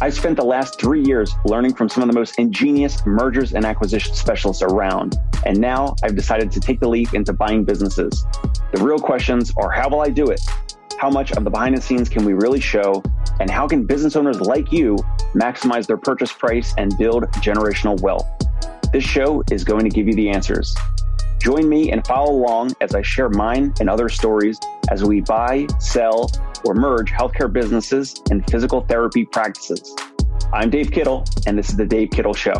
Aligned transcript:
I 0.00 0.10
spent 0.10 0.36
the 0.36 0.44
last 0.44 0.80
three 0.80 1.04
years 1.04 1.34
learning 1.44 1.74
from 1.74 1.88
some 1.88 2.02
of 2.02 2.08
the 2.08 2.18
most 2.18 2.36
ingenious 2.38 3.06
mergers 3.06 3.54
and 3.54 3.64
acquisition 3.64 4.12
specialists 4.12 4.60
around. 4.60 5.16
And 5.46 5.60
now 5.60 5.94
I've 6.02 6.16
decided 6.16 6.50
to 6.52 6.60
take 6.60 6.80
the 6.80 6.88
leap 6.88 7.14
into 7.14 7.32
buying 7.32 7.64
businesses. 7.64 8.26
The 8.72 8.82
real 8.82 8.98
questions 8.98 9.52
are 9.56 9.70
how 9.70 9.88
will 9.88 10.00
I 10.00 10.08
do 10.08 10.26
it? 10.26 10.40
How 10.98 11.10
much 11.10 11.30
of 11.32 11.44
the 11.44 11.50
behind 11.50 11.76
the 11.76 11.80
scenes 11.80 12.08
can 12.08 12.24
we 12.24 12.32
really 12.32 12.58
show? 12.58 13.04
And 13.38 13.48
how 13.48 13.68
can 13.68 13.86
business 13.86 14.16
owners 14.16 14.40
like 14.40 14.72
you 14.72 14.96
maximize 15.32 15.86
their 15.86 15.96
purchase 15.96 16.32
price 16.32 16.74
and 16.76 16.96
build 16.98 17.24
generational 17.34 18.00
wealth? 18.00 18.26
This 18.92 19.04
show 19.04 19.44
is 19.50 19.62
going 19.62 19.84
to 19.84 19.90
give 19.90 20.08
you 20.08 20.14
the 20.14 20.28
answers. 20.28 20.74
Join 21.40 21.68
me 21.68 21.92
and 21.92 22.04
follow 22.04 22.32
along 22.32 22.72
as 22.80 22.96
I 22.96 23.02
share 23.02 23.28
mine 23.28 23.72
and 23.78 23.88
other 23.88 24.08
stories 24.08 24.58
as 24.90 25.04
we 25.04 25.20
buy, 25.20 25.68
sell, 25.78 26.30
or 26.64 26.74
merge 26.74 27.10
healthcare 27.10 27.52
businesses 27.52 28.20
and 28.30 28.48
physical 28.50 28.80
therapy 28.82 29.24
practices. 29.24 29.94
I'm 30.52 30.70
Dave 30.70 30.90
Kittle, 30.90 31.24
and 31.46 31.58
this 31.58 31.70
is 31.70 31.76
The 31.76 31.84
Dave 31.86 32.10
Kittle 32.10 32.34
Show. 32.34 32.54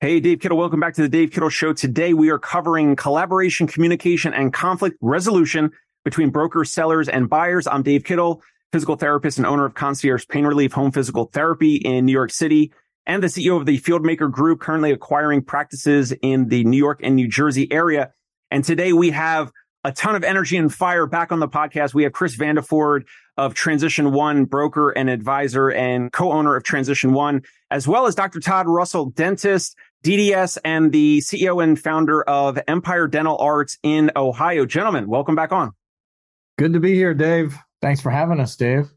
Hey, 0.00 0.20
Dave 0.20 0.40
Kittle, 0.40 0.58
welcome 0.58 0.80
back 0.80 0.94
to 0.94 1.02
the 1.02 1.08
Dave 1.08 1.30
Kittle 1.30 1.48
Show. 1.48 1.72
Today 1.72 2.14
we 2.14 2.30
are 2.30 2.38
covering 2.38 2.96
collaboration, 2.96 3.66
communication, 3.66 4.32
and 4.34 4.52
conflict 4.52 4.96
resolution 5.00 5.72
between 6.04 6.30
brokers, 6.30 6.70
sellers, 6.70 7.08
and 7.08 7.28
buyers. 7.28 7.66
I'm 7.66 7.82
Dave 7.82 8.04
Kittle 8.04 8.42
physical 8.72 8.96
therapist 8.96 9.38
and 9.38 9.46
owner 9.46 9.64
of 9.64 9.74
Concierge 9.74 10.26
Pain 10.28 10.44
Relief 10.44 10.72
Home 10.72 10.92
Physical 10.92 11.30
Therapy 11.32 11.76
in 11.76 12.04
New 12.04 12.12
York 12.12 12.30
City, 12.30 12.72
and 13.06 13.22
the 13.22 13.28
CEO 13.28 13.58
of 13.58 13.66
the 13.66 13.78
Fieldmaker 13.78 14.30
Group, 14.30 14.60
currently 14.60 14.90
acquiring 14.90 15.42
practices 15.42 16.12
in 16.22 16.48
the 16.48 16.64
New 16.64 16.76
York 16.76 17.00
and 17.02 17.16
New 17.16 17.28
Jersey 17.28 17.70
area. 17.72 18.12
And 18.50 18.64
today 18.64 18.92
we 18.92 19.10
have 19.10 19.52
a 19.84 19.92
ton 19.92 20.16
of 20.16 20.24
energy 20.24 20.56
and 20.56 20.72
fire 20.72 21.06
back 21.06 21.30
on 21.30 21.38
the 21.38 21.48
podcast. 21.48 21.94
We 21.94 22.02
have 22.02 22.12
Chris 22.12 22.36
Vandiford 22.36 23.04
of 23.36 23.54
Transition 23.54 24.12
One, 24.12 24.44
broker 24.44 24.90
and 24.90 25.08
advisor 25.08 25.70
and 25.70 26.10
co-owner 26.10 26.56
of 26.56 26.64
Transition 26.64 27.12
One, 27.12 27.42
as 27.70 27.86
well 27.86 28.06
as 28.06 28.16
Dr. 28.16 28.40
Todd 28.40 28.66
Russell, 28.66 29.10
dentist, 29.10 29.76
DDS, 30.04 30.58
and 30.64 30.90
the 30.90 31.18
CEO 31.18 31.62
and 31.62 31.78
founder 31.78 32.22
of 32.22 32.58
Empire 32.66 33.06
Dental 33.06 33.38
Arts 33.38 33.78
in 33.82 34.10
Ohio. 34.16 34.66
Gentlemen, 34.66 35.06
welcome 35.06 35.36
back 35.36 35.52
on. 35.52 35.70
Good 36.58 36.72
to 36.72 36.80
be 36.80 36.94
here, 36.94 37.14
Dave. 37.14 37.56
Thanks 37.80 38.00
for 38.00 38.10
having 38.10 38.40
us, 38.40 38.56
Dave. 38.56 38.90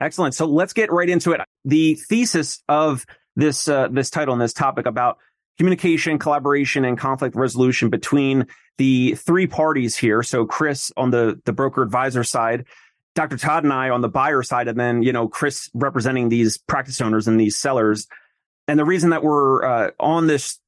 Excellent. 0.00 0.34
So 0.34 0.46
let's 0.46 0.72
get 0.72 0.90
right 0.90 1.08
into 1.08 1.32
it. 1.32 1.40
The 1.64 1.94
thesis 1.94 2.62
of 2.68 3.06
this 3.36 3.68
uh, 3.68 3.88
this 3.88 4.10
title 4.10 4.32
and 4.32 4.40
this 4.40 4.52
topic 4.52 4.86
about 4.86 5.18
communication, 5.58 6.18
collaboration, 6.18 6.84
and 6.84 6.98
conflict 6.98 7.36
resolution 7.36 7.90
between 7.90 8.46
the 8.78 9.14
three 9.14 9.46
parties 9.46 9.96
here. 9.96 10.22
So 10.22 10.46
Chris 10.46 10.92
on 10.96 11.10
the 11.10 11.40
the 11.44 11.52
broker 11.52 11.82
advisor 11.82 12.24
side, 12.24 12.66
Dr. 13.14 13.36
Todd 13.36 13.64
and 13.64 13.72
I 13.72 13.90
on 13.90 14.00
the 14.00 14.08
buyer 14.08 14.42
side, 14.42 14.68
and 14.68 14.78
then 14.78 15.02
you 15.02 15.12
know 15.12 15.28
Chris 15.28 15.70
representing 15.74 16.28
these 16.28 16.58
practice 16.58 17.00
owners 17.00 17.28
and 17.28 17.38
these 17.38 17.56
sellers. 17.56 18.06
And 18.68 18.78
the 18.78 18.84
reason 18.84 19.10
that 19.10 19.22
we're 19.22 19.64
uh, 19.64 19.90
on 19.98 20.26
this 20.26 20.58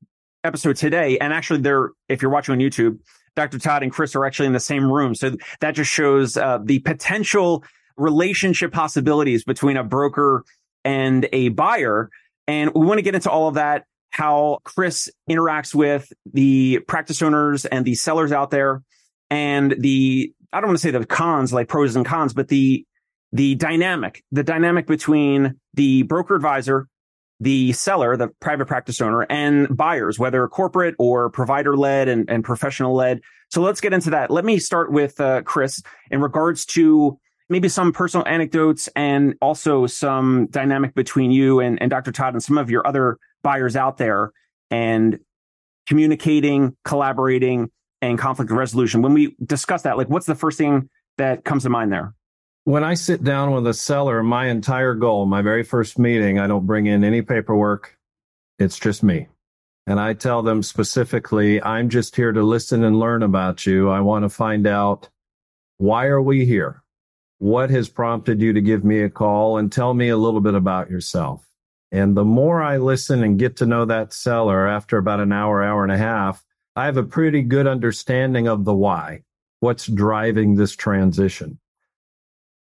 episode 0.43 0.77
today, 0.77 1.19
and 1.19 1.33
actually, 1.33 1.61
there, 1.61 1.91
if 2.09 2.23
you're 2.23 2.31
watching 2.31 2.53
on 2.53 2.59
YouTube, 2.59 2.99
Dr. 3.37 3.59
Todd 3.59 3.83
and 3.83 3.93
Chris 3.93 4.15
are 4.15 4.25
actually 4.25 4.47
in 4.47 4.53
the 4.53 4.61
same 4.61 4.91
room. 4.91 5.15
So 5.15 5.37
that 5.61 5.75
just 5.75 5.91
shows 5.91 6.37
uh, 6.37 6.59
the 6.63 6.81
potential 6.81 7.65
relationship 7.97 8.73
possibilities 8.73 9.45
between 9.45 9.77
a 9.77 9.85
broker 9.85 10.45
and 10.85 11.29
a 11.33 11.49
buyer. 11.51 12.11
And 12.47 12.73
we 12.75 12.87
want 12.87 12.99
to 12.99 13.03
get 13.03 13.15
into 13.15 13.31
all 13.31 13.49
of 13.49 13.55
that, 13.55 13.85
how 14.11 14.59
Chris 14.65 15.11
interacts 15.29 15.75
with 15.75 16.13
the 16.33 16.81
practice 16.87 17.23
owners 17.23 17.65
and 17.65 17.85
the 17.85 17.95
sellers 17.95 18.33
out 18.33 18.51
there 18.51 18.83
and 19.31 19.75
the, 19.79 20.33
I 20.53 20.61
don't 20.61 20.69
want 20.69 20.79
to 20.79 20.83
say 20.83 20.91
the 20.91 21.07
cons, 21.07 21.53
like 21.53 21.69
pros 21.69 21.97
and 21.97 22.07
cons, 22.07 22.35
but 22.35 22.49
the, 22.49 22.87
the 23.33 23.55
dynamic, 23.57 24.23
the 24.31 24.45
dynamic 24.45 24.87
between 24.87 25.59
the 25.75 26.03
broker 26.03 26.37
advisor 26.37 26.89
the 27.41 27.73
seller, 27.73 28.17
the 28.17 28.29
private 28.41 28.67
practice 28.67 29.01
owner, 29.01 29.23
and 29.29 29.77
buyers, 29.77 30.19
whether 30.19 30.47
corporate 30.49 30.95
or 30.99 31.31
provider 31.31 31.77
led 31.77 32.09
and, 32.09 32.29
and 32.31 32.45
professional 32.45 32.95
led. 32.95 33.21
So 33.51 33.61
let's 33.61 33.81
get 33.81 33.93
into 33.93 34.11
that. 34.11 34.31
Let 34.31 34.45
me 34.45 34.59
start 34.59 34.93
with 34.93 35.21
uh, 35.21 35.43
Chris 35.43 35.83
in 36.11 36.21
regards 36.21 36.65
to 36.67 37.19
maybe 37.49 37.69
some 37.69 37.93
personal 37.93 38.27
anecdotes 38.27 38.89
and 38.97 39.35
also 39.41 39.87
some 39.87 40.47
dynamic 40.47 40.95
between 40.95 41.31
you 41.31 41.61
and, 41.61 41.81
and 41.81 41.91
Dr. 41.91 42.13
Todd 42.13 42.35
and 42.35 42.43
some 42.43 42.59
of 42.59 42.71
your 42.71 42.87
other 42.87 43.19
buyers 43.43 43.77
out 43.77 43.99
there 43.99 44.33
and 44.71 45.19
communicating, 45.87 46.77
collaborating, 46.85 47.71
and 48.01 48.19
conflict 48.19 48.51
resolution. 48.51 49.03
When 49.03 49.13
we 49.13 49.37
discuss 49.45 49.83
that, 49.83 49.97
like 49.97 50.09
what's 50.09 50.27
the 50.27 50.35
first 50.35 50.59
thing 50.59 50.89
that 51.19 51.45
comes 51.45 51.63
to 51.65 51.71
mind 51.71 51.93
there? 51.93 52.15
When 52.65 52.83
I 52.83 52.95
sit 52.95 53.23
down 53.23 53.53
with 53.53 53.67
a 53.67 53.75
seller, 53.75 54.23
my 54.23 54.47
entire 54.47 54.95
goal, 54.95 55.27
my 55.27 55.43
very 55.43 55.63
first 55.63 55.99
meeting, 55.99 56.39
I 56.39 56.47
don't 56.47 56.67
bring 56.67 56.87
in 56.87 57.05
any 57.05 57.21
paperwork. 57.21 57.99
It's 58.59 58.79
just 58.79 59.03
me. 59.03 59.29
And 59.87 60.01
I 60.01 60.15
tell 60.15 60.43
them 60.43 60.63
specifically, 60.63 61.63
I'm 61.63 61.91
just 61.91 62.17
here 62.17 62.33
to 62.33 62.43
listen 62.43 62.85
and 62.85 62.99
learn 62.99 63.23
about 63.23 63.67
you. 63.67 63.91
I 63.91 64.01
want 64.01 64.25
to 64.25 64.31
find 64.31 64.67
out 64.67 65.11
why 65.77 66.07
are 66.07 66.23
we 66.23 66.47
here? 66.47 66.84
What 67.45 67.69
has 67.69 67.91
prompted 67.91 68.41
you 68.41 68.55
to 68.55 68.63
give 68.63 68.85
me 68.87 69.03
a 69.03 69.11
call 69.11 69.59
and 69.59 69.71
tell 69.71 69.93
me 69.93 70.09
a 70.09 70.17
little 70.17 70.41
bit 70.41 70.55
about 70.55 70.89
yourself? 70.89 71.47
And 71.93 72.17
the 72.17 72.25
more 72.25 72.63
I 72.63 72.79
listen 72.79 73.23
and 73.23 73.39
get 73.39 73.55
to 73.59 73.67
know 73.67 73.85
that 73.85 74.15
seller 74.15 74.67
after 74.67 74.97
about 74.97 75.21
an 75.21 75.31
hour, 75.31 75.63
hour 75.63 75.83
and 75.83 75.93
a 75.93 75.99
half, 75.99 76.43
I 76.75 76.87
have 76.87 76.97
a 76.97 77.03
pretty 77.03 77.43
good 77.43 77.67
understanding 77.67 78.49
of 78.49 78.65
the 78.65 78.73
why. 78.73 79.25
What's 79.61 79.87
driving 79.87 80.55
this 80.55 80.75
transition? 80.75 81.59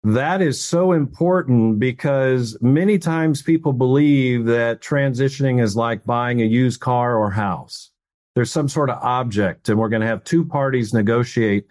That 0.02 0.42
is 0.42 0.62
so 0.62 0.92
important 0.92 1.78
because 1.78 2.58
many 2.60 2.98
times 2.98 3.40
people 3.40 3.72
believe 3.72 4.44
that 4.44 4.82
transitioning 4.82 5.62
is 5.62 5.74
like 5.74 6.04
buying 6.04 6.42
a 6.42 6.44
used 6.44 6.80
car 6.80 7.16
or 7.16 7.30
house. 7.30 7.90
There's 8.34 8.50
some 8.50 8.68
sort 8.68 8.90
of 8.90 9.02
object 9.02 9.70
and 9.70 9.78
we're 9.78 9.88
going 9.88 10.02
to 10.02 10.08
have 10.08 10.24
two 10.24 10.44
parties 10.44 10.92
negotiate 10.92 11.68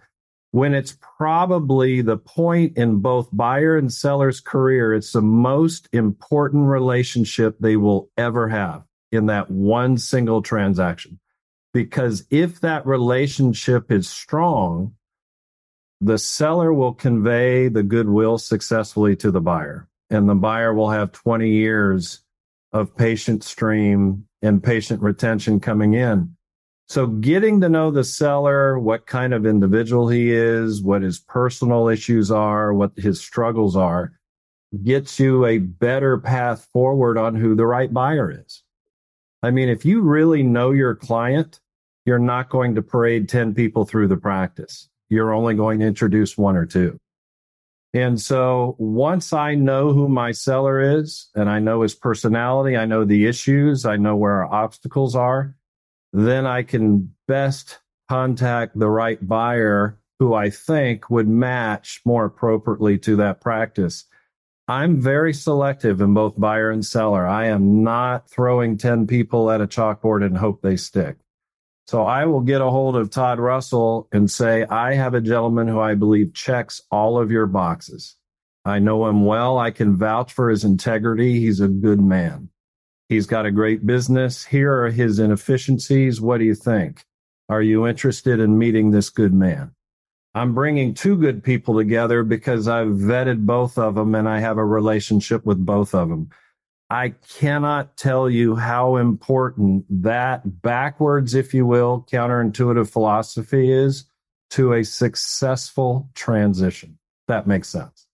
when 0.53 0.75
it's 0.75 0.95
probably 1.17 2.01
the 2.01 2.15
point 2.15 2.77
in 2.77 2.97
both 2.97 3.27
buyer 3.33 3.75
and 3.75 3.91
seller's 3.91 4.39
career. 4.39 4.93
It's 4.93 5.11
the 5.11 5.21
most 5.21 5.89
important 5.91 6.67
relationship 6.67 7.57
they 7.59 7.75
will 7.75 8.11
ever 8.17 8.47
have 8.49 8.83
in 9.11 9.25
that 9.25 9.49
one 9.49 9.97
single 9.97 10.43
transaction. 10.43 11.19
Because 11.73 12.27
if 12.29 12.61
that 12.61 12.85
relationship 12.85 13.91
is 13.91 14.07
strong, 14.07 14.93
the 15.99 16.19
seller 16.19 16.71
will 16.71 16.93
convey 16.93 17.67
the 17.67 17.81
goodwill 17.81 18.37
successfully 18.37 19.15
to 19.15 19.31
the 19.31 19.41
buyer, 19.41 19.89
and 20.11 20.29
the 20.29 20.35
buyer 20.35 20.71
will 20.71 20.91
have 20.91 21.11
20 21.13 21.49
years 21.49 22.19
of 22.71 22.95
patient 22.95 23.43
stream 23.43 24.27
and 24.43 24.63
patient 24.63 25.01
retention 25.01 25.59
coming 25.59 25.95
in. 25.95 26.35
So 26.87 27.07
getting 27.07 27.61
to 27.61 27.69
know 27.69 27.91
the 27.91 28.03
seller, 28.03 28.77
what 28.77 29.05
kind 29.05 29.33
of 29.33 29.45
individual 29.45 30.09
he 30.09 30.31
is, 30.31 30.81
what 30.81 31.01
his 31.01 31.19
personal 31.19 31.87
issues 31.87 32.29
are, 32.29 32.73
what 32.73 32.91
his 32.97 33.21
struggles 33.21 33.75
are, 33.75 34.13
gets 34.83 35.19
you 35.19 35.45
a 35.45 35.59
better 35.59 36.17
path 36.17 36.67
forward 36.73 37.17
on 37.17 37.35
who 37.35 37.55
the 37.55 37.65
right 37.65 37.91
buyer 37.91 38.31
is. 38.31 38.63
I 39.41 39.51
mean, 39.51 39.69
if 39.69 39.85
you 39.85 40.01
really 40.01 40.43
know 40.43 40.71
your 40.71 40.95
client, 40.95 41.59
you're 42.05 42.19
not 42.19 42.49
going 42.49 42.75
to 42.75 42.81
parade 42.81 43.29
10 43.29 43.53
people 43.53 43.85
through 43.85 44.07
the 44.07 44.17
practice 44.17 44.89
you're 45.13 45.33
only 45.33 45.53
going 45.53 45.79
to 45.79 45.85
introduce 45.85 46.37
one 46.37 46.57
or 46.57 46.65
two. 46.65 46.99
And 47.93 48.19
so 48.19 48.75
once 48.79 49.31
I 49.31 49.53
know 49.53 49.93
who 49.93 50.09
my 50.09 50.31
seller 50.31 50.99
is 50.99 51.29
and 51.35 51.47
I 51.47 51.59
know 51.59 51.83
his 51.83 51.93
personality, 51.93 52.75
I 52.75 52.85
know 52.85 53.05
the 53.05 53.27
issues, 53.27 53.85
I 53.85 53.97
know 53.97 54.15
where 54.15 54.43
our 54.43 54.51
obstacles 54.51 55.15
are, 55.15 55.55
then 56.13 56.45
I 56.45 56.63
can 56.63 57.13
best 57.27 57.79
contact 58.07 58.77
the 58.77 58.89
right 58.89 59.25
buyer 59.27 59.99
who 60.19 60.33
I 60.33 60.49
think 60.49 61.09
would 61.09 61.27
match 61.27 62.01
more 62.05 62.25
appropriately 62.25 62.97
to 62.99 63.15
that 63.17 63.41
practice. 63.41 64.05
I'm 64.67 65.01
very 65.01 65.33
selective 65.33 65.99
in 65.99 66.13
both 66.13 66.39
buyer 66.39 66.69
and 66.69 66.85
seller. 66.85 67.27
I 67.27 67.47
am 67.47 67.83
not 67.83 68.29
throwing 68.29 68.77
10 68.77 69.07
people 69.07 69.51
at 69.51 69.59
a 69.59 69.67
chalkboard 69.67 70.23
and 70.23 70.37
hope 70.37 70.61
they 70.61 70.77
stick. 70.77 71.17
So 71.87 72.03
I 72.03 72.25
will 72.25 72.39
get 72.39 72.61
a 72.61 72.69
hold 72.69 72.95
of 72.95 73.09
Todd 73.09 73.39
Russell 73.39 74.07
and 74.13 74.31
say, 74.31 74.63
I 74.63 74.93
have 74.93 75.15
a 75.15 75.21
gentleman 75.21 75.67
who 75.67 75.81
I 75.81 75.95
believe 75.95 76.33
checks 76.33 76.81
all 76.89 77.19
of 77.19 77.29
your 77.29 77.45
boxes. 77.45 78.15
I 78.63 78.79
know 78.79 79.05
him 79.07 79.25
well. 79.25 79.57
I 79.57 79.71
can 79.71 79.97
vouch 79.97 80.31
for 80.31 80.49
his 80.49 80.63
integrity. 80.63 81.41
He's 81.41 81.59
a 81.59 81.67
good 81.67 81.99
man. 81.99 82.49
He's 83.09 83.27
got 83.27 83.45
a 83.45 83.51
great 83.51 83.85
business. 83.85 84.45
Here 84.45 84.83
are 84.83 84.89
his 84.89 85.19
inefficiencies. 85.19 86.21
What 86.21 86.37
do 86.37 86.45
you 86.45 86.55
think? 86.55 87.05
Are 87.49 87.61
you 87.61 87.85
interested 87.85 88.39
in 88.39 88.57
meeting 88.57 88.91
this 88.91 89.09
good 89.09 89.33
man? 89.33 89.73
I'm 90.35 90.55
bringing 90.55 90.93
two 90.93 91.15
good 91.15 91.43
people 91.43 91.75
together 91.75 92.23
because 92.23 92.67
I've 92.67 92.87
vetted 92.87 93.45
both 93.45 93.77
of 93.77 93.95
them 93.95 94.15
and 94.15 94.27
I 94.27 94.39
have 94.39 94.57
a 94.57 94.65
relationship 94.65 95.45
with 95.45 95.63
both 95.63 95.93
of 95.93 96.09
them. 96.09 96.29
I 96.89 97.09
cannot 97.37 97.97
tell 97.97 98.29
you 98.29 98.55
how 98.55 98.97
important 98.97 99.85
that 100.03 100.61
backwards, 100.61 101.33
if 101.33 101.53
you 101.53 101.65
will, 101.65 102.07
counterintuitive 102.11 102.89
philosophy 102.89 103.71
is 103.71 104.05
to 104.51 104.73
a 104.73 104.83
successful 104.83 106.09
transition. 106.13 106.97
That 107.27 107.47
makes 107.47 107.69
sense. 107.69 108.07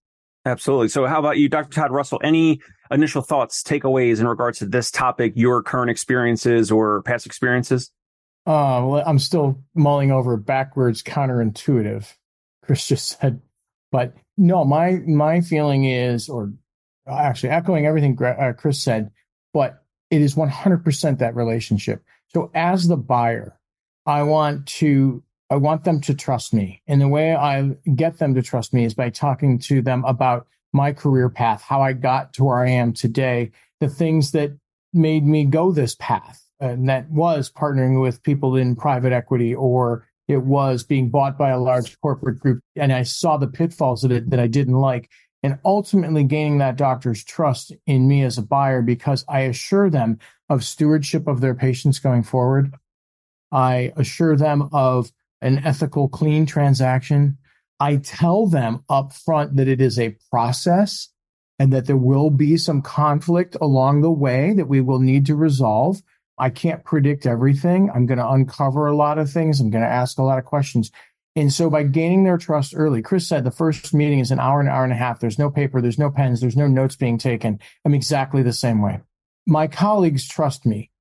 Absolutely. 0.45 0.89
So, 0.89 1.06
how 1.06 1.19
about 1.19 1.38
you, 1.38 1.50
Dr. 1.50 1.71
Todd 1.71 1.92
Russell? 1.92 2.21
Any 2.24 2.62
initial 2.91 3.21
thoughts, 3.21 3.63
takeaways 3.63 4.19
in 4.19 4.27
regards 4.27 4.59
to 4.59 4.65
this 4.65 4.91
topic, 4.91 5.33
your 5.36 5.62
current 5.63 5.89
experiences 5.89 6.71
or 6.71 7.01
past 7.03 7.25
experiences? 7.25 7.91
Uh, 8.45 8.81
well, 8.86 9.03
I'm 9.06 9.19
still 9.19 9.62
mulling 9.75 10.12
over 10.12 10.38
backwards 10.38 11.03
counterintuitive. 11.03 12.12
Chris 12.63 12.88
just 12.88 13.19
said, 13.19 13.41
but 13.91 14.13
no, 14.38 14.63
my 14.63 14.94
my 15.06 15.41
feeling 15.41 15.86
is, 15.86 16.30
or 16.30 16.53
actually 17.07 17.50
echoing 17.50 17.86
everything 17.86 18.18
uh, 18.24 18.53
Chris 18.57 18.81
said, 18.81 19.12
but 19.53 19.83
it 20.12 20.21
is 20.21 20.35
100% 20.35 21.19
that 21.19 21.35
relationship. 21.35 22.03
So 22.27 22.51
as 22.53 22.88
the 22.88 22.97
buyer, 22.97 23.59
I 24.06 24.24
want 24.24 24.68
to 24.68 25.24
I 25.50 25.56
want 25.56 25.83
them 25.83 26.00
to 26.01 26.13
trust 26.13 26.53
me. 26.53 26.81
And 26.88 27.01
the 27.01 27.07
way 27.07 27.35
I 27.35 27.71
get 27.95 28.19
them 28.19 28.35
to 28.35 28.42
trust 28.42 28.74
me 28.74 28.85
is 28.85 28.94
by 28.94 29.09
talking 29.09 29.57
to 29.59 29.81
them 29.81 30.06
about 30.06 30.47
my 30.74 30.94
career 30.94 31.30
path, 31.30 31.62
how 31.62 31.81
I 31.81 31.94
got 31.94 32.33
to 32.33 32.44
where 32.44 32.63
I 32.63 32.69
am 32.69 32.94
today, 32.94 33.51
the 33.80 33.89
things 33.89 34.31
that 34.31 34.51
made 34.94 35.25
me 35.25 35.45
go 35.45 35.71
this 35.71 35.95
path. 35.95 36.44
And 36.60 36.89
that 36.89 37.10
was 37.10 37.51
partnering 37.51 38.01
with 38.01 38.24
people 38.24 38.56
in 38.56 38.75
private 38.75 39.13
equity 39.13 39.56
or 39.56 40.07
it 40.27 40.44
was 40.44 40.83
being 40.83 41.10
bought 41.10 41.38
by 41.38 41.50
a 41.50 41.60
large 41.60 42.00
corporate 42.01 42.39
group. 42.39 42.60
And 42.75 42.92
I 42.94 43.04
saw 43.04 43.38
the 43.38 43.48
pitfalls 43.48 44.04
of 44.04 44.12
it 44.12 44.30
that 44.30 44.39
I 44.39 44.48
didn't 44.48 44.75
like. 44.75 45.10
And 45.42 45.57
ultimately 45.63 46.25
gaining 46.25 46.57
that 46.57 46.75
doctor's 46.75 47.24
trust 47.24 47.71
in 47.88 48.07
me 48.07 48.24
as 48.24 48.38
a 48.38 48.44
buyer 48.44 48.81
because 48.81 49.24
I 49.30 49.42
assure 49.42 49.89
them 49.89 50.19
of 50.50 50.66
stewardship 50.66 51.27
of 51.27 51.39
their 51.39 51.56
patients 51.56 51.98
going 51.98 52.24
forward. 52.24 52.75
I 53.51 53.94
assure 53.95 54.36
them 54.36 54.69
of 54.74 55.12
an 55.42 55.60
ethical, 55.66 56.10
clean 56.10 56.45
transaction. 56.45 57.38
I 57.79 57.97
tell 57.97 58.47
them 58.47 58.83
up 58.89 59.13
front 59.13 59.55
that 59.55 59.67
it 59.67 59.79
is 59.79 59.97
a 59.97 60.17
process 60.29 61.09
and 61.57 61.73
that 61.73 61.85
there 61.85 61.97
will 61.97 62.29
be 62.29 62.57
some 62.57 62.81
conflict 62.81 63.55
along 63.61 64.01
the 64.01 64.11
way 64.11 64.53
that 64.53 64.67
we 64.67 64.81
will 64.81 64.99
need 64.99 65.25
to 65.27 65.35
resolve. 65.35 66.01
I 66.37 66.49
can't 66.49 66.83
predict 66.83 67.25
everything. 67.25 67.89
I'm 67.93 68.05
going 68.05 68.17
to 68.17 68.29
uncover 68.29 68.87
a 68.87 68.95
lot 68.95 69.17
of 69.17 69.29
things. 69.29 69.59
I'm 69.59 69.69
going 69.69 69.83
to 69.83 69.89
ask 69.89 70.17
a 70.17 70.23
lot 70.23 70.39
of 70.39 70.45
questions. 70.45 70.91
And 71.35 71.53
so 71.53 71.69
by 71.69 71.83
gaining 71.83 72.23
their 72.23 72.37
trust 72.37 72.73
early, 72.75 73.01
Chris 73.01 73.27
said 73.27 73.43
the 73.43 73.51
first 73.51 73.93
meeting 73.93 74.19
is 74.19 74.31
an 74.31 74.39
hour, 74.39 74.59
an 74.59 74.67
hour 74.67 74.83
and 74.83 74.93
a 74.93 74.95
half. 74.95 75.19
There's 75.19 75.39
no 75.39 75.49
paper, 75.49 75.81
there's 75.81 75.99
no 75.99 76.09
pens, 76.09 76.41
there's 76.41 76.57
no 76.57 76.67
notes 76.67 76.95
being 76.95 77.17
taken. 77.17 77.59
I'm 77.85 77.93
exactly 77.93 78.41
the 78.41 78.53
same 78.53 78.81
way. 78.81 79.01
My 79.45 79.67
colleagues 79.67 80.27
trust 80.27 80.65
me. 80.65 80.91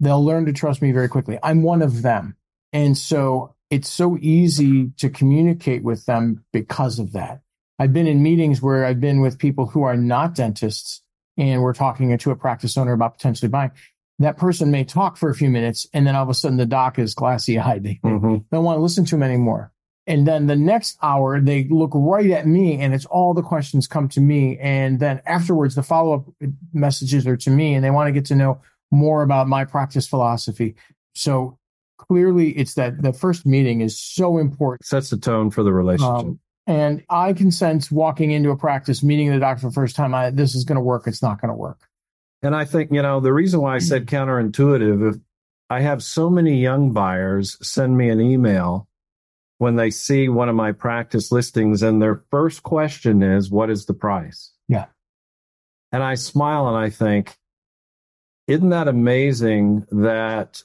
They'll 0.00 0.24
learn 0.24 0.46
to 0.46 0.52
trust 0.52 0.82
me 0.82 0.92
very 0.92 1.08
quickly. 1.08 1.38
I'm 1.42 1.62
one 1.62 1.80
of 1.80 2.02
them. 2.02 2.36
And 2.72 2.98
so 2.98 3.51
it's 3.72 3.88
so 3.88 4.18
easy 4.20 4.90
to 4.98 5.08
communicate 5.08 5.82
with 5.82 6.04
them 6.04 6.44
because 6.52 6.98
of 6.98 7.12
that. 7.12 7.40
I've 7.78 7.94
been 7.94 8.06
in 8.06 8.22
meetings 8.22 8.60
where 8.60 8.84
I've 8.84 9.00
been 9.00 9.22
with 9.22 9.38
people 9.38 9.64
who 9.66 9.82
are 9.84 9.96
not 9.96 10.34
dentists 10.34 11.00
and 11.38 11.62
we're 11.62 11.72
talking 11.72 12.16
to 12.16 12.30
a 12.30 12.36
practice 12.36 12.76
owner 12.76 12.92
about 12.92 13.14
potentially 13.14 13.48
buying. 13.48 13.70
That 14.18 14.36
person 14.36 14.70
may 14.70 14.84
talk 14.84 15.16
for 15.16 15.30
a 15.30 15.34
few 15.34 15.48
minutes 15.48 15.86
and 15.94 16.06
then 16.06 16.14
all 16.14 16.22
of 16.22 16.28
a 16.28 16.34
sudden 16.34 16.58
the 16.58 16.66
doc 16.66 16.98
is 16.98 17.14
glassy 17.14 17.58
eyed. 17.58 17.82
They 17.82 17.98
mm-hmm. 18.04 18.36
don't 18.52 18.64
want 18.64 18.76
to 18.76 18.82
listen 18.82 19.06
to 19.06 19.16
him 19.16 19.22
anymore. 19.22 19.72
And 20.06 20.26
then 20.26 20.48
the 20.48 20.56
next 20.56 20.98
hour, 21.00 21.40
they 21.40 21.64
look 21.64 21.92
right 21.94 22.30
at 22.30 22.46
me 22.46 22.78
and 22.78 22.92
it's 22.92 23.06
all 23.06 23.32
the 23.32 23.40
questions 23.40 23.86
come 23.86 24.06
to 24.10 24.20
me. 24.20 24.58
And 24.58 25.00
then 25.00 25.22
afterwards, 25.24 25.76
the 25.76 25.82
follow 25.82 26.14
up 26.14 26.50
messages 26.74 27.26
are 27.26 27.38
to 27.38 27.50
me 27.50 27.72
and 27.72 27.82
they 27.82 27.90
want 27.90 28.08
to 28.08 28.12
get 28.12 28.26
to 28.26 28.36
know 28.36 28.60
more 28.90 29.22
about 29.22 29.48
my 29.48 29.64
practice 29.64 30.06
philosophy. 30.06 30.74
So 31.14 31.56
clearly 32.08 32.50
it's 32.50 32.74
that 32.74 33.02
the 33.02 33.12
first 33.12 33.46
meeting 33.46 33.80
is 33.80 33.98
so 33.98 34.38
important. 34.38 34.84
Sets 34.84 35.10
the 35.10 35.16
tone 35.16 35.50
for 35.50 35.62
the 35.62 35.72
relationship. 35.72 36.26
Um, 36.26 36.40
and 36.66 37.02
I 37.08 37.32
can 37.32 37.50
sense 37.50 37.90
walking 37.90 38.30
into 38.30 38.50
a 38.50 38.56
practice, 38.56 39.02
meeting 39.02 39.30
the 39.30 39.38
doctor 39.38 39.62
for 39.62 39.68
the 39.68 39.74
first 39.74 39.96
time, 39.96 40.14
I, 40.14 40.30
this 40.30 40.54
is 40.54 40.64
going 40.64 40.76
to 40.76 40.82
work. 40.82 41.06
It's 41.06 41.22
not 41.22 41.40
going 41.40 41.50
to 41.50 41.56
work. 41.56 41.88
And 42.42 42.54
I 42.54 42.64
think, 42.64 42.90
you 42.92 43.02
know, 43.02 43.20
the 43.20 43.32
reason 43.32 43.60
why 43.60 43.76
I 43.76 43.78
said 43.78 44.06
counterintuitive, 44.06 45.14
if 45.14 45.20
I 45.70 45.80
have 45.80 46.02
so 46.02 46.28
many 46.28 46.60
young 46.60 46.92
buyers 46.92 47.56
send 47.66 47.96
me 47.96 48.10
an 48.10 48.20
email 48.20 48.88
when 49.58 49.76
they 49.76 49.90
see 49.90 50.28
one 50.28 50.48
of 50.48 50.56
my 50.56 50.72
practice 50.72 51.30
listings 51.30 51.82
and 51.82 52.02
their 52.02 52.24
first 52.30 52.62
question 52.64 53.22
is, 53.22 53.50
what 53.50 53.70
is 53.70 53.86
the 53.86 53.94
price? 53.94 54.52
Yeah. 54.68 54.86
And 55.92 56.02
I 56.02 56.14
smile 56.16 56.68
and 56.68 56.76
I 56.76 56.90
think, 56.90 57.36
isn't 58.48 58.70
that 58.70 58.88
amazing 58.88 59.86
that 59.92 60.62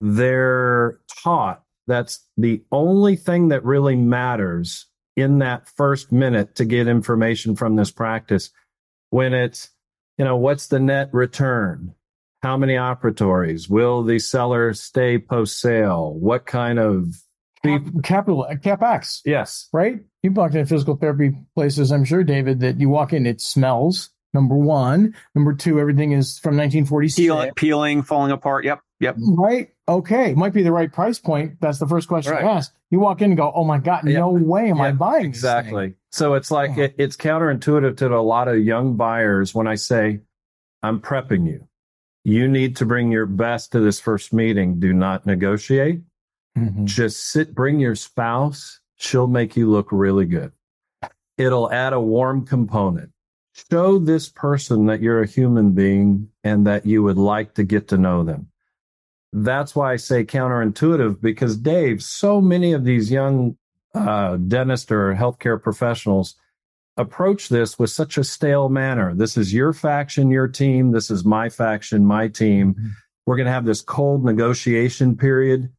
they're 0.00 1.00
taught 1.22 1.62
that's 1.86 2.26
the 2.36 2.62
only 2.72 3.16
thing 3.16 3.48
that 3.48 3.64
really 3.64 3.96
matters 3.96 4.86
in 5.16 5.38
that 5.38 5.68
first 5.68 6.12
minute 6.12 6.56
to 6.56 6.64
get 6.64 6.88
information 6.88 7.56
from 7.56 7.76
this 7.76 7.90
practice 7.90 8.50
when 9.10 9.32
it's 9.32 9.70
you 10.18 10.24
know 10.24 10.36
what's 10.36 10.68
the 10.68 10.80
net 10.80 11.10
return? 11.12 11.94
How 12.42 12.56
many 12.56 12.74
operatories? 12.74 13.68
Will 13.68 14.02
the 14.02 14.18
seller 14.18 14.72
stay 14.74 15.18
post 15.18 15.60
sale 15.60 16.14
what 16.14 16.46
kind 16.46 16.78
of 16.78 17.22
Cap, 17.62 17.82
capital 18.04 18.44
uh, 18.44 18.54
capex. 18.54 19.22
Yes. 19.24 19.68
Right? 19.72 20.00
You 20.22 20.30
walked 20.30 20.54
into 20.54 20.66
physical 20.68 20.96
therapy 20.96 21.32
places 21.56 21.90
i'm 21.90 22.04
sure 22.04 22.22
david 22.22 22.60
that 22.60 22.78
you 22.78 22.88
walk 22.88 23.12
in 23.12 23.26
it 23.26 23.40
smells 23.40 24.10
number 24.34 24.54
one. 24.54 25.14
Number 25.34 25.54
two 25.54 25.80
everything 25.80 26.12
is 26.12 26.38
from 26.38 26.56
1946 26.56 27.16
peeling, 27.16 27.52
peeling 27.54 28.02
falling 28.02 28.30
apart 28.30 28.64
yep 28.64 28.80
Yep. 29.00 29.16
Right. 29.18 29.70
Okay. 29.88 30.34
Might 30.34 30.54
be 30.54 30.62
the 30.62 30.72
right 30.72 30.92
price 30.92 31.18
point. 31.18 31.60
That's 31.60 31.78
the 31.78 31.86
first 31.86 32.08
question 32.08 32.32
right. 32.32 32.40
to 32.40 32.46
ask. 32.46 32.74
You 32.90 32.98
walk 33.00 33.20
in 33.20 33.30
and 33.30 33.36
go, 33.36 33.52
"Oh 33.54 33.64
my 33.64 33.78
god, 33.78 34.06
yep. 34.06 34.14
no 34.14 34.30
way 34.30 34.70
am 34.70 34.78
yep. 34.78 34.86
I 34.86 34.92
buying 34.92 35.26
exactly." 35.26 35.94
So 36.10 36.34
it's 36.34 36.50
like 36.50 36.78
oh. 36.78 36.82
it, 36.82 36.94
it's 36.96 37.16
counterintuitive 37.16 37.96
to 37.98 38.14
a 38.14 38.20
lot 38.20 38.48
of 38.48 38.58
young 38.58 38.96
buyers 38.96 39.54
when 39.54 39.66
I 39.66 39.74
say, 39.74 40.20
"I'm 40.82 41.00
prepping 41.00 41.46
you. 41.46 41.68
You 42.24 42.48
need 42.48 42.76
to 42.76 42.86
bring 42.86 43.12
your 43.12 43.26
best 43.26 43.72
to 43.72 43.80
this 43.80 44.00
first 44.00 44.32
meeting. 44.32 44.80
Do 44.80 44.92
not 44.92 45.26
negotiate. 45.26 46.00
Mm-hmm. 46.56 46.86
Just 46.86 47.28
sit. 47.28 47.54
Bring 47.54 47.78
your 47.78 47.96
spouse. 47.96 48.80
She'll 48.96 49.26
make 49.26 49.56
you 49.56 49.70
look 49.70 49.88
really 49.92 50.24
good. 50.24 50.52
It'll 51.36 51.70
add 51.70 51.92
a 51.92 52.00
warm 52.00 52.46
component." 52.46 53.10
Show 53.70 53.98
this 53.98 54.28
person 54.28 54.84
that 54.84 55.00
you're 55.00 55.22
a 55.22 55.26
human 55.26 55.72
being 55.72 56.28
and 56.44 56.66
that 56.66 56.84
you 56.84 57.02
would 57.02 57.16
like 57.16 57.54
to 57.54 57.64
get 57.64 57.88
to 57.88 57.96
know 57.96 58.22
them 58.22 58.48
that's 59.44 59.76
why 59.76 59.92
I 59.92 59.96
say 59.96 60.24
counterintuitive 60.24 61.20
because 61.20 61.56
Dave, 61.56 62.02
so 62.02 62.40
many 62.40 62.72
of 62.72 62.84
these 62.84 63.10
young 63.10 63.56
uh, 63.94 64.36
dentists 64.36 64.90
or 64.90 65.14
healthcare 65.14 65.62
professionals 65.62 66.36
approach 66.96 67.48
this 67.48 67.78
with 67.78 67.90
such 67.90 68.16
a 68.16 68.24
stale 68.24 68.70
manner. 68.70 69.14
This 69.14 69.36
is 69.36 69.52
your 69.52 69.74
faction, 69.74 70.30
your 70.30 70.48
team. 70.48 70.92
This 70.92 71.10
is 71.10 71.24
my 71.24 71.50
faction, 71.50 72.06
my 72.06 72.28
team. 72.28 72.74
Mm-hmm. 72.74 72.88
We're 73.26 73.36
going 73.36 73.46
to 73.46 73.52
have 73.52 73.66
this 73.66 73.82
cold 73.82 74.24
negotiation 74.24 75.16
period. 75.16 75.70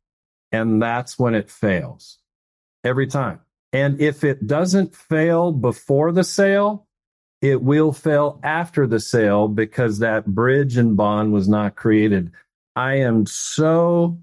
And 0.51 0.81
that's 0.81 1.17
when 1.17 1.33
it 1.33 1.49
fails 1.49 2.19
every 2.83 3.07
time. 3.07 3.39
And 3.73 3.99
if 3.99 4.23
it 4.23 4.45
doesn't 4.45 4.95
fail 4.95 5.51
before 5.51 6.11
the 6.11 6.23
sale, 6.23 6.87
it 7.41 7.61
will 7.61 7.91
fail 7.91 8.39
after 8.43 8.87
the 8.87 8.99
sale 8.99 9.47
because 9.47 9.99
that 9.99 10.25
bridge 10.25 10.77
and 10.77 10.95
bond 10.95 11.33
was 11.33 11.47
not 11.49 11.75
created. 11.75 12.31
I 12.77 12.99
am 12.99 13.25
so, 13.25 14.19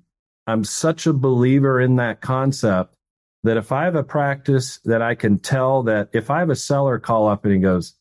I'm 0.47 0.63
such 0.63 1.09
a 1.09 1.13
believer 1.13 1.81
in 1.81 1.97
that 1.97 2.21
concept 2.21 2.95
that 3.43 3.57
if 3.57 3.73
I 3.73 3.83
have 3.83 3.97
a 3.97 4.05
practice 4.05 4.79
that 4.85 5.03
I 5.03 5.17
can 5.17 5.41
tell 5.41 5.83
that 5.83 6.09
if 6.13 6.31
I 6.31 6.39
have 6.39 6.51
a 6.51 6.57
seller 6.57 7.01
call 7.01 7.27
up 7.27 7.45
and 7.45 7.53
he 7.53 7.59
goes, 7.59 7.97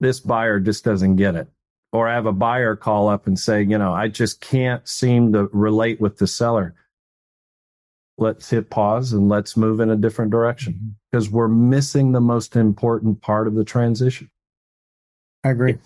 this 0.00 0.20
buyer 0.20 0.58
just 0.58 0.86
doesn't 0.86 1.16
get 1.16 1.34
it. 1.34 1.48
Or 1.92 2.08
I 2.08 2.14
have 2.14 2.24
a 2.24 2.32
buyer 2.32 2.76
call 2.76 3.10
up 3.10 3.26
and 3.26 3.38
say, 3.38 3.62
you 3.62 3.76
know, 3.76 3.92
I 3.92 4.08
just 4.08 4.40
can't 4.40 4.88
seem 4.88 5.34
to 5.34 5.50
relate 5.52 6.00
with 6.00 6.16
the 6.16 6.26
seller. 6.26 6.74
Let's 8.16 8.48
hit 8.48 8.70
pause 8.70 9.12
and 9.12 9.28
let's 9.28 9.54
move 9.54 9.80
in 9.80 9.90
a 9.90 9.96
different 9.96 10.30
direction 10.30 10.96
because 11.10 11.26
mm-hmm. 11.26 11.36
we're 11.36 11.48
missing 11.48 12.12
the 12.12 12.22
most 12.22 12.56
important 12.56 13.20
part 13.20 13.46
of 13.46 13.54
the 13.54 13.64
transition. 13.64 14.30
I 15.44 15.50
agree. 15.50 15.76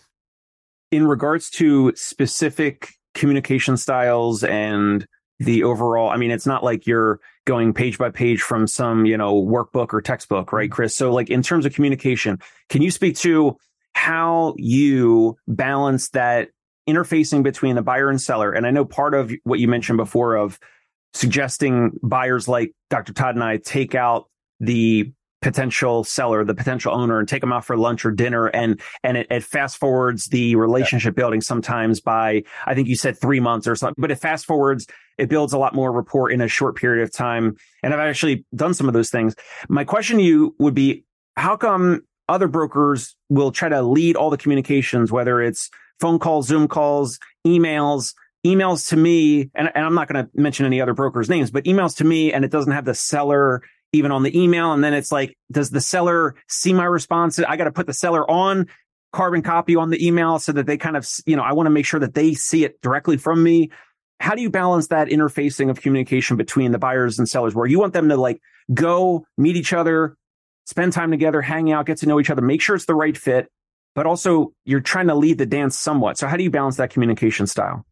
In 0.92 1.08
regards 1.08 1.50
to 1.50 1.92
specific 1.96 2.92
communication 3.16 3.76
styles 3.76 4.44
and 4.44 5.06
the 5.38 5.62
overall 5.64 6.08
i 6.08 6.16
mean 6.16 6.30
it's 6.30 6.46
not 6.46 6.64
like 6.64 6.86
you're 6.86 7.20
going 7.46 7.72
page 7.72 7.98
by 7.98 8.10
page 8.10 8.42
from 8.42 8.66
some 8.66 9.06
you 9.06 9.16
know 9.16 9.42
workbook 9.42 9.92
or 9.92 10.00
textbook 10.00 10.52
right 10.52 10.68
mm-hmm. 10.68 10.74
chris? 10.74 10.96
So 10.96 11.12
like 11.12 11.30
in 11.30 11.42
terms 11.42 11.66
of 11.66 11.74
communication 11.74 12.38
can 12.68 12.82
you 12.82 12.90
speak 12.90 13.16
to 13.18 13.56
how 13.94 14.54
you 14.58 15.36
balance 15.48 16.10
that 16.10 16.50
interfacing 16.88 17.42
between 17.42 17.74
the 17.74 17.82
buyer 17.82 18.10
and 18.10 18.20
seller? 18.20 18.52
And 18.52 18.66
i 18.66 18.70
know 18.70 18.84
part 18.84 19.14
of 19.14 19.32
what 19.44 19.58
you 19.58 19.68
mentioned 19.68 19.96
before 19.96 20.36
of 20.36 20.58
suggesting 21.14 21.98
buyers 22.02 22.46
like 22.46 22.72
dr 22.90 23.12
todd 23.14 23.34
and 23.34 23.44
i 23.44 23.56
take 23.56 23.94
out 23.94 24.28
the 24.60 25.12
potential 25.46 26.02
seller, 26.02 26.44
the 26.44 26.56
potential 26.56 26.92
owner 26.92 27.20
and 27.20 27.28
take 27.28 27.40
them 27.40 27.52
out 27.52 27.64
for 27.64 27.76
lunch 27.76 28.04
or 28.04 28.10
dinner. 28.10 28.46
And, 28.46 28.80
and 29.04 29.16
it, 29.16 29.28
it 29.30 29.44
fast 29.44 29.78
forwards 29.78 30.26
the 30.26 30.56
relationship 30.56 31.14
yeah. 31.14 31.22
building 31.22 31.40
sometimes 31.40 32.00
by, 32.00 32.42
I 32.66 32.74
think 32.74 32.88
you 32.88 32.96
said 32.96 33.16
three 33.16 33.38
months 33.38 33.68
or 33.68 33.76
something, 33.76 33.94
but 33.96 34.10
it 34.10 34.16
fast 34.16 34.44
forwards, 34.44 34.88
it 35.18 35.28
builds 35.28 35.52
a 35.52 35.58
lot 35.58 35.72
more 35.72 35.92
rapport 35.92 36.32
in 36.32 36.40
a 36.40 36.48
short 36.48 36.74
period 36.74 37.04
of 37.04 37.12
time. 37.12 37.54
And 37.84 37.94
I've 37.94 38.00
actually 38.00 38.44
done 38.56 38.74
some 38.74 38.88
of 38.88 38.92
those 38.92 39.08
things. 39.08 39.36
My 39.68 39.84
question 39.84 40.18
to 40.18 40.24
you 40.24 40.56
would 40.58 40.74
be, 40.74 41.04
how 41.36 41.56
come 41.56 42.00
other 42.28 42.48
brokers 42.48 43.14
will 43.28 43.52
try 43.52 43.68
to 43.68 43.82
lead 43.82 44.16
all 44.16 44.30
the 44.30 44.36
communications, 44.36 45.12
whether 45.12 45.40
it's 45.40 45.70
phone 46.00 46.18
calls, 46.18 46.48
Zoom 46.48 46.66
calls, 46.66 47.20
emails, 47.46 48.14
emails 48.44 48.88
to 48.88 48.96
me, 48.96 49.50
and, 49.54 49.70
and 49.72 49.84
I'm 49.84 49.94
not 49.94 50.08
going 50.08 50.24
to 50.24 50.30
mention 50.34 50.66
any 50.66 50.80
other 50.80 50.92
brokers' 50.92 51.28
names, 51.28 51.52
but 51.52 51.64
emails 51.66 51.98
to 51.98 52.04
me, 52.04 52.32
and 52.32 52.44
it 52.44 52.50
doesn't 52.50 52.72
have 52.72 52.84
the 52.84 52.94
seller 52.94 53.62
even 53.92 54.12
on 54.12 54.22
the 54.22 54.38
email. 54.38 54.72
And 54.72 54.82
then 54.82 54.94
it's 54.94 55.12
like, 55.12 55.36
does 55.50 55.70
the 55.70 55.80
seller 55.80 56.34
see 56.48 56.72
my 56.72 56.84
response? 56.84 57.38
I 57.38 57.56
got 57.56 57.64
to 57.64 57.72
put 57.72 57.86
the 57.86 57.94
seller 57.94 58.28
on 58.30 58.66
carbon 59.12 59.42
copy 59.42 59.76
on 59.76 59.90
the 59.90 60.06
email 60.06 60.38
so 60.38 60.52
that 60.52 60.66
they 60.66 60.76
kind 60.76 60.96
of, 60.96 61.08
you 61.24 61.36
know, 61.36 61.42
I 61.42 61.52
want 61.52 61.66
to 61.66 61.70
make 61.70 61.86
sure 61.86 62.00
that 62.00 62.14
they 62.14 62.34
see 62.34 62.64
it 62.64 62.80
directly 62.82 63.16
from 63.16 63.42
me. 63.42 63.70
How 64.20 64.34
do 64.34 64.42
you 64.42 64.50
balance 64.50 64.88
that 64.88 65.08
interfacing 65.08 65.70
of 65.70 65.80
communication 65.80 66.36
between 66.36 66.72
the 66.72 66.78
buyers 66.78 67.18
and 67.18 67.28
sellers 67.28 67.54
where 67.54 67.66
you 67.66 67.78
want 67.78 67.92
them 67.92 68.08
to 68.08 68.16
like 68.16 68.40
go 68.72 69.26
meet 69.38 69.56
each 69.56 69.72
other, 69.72 70.16
spend 70.66 70.92
time 70.92 71.10
together, 71.10 71.40
hang 71.40 71.72
out, 71.72 71.86
get 71.86 71.98
to 71.98 72.06
know 72.06 72.20
each 72.20 72.30
other, 72.30 72.42
make 72.42 72.60
sure 72.60 72.76
it's 72.76 72.86
the 72.86 72.94
right 72.94 73.16
fit, 73.16 73.48
but 73.94 74.06
also 74.06 74.52
you're 74.64 74.80
trying 74.80 75.06
to 75.08 75.14
lead 75.14 75.38
the 75.38 75.46
dance 75.46 75.78
somewhat. 75.78 76.18
So 76.18 76.26
how 76.26 76.36
do 76.36 76.42
you 76.42 76.50
balance 76.50 76.76
that 76.76 76.90
communication 76.90 77.46
style? 77.46 77.86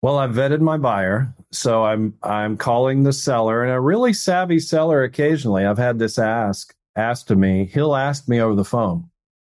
Well, 0.00 0.18
I've 0.18 0.30
vetted 0.30 0.60
my 0.60 0.76
buyer, 0.76 1.34
so 1.50 1.84
I'm 1.84 2.14
I'm 2.22 2.56
calling 2.56 3.02
the 3.02 3.12
seller, 3.12 3.64
and 3.64 3.72
a 3.72 3.80
really 3.80 4.12
savvy 4.12 4.60
seller. 4.60 5.02
Occasionally, 5.02 5.64
I've 5.64 5.78
had 5.78 5.98
this 5.98 6.18
ask 6.18 6.74
asked 6.94 7.28
to 7.28 7.36
me. 7.36 7.64
He'll 7.72 7.96
ask 7.96 8.28
me 8.28 8.40
over 8.40 8.54
the 8.54 8.64
phone, 8.64 9.10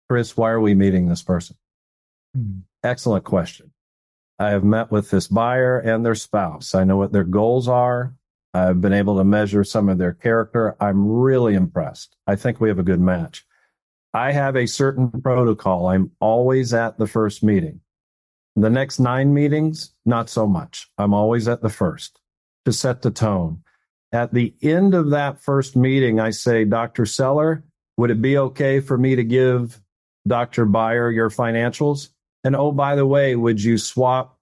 Chris, 0.09 0.37
why 0.37 0.51
are 0.51 0.61
we 0.61 0.75
meeting 0.75 1.09
this 1.09 1.23
person? 1.23 1.57
Hmm. 2.35 2.61
Excellent 2.83 3.25
question. 3.25 3.71
I 4.39 4.51
have 4.51 4.65
met 4.65 4.91
with 4.91 5.11
this 5.11 5.29
buyer 5.29 5.79
and 5.79 6.05
their 6.05 6.15
spouse. 6.15 6.75
I 6.75 6.85
know 6.85 6.97
what 6.97 7.13
their 7.13 7.25
goals 7.25 7.69
are. 7.69 8.15
I've 8.53 8.81
been 8.81 8.93
able 8.93 9.17
to 9.17 9.25
measure 9.25 9.65
some 9.65 9.89
of 9.89 9.99
their 9.99 10.13
character. 10.13 10.77
I'm 10.81 11.09
really 11.09 11.55
impressed. 11.55 12.17
I 12.27 12.37
think 12.37 12.61
we 12.61 12.69
have 12.69 12.79
a 12.79 12.85
good 12.85 13.01
match. 13.01 13.47
I 14.13 14.33
have 14.33 14.57
a 14.57 14.67
certain 14.67 15.11
protocol. 15.11 15.89
I'm 15.89 16.13
always 16.21 16.75
at 16.75 16.99
the 16.99 17.07
first 17.07 17.43
meeting. 17.43 17.81
The 18.57 18.71
next 18.71 19.01
nine 19.01 19.35
meetings, 19.35 19.93
not 20.07 20.31
so 20.31 20.47
much. 20.47 20.89
I'm 20.97 21.13
always 21.13 21.49
at 21.49 21.61
the 21.61 21.69
first 21.69 22.21
to 22.65 22.73
set 22.73 23.03
the 23.03 23.11
tone. 23.11 23.63
At 24.13 24.33
the 24.33 24.55
end 24.63 24.95
of 24.95 25.11
that 25.11 25.41
first 25.41 25.75
meeting, 25.75 26.21
I 26.21 26.31
say, 26.31 26.65
Dr. 26.65 27.05
Seller, 27.05 27.65
would 27.97 28.11
it 28.11 28.23
be 28.23 28.39
okay 28.39 28.79
for 28.79 28.97
me 28.97 29.17
to 29.17 29.25
give 29.25 29.81
Dr. 30.27 30.67
Buyer 30.67 31.11
your 31.11 31.31
financials? 31.31 32.11
And 32.45 32.55
oh, 32.55 32.71
by 32.71 32.95
the 32.95 33.07
way, 33.07 33.35
would 33.35 33.63
you 33.63 33.77
swap 33.77 34.39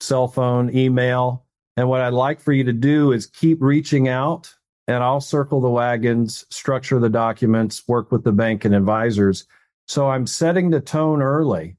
cell 0.00 0.28
phone, 0.28 0.74
email? 0.76 1.44
And 1.76 1.88
what 1.88 2.00
I'd 2.00 2.12
like 2.12 2.40
for 2.40 2.52
you 2.52 2.64
to 2.64 2.72
do 2.72 3.12
is 3.12 3.26
keep 3.26 3.60
reaching 3.60 4.08
out 4.08 4.54
and 4.86 5.02
I'll 5.02 5.20
circle 5.20 5.60
the 5.60 5.68
wagons, 5.68 6.46
structure 6.50 6.98
the 6.98 7.10
documents, 7.10 7.86
work 7.86 8.10
with 8.10 8.24
the 8.24 8.32
bank 8.32 8.64
and 8.64 8.74
advisors. 8.74 9.46
So 9.86 10.08
I'm 10.08 10.26
setting 10.26 10.70
the 10.70 10.80
tone 10.80 11.22
early 11.22 11.76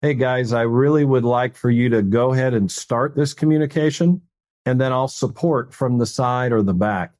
hey 0.00 0.14
guys, 0.14 0.52
I 0.52 0.62
really 0.62 1.04
would 1.04 1.24
like 1.24 1.56
for 1.56 1.70
you 1.70 1.88
to 1.88 2.02
go 2.02 2.32
ahead 2.32 2.54
and 2.54 2.70
start 2.70 3.16
this 3.16 3.34
communication, 3.34 4.22
and 4.64 4.80
then 4.80 4.92
I'll 4.92 5.08
support 5.08 5.74
from 5.74 5.98
the 5.98 6.06
side 6.06 6.52
or 6.52 6.62
the 6.62 6.74
back. 6.74 7.14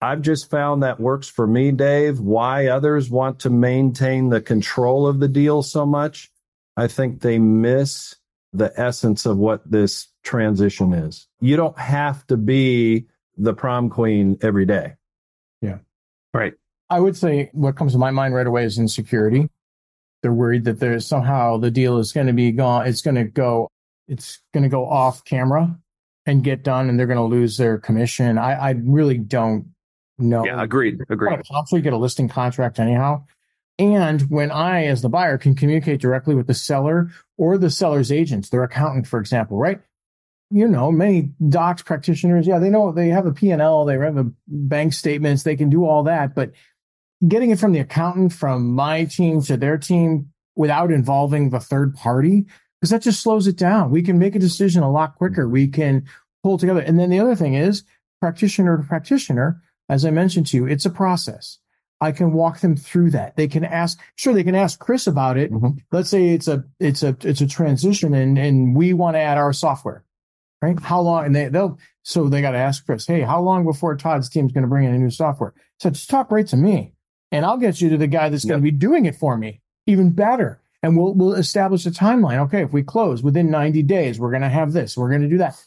I've 0.00 0.22
just 0.22 0.48
found 0.48 0.82
that 0.82 1.00
works 1.00 1.28
for 1.28 1.46
me, 1.46 1.72
Dave. 1.72 2.20
Why 2.20 2.68
others 2.68 3.10
want 3.10 3.40
to 3.40 3.50
maintain 3.50 4.28
the 4.28 4.40
control 4.40 5.06
of 5.06 5.18
the 5.18 5.28
deal 5.28 5.62
so 5.62 5.84
much, 5.84 6.30
I 6.76 6.86
think 6.86 7.20
they 7.20 7.38
miss 7.38 8.14
the 8.52 8.72
essence 8.76 9.26
of 9.26 9.36
what 9.36 9.68
this 9.70 10.08
transition 10.22 10.94
is. 10.94 11.26
You 11.40 11.56
don't 11.56 11.78
have 11.78 12.26
to 12.28 12.36
be 12.36 13.06
the 13.36 13.52
prom 13.52 13.90
queen 13.90 14.38
every 14.40 14.64
day. 14.64 14.94
Yeah. 15.60 15.78
Right. 16.32 16.54
I 16.88 17.00
would 17.00 17.16
say 17.16 17.50
what 17.52 17.76
comes 17.76 17.92
to 17.92 17.98
my 17.98 18.10
mind 18.10 18.34
right 18.34 18.46
away 18.46 18.64
is 18.64 18.78
insecurity. 18.78 19.50
They're 20.22 20.32
worried 20.32 20.64
that 20.64 20.80
there's 20.80 21.06
somehow 21.06 21.58
the 21.58 21.70
deal 21.70 21.98
is 21.98 22.12
going 22.12 22.26
to 22.26 22.32
be 22.32 22.52
gone. 22.52 22.86
It's 22.86 23.02
going 23.02 23.14
to 23.14 23.24
go, 23.24 23.68
it's 24.08 24.40
going 24.52 24.64
to 24.64 24.68
go 24.68 24.88
off 24.88 25.24
camera 25.24 25.78
and 26.26 26.44
get 26.44 26.62
done 26.62 26.88
and 26.88 26.98
they're 26.98 27.06
going 27.06 27.16
to 27.16 27.22
lose 27.22 27.56
their 27.56 27.78
commission. 27.78 28.36
I, 28.36 28.52
I 28.52 28.70
really 28.82 29.18
don't 29.18 29.68
know. 30.18 30.44
Yeah, 30.44 30.62
agreed. 30.62 31.00
Agreed. 31.08 31.42
Possibly 31.44 31.80
get 31.80 31.92
a 31.92 31.98
listing 31.98 32.28
contract 32.28 32.78
anyhow. 32.78 33.24
And 33.78 34.22
when 34.22 34.50
I, 34.50 34.86
as 34.86 35.02
the 35.02 35.08
buyer, 35.08 35.38
can 35.38 35.54
communicate 35.54 36.00
directly 36.00 36.34
with 36.34 36.48
the 36.48 36.54
seller 36.54 37.10
or 37.36 37.56
the 37.56 37.70
seller's 37.70 38.10
agents, 38.10 38.48
their 38.48 38.64
accountant, 38.64 39.06
for 39.06 39.20
example, 39.20 39.56
right? 39.56 39.80
You 40.50 40.66
know, 40.66 40.90
many 40.90 41.32
docs 41.48 41.82
practitioners, 41.82 42.46
yeah, 42.46 42.58
they 42.58 42.70
know 42.70 42.90
they 42.90 43.08
have 43.08 43.26
a 43.26 43.32
P&L, 43.32 43.84
they 43.84 43.98
have 43.98 44.14
the 44.14 44.32
bank 44.48 44.94
statements, 44.94 45.42
they 45.42 45.56
can 45.56 45.70
do 45.70 45.84
all 45.84 46.04
that, 46.04 46.34
but 46.34 46.52
getting 47.26 47.50
it 47.50 47.58
from 47.58 47.72
the 47.72 47.80
accountant 47.80 48.32
from 48.32 48.74
my 48.74 49.04
team 49.04 49.42
to 49.42 49.56
their 49.56 49.78
team 49.78 50.30
without 50.54 50.92
involving 50.92 51.50
the 51.50 51.60
third 51.60 51.94
party 51.94 52.46
because 52.80 52.90
that 52.90 53.02
just 53.02 53.22
slows 53.22 53.46
it 53.46 53.56
down. 53.56 53.90
We 53.90 54.02
can 54.02 54.18
make 54.18 54.36
a 54.36 54.40
decision 54.40 54.82
a 54.82 54.90
lot 54.90 55.16
quicker. 55.16 55.48
We 55.48 55.68
can 55.68 56.06
pull 56.42 56.58
together. 56.58 56.80
And 56.80 56.98
then 56.98 57.10
the 57.10 57.20
other 57.20 57.34
thing 57.34 57.54
is 57.54 57.82
practitioner 58.20 58.76
to 58.76 58.82
practitioner, 58.84 59.62
as 59.88 60.04
I 60.04 60.10
mentioned 60.10 60.46
to 60.48 60.56
you, 60.56 60.66
it's 60.66 60.86
a 60.86 60.90
process. 60.90 61.58
I 62.00 62.12
can 62.12 62.32
walk 62.32 62.60
them 62.60 62.76
through 62.76 63.10
that. 63.10 63.34
They 63.36 63.48
can 63.48 63.64
ask, 63.64 63.98
sure, 64.14 64.32
they 64.32 64.44
can 64.44 64.54
ask 64.54 64.78
Chris 64.78 65.08
about 65.08 65.36
it. 65.36 65.50
Mm-hmm. 65.50 65.78
Let's 65.90 66.08
say 66.08 66.28
it's 66.28 66.46
a, 66.46 66.64
it's 66.78 67.02
a, 67.02 67.16
it's 67.22 67.40
a 67.40 67.48
transition 67.48 68.14
and, 68.14 68.38
and 68.38 68.76
we 68.76 68.92
want 68.92 69.16
to 69.16 69.20
add 69.20 69.38
our 69.38 69.52
software, 69.52 70.04
right? 70.62 70.78
How 70.80 71.00
long? 71.00 71.26
And 71.26 71.34
they, 71.34 71.48
they'll, 71.48 71.78
so 72.04 72.28
they 72.28 72.40
got 72.40 72.52
to 72.52 72.58
ask 72.58 72.86
Chris, 72.86 73.06
Hey, 73.06 73.22
how 73.22 73.40
long 73.40 73.64
before 73.64 73.96
Todd's 73.96 74.28
team's 74.28 74.52
going 74.52 74.62
to 74.62 74.68
bring 74.68 74.86
in 74.86 74.94
a 74.94 74.98
new 74.98 75.10
software? 75.10 75.54
So 75.80 75.90
just 75.90 76.08
talk 76.08 76.30
right 76.30 76.46
to 76.46 76.56
me 76.56 76.92
and 77.30 77.44
I'll 77.44 77.58
get 77.58 77.80
you 77.80 77.90
to 77.90 77.96
the 77.96 78.06
guy 78.06 78.28
that's 78.28 78.44
yep. 78.44 78.50
going 78.50 78.60
to 78.60 78.72
be 78.72 78.76
doing 78.76 79.06
it 79.06 79.16
for 79.16 79.36
me 79.36 79.60
even 79.88 80.10
better. 80.10 80.60
And 80.82 80.96
we'll, 80.96 81.14
we'll 81.14 81.34
establish 81.34 81.84
a 81.86 81.90
timeline. 81.90 82.38
Okay. 82.46 82.62
If 82.62 82.72
we 82.72 82.84
close 82.84 83.22
within 83.22 83.50
90 83.50 83.82
days, 83.82 84.20
we're 84.20 84.30
going 84.30 84.42
to 84.42 84.48
have 84.48 84.72
this, 84.72 84.96
we're 84.96 85.08
going 85.08 85.22
to 85.22 85.28
do 85.28 85.38
that. 85.38 85.60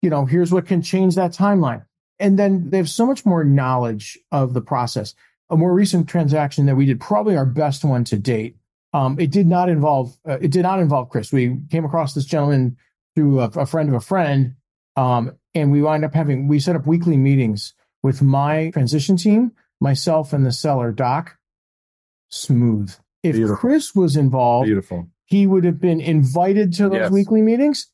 You 0.00 0.08
know, 0.08 0.24
here's 0.24 0.52
what 0.52 0.66
can 0.66 0.80
change 0.80 1.16
that 1.16 1.32
timeline. 1.32 1.84
And 2.18 2.38
then 2.38 2.70
they 2.70 2.78
have 2.78 2.88
so 2.88 3.04
much 3.04 3.26
more 3.26 3.44
knowledge 3.44 4.18
of 4.32 4.54
the 4.54 4.60
process. 4.60 5.14
A 5.50 5.56
more 5.56 5.74
recent 5.74 6.08
transaction 6.08 6.66
that 6.66 6.76
we 6.76 6.86
did, 6.86 7.00
probably 7.00 7.36
our 7.36 7.46
best 7.46 7.84
one 7.84 8.04
to 8.04 8.18
date. 8.18 8.56
Um, 8.92 9.18
it 9.18 9.30
did 9.30 9.46
not 9.46 9.68
involve, 9.68 10.16
uh, 10.26 10.38
it 10.40 10.50
did 10.50 10.62
not 10.62 10.78
involve 10.78 11.10
Chris. 11.10 11.32
We 11.32 11.58
came 11.70 11.84
across 11.84 12.14
this 12.14 12.24
gentleman 12.24 12.76
through 13.14 13.40
a, 13.40 13.44
a 13.48 13.66
friend 13.66 13.88
of 13.88 13.94
a 13.94 14.00
friend. 14.00 14.54
Um, 14.96 15.36
and 15.54 15.72
we 15.72 15.82
wind 15.82 16.04
up 16.04 16.14
having, 16.14 16.48
we 16.48 16.60
set 16.60 16.76
up 16.76 16.86
weekly 16.86 17.16
meetings 17.16 17.74
with 18.02 18.22
my 18.22 18.70
transition 18.70 19.16
team 19.16 19.52
myself 19.80 20.32
and 20.32 20.44
the 20.44 20.52
seller, 20.52 20.92
Doc, 20.92 21.36
smooth. 22.30 22.94
If 23.22 23.34
Beautiful. 23.34 23.56
Chris 23.56 23.94
was 23.94 24.16
involved, 24.16 24.66
Beautiful. 24.66 25.08
he 25.26 25.46
would 25.46 25.64
have 25.64 25.80
been 25.80 26.00
invited 26.00 26.72
to 26.74 26.88
those 26.88 27.00
yes. 27.00 27.10
weekly 27.10 27.42
meetings, 27.42 27.90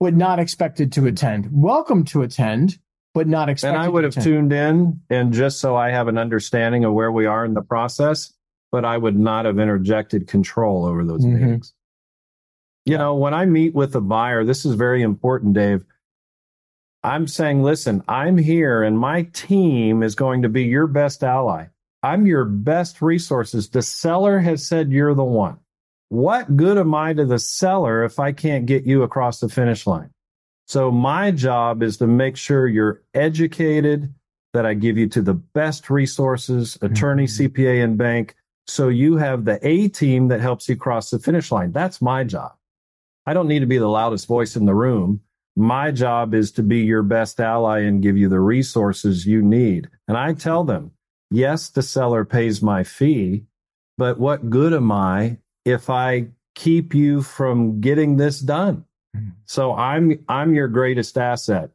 but 0.00 0.14
not 0.14 0.38
expected 0.38 0.92
to 0.92 1.06
attend. 1.06 1.48
Welcome 1.52 2.04
to 2.06 2.22
attend, 2.22 2.78
but 3.12 3.28
not 3.28 3.48
expected. 3.48 3.76
And 3.76 3.84
I 3.84 3.88
would 3.88 4.04
have 4.04 4.14
tuned 4.14 4.52
in, 4.52 5.00
and 5.10 5.32
just 5.32 5.60
so 5.60 5.76
I 5.76 5.90
have 5.90 6.08
an 6.08 6.18
understanding 6.18 6.84
of 6.84 6.92
where 6.92 7.12
we 7.12 7.26
are 7.26 7.44
in 7.44 7.54
the 7.54 7.62
process, 7.62 8.32
but 8.72 8.84
I 8.84 8.96
would 8.96 9.18
not 9.18 9.44
have 9.44 9.58
interjected 9.58 10.26
control 10.26 10.86
over 10.86 11.04
those 11.04 11.24
mm-hmm. 11.24 11.44
meetings. 11.44 11.74
You 12.86 12.98
know, 12.98 13.14
when 13.14 13.32
I 13.32 13.46
meet 13.46 13.74
with 13.74 13.94
a 13.94 14.00
buyer, 14.00 14.44
this 14.44 14.66
is 14.66 14.74
very 14.74 15.02
important, 15.02 15.54
Dave. 15.54 15.84
I'm 17.04 17.28
saying, 17.28 17.62
listen, 17.62 18.02
I'm 18.08 18.38
here 18.38 18.82
and 18.82 18.98
my 18.98 19.22
team 19.34 20.02
is 20.02 20.14
going 20.14 20.40
to 20.42 20.48
be 20.48 20.64
your 20.64 20.86
best 20.86 21.22
ally. 21.22 21.66
I'm 22.02 22.26
your 22.26 22.46
best 22.46 23.02
resources. 23.02 23.68
The 23.68 23.82
seller 23.82 24.38
has 24.38 24.66
said 24.66 24.90
you're 24.90 25.14
the 25.14 25.22
one. 25.22 25.58
What 26.08 26.56
good 26.56 26.78
am 26.78 26.94
I 26.94 27.12
to 27.12 27.26
the 27.26 27.38
seller 27.38 28.04
if 28.04 28.18
I 28.18 28.32
can't 28.32 28.66
get 28.66 28.84
you 28.84 29.02
across 29.02 29.40
the 29.40 29.50
finish 29.50 29.86
line? 29.86 30.10
So 30.66 30.90
my 30.90 31.30
job 31.30 31.82
is 31.82 31.98
to 31.98 32.06
make 32.06 32.38
sure 32.38 32.66
you're 32.66 33.02
educated, 33.12 34.12
that 34.54 34.64
I 34.64 34.72
give 34.72 34.96
you 34.96 35.08
to 35.08 35.20
the 35.20 35.34
best 35.34 35.90
resources, 35.90 36.78
attorney, 36.80 37.24
mm-hmm. 37.24 37.46
CPA, 37.46 37.84
and 37.84 37.98
bank. 37.98 38.34
So 38.66 38.88
you 38.88 39.16
have 39.16 39.44
the 39.44 39.58
A 39.66 39.88
team 39.88 40.28
that 40.28 40.40
helps 40.40 40.68
you 40.68 40.76
cross 40.76 41.10
the 41.10 41.18
finish 41.18 41.52
line. 41.52 41.72
That's 41.72 42.00
my 42.00 42.24
job. 42.24 42.52
I 43.26 43.34
don't 43.34 43.48
need 43.48 43.60
to 43.60 43.66
be 43.66 43.78
the 43.78 43.88
loudest 43.88 44.26
voice 44.26 44.56
in 44.56 44.64
the 44.64 44.74
room. 44.74 45.20
My 45.56 45.90
job 45.90 46.34
is 46.34 46.50
to 46.52 46.62
be 46.62 46.80
your 46.80 47.02
best 47.02 47.40
ally 47.40 47.80
and 47.80 48.02
give 48.02 48.16
you 48.16 48.28
the 48.28 48.40
resources 48.40 49.26
you 49.26 49.42
need. 49.42 49.88
And 50.08 50.16
I 50.16 50.32
tell 50.32 50.64
them, 50.64 50.90
yes, 51.30 51.68
the 51.68 51.82
seller 51.82 52.24
pays 52.24 52.60
my 52.60 52.82
fee, 52.82 53.44
but 53.96 54.18
what 54.18 54.50
good 54.50 54.72
am 54.74 54.90
I 54.90 55.38
if 55.64 55.88
I 55.88 56.28
keep 56.54 56.94
you 56.94 57.22
from 57.22 57.80
getting 57.80 58.16
this 58.16 58.40
done? 58.40 58.84
Mm-hmm. 59.16 59.30
So 59.46 59.74
I'm 59.74 60.24
I'm 60.28 60.54
your 60.54 60.68
greatest 60.68 61.16
asset. 61.16 61.70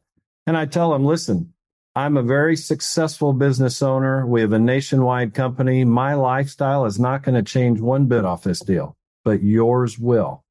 And 0.46 0.56
I 0.56 0.66
tell 0.66 0.90
them, 0.90 1.04
listen, 1.04 1.54
I'm 1.94 2.16
a 2.16 2.22
very 2.22 2.56
successful 2.56 3.32
business 3.32 3.82
owner. 3.82 4.26
We 4.26 4.42
have 4.42 4.52
a 4.52 4.58
nationwide 4.58 5.34
company. 5.34 5.84
My 5.84 6.14
lifestyle 6.14 6.84
is 6.84 6.98
not 6.98 7.22
going 7.22 7.34
to 7.34 7.42
change 7.42 7.80
one 7.80 8.06
bit 8.06 8.24
off 8.24 8.42
this 8.42 8.60
deal, 8.60 8.96
but 9.24 9.42
yours 9.42 9.98
will. 9.98 10.44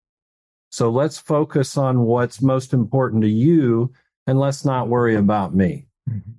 So 0.69 0.89
let's 0.89 1.17
focus 1.17 1.77
on 1.77 2.01
what's 2.01 2.41
most 2.41 2.73
important 2.73 3.23
to 3.23 3.29
you 3.29 3.91
and 4.27 4.39
let's 4.39 4.63
not 4.63 4.87
worry 4.87 5.15
about 5.15 5.55
me. 5.55 5.87
Mm-hmm. 6.09 6.31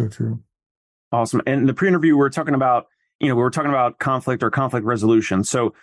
So 0.00 0.08
true. 0.08 0.40
Awesome. 1.10 1.42
And 1.46 1.68
the 1.68 1.74
pre-interview, 1.74 2.16
we 2.16 2.24
are 2.24 2.30
talking 2.30 2.54
about, 2.54 2.86
you 3.18 3.28
know, 3.28 3.34
we 3.34 3.42
were 3.42 3.50
talking 3.50 3.70
about 3.70 3.98
conflict 3.98 4.42
or 4.42 4.50
conflict 4.50 4.86
resolution. 4.86 5.42
So 5.42 5.74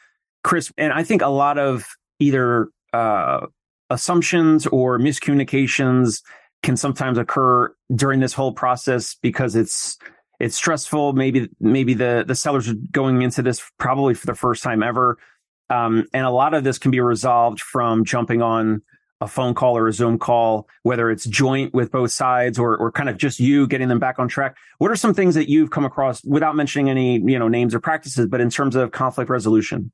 Chris, 0.43 0.71
and 0.77 0.93
I 0.93 1.03
think 1.03 1.21
a 1.21 1.27
lot 1.27 1.57
of 1.57 1.85
either 2.19 2.69
uh, 2.93 3.47
assumptions 3.89 4.67
or 4.67 4.99
miscommunications 4.99 6.21
can 6.63 6.77
sometimes 6.77 7.17
occur 7.17 7.73
during 7.93 8.19
this 8.19 8.33
whole 8.33 8.53
process 8.53 9.15
because 9.21 9.55
it's 9.55 9.97
it's 10.39 10.55
stressful. 10.55 11.13
Maybe 11.13 11.49
maybe 11.59 11.93
the 11.93 12.23
the 12.27 12.35
sellers 12.35 12.69
are 12.69 12.75
going 12.91 13.21
into 13.21 13.41
this 13.41 13.61
probably 13.79 14.13
for 14.13 14.25
the 14.25 14.35
first 14.35 14.63
time 14.63 14.83
ever, 14.83 15.17
um, 15.69 16.07
and 16.13 16.25
a 16.25 16.29
lot 16.29 16.53
of 16.53 16.63
this 16.63 16.77
can 16.77 16.91
be 16.91 16.99
resolved 16.99 17.59
from 17.59 18.05
jumping 18.05 18.41
on 18.41 18.81
a 19.21 19.27
phone 19.27 19.53
call 19.53 19.77
or 19.77 19.87
a 19.87 19.93
Zoom 19.93 20.19
call, 20.19 20.67
whether 20.83 21.09
it's 21.09 21.25
joint 21.25 21.73
with 21.73 21.91
both 21.91 22.11
sides 22.11 22.59
or 22.59 22.77
or 22.77 22.91
kind 22.91 23.09
of 23.09 23.17
just 23.17 23.39
you 23.39 23.67
getting 23.67 23.87
them 23.87 23.99
back 23.99 24.19
on 24.19 24.27
track. 24.27 24.57
What 24.77 24.91
are 24.91 24.95
some 24.95 25.13
things 25.13 25.35
that 25.35 25.49
you've 25.49 25.71
come 25.71 25.85
across 25.85 26.23
without 26.23 26.55
mentioning 26.55 26.89
any 26.89 27.19
you 27.19 27.39
know 27.39 27.47
names 27.47 27.73
or 27.73 27.79
practices, 27.79 28.27
but 28.27 28.41
in 28.41 28.49
terms 28.49 28.75
of 28.75 28.91
conflict 28.91 29.29
resolution? 29.29 29.91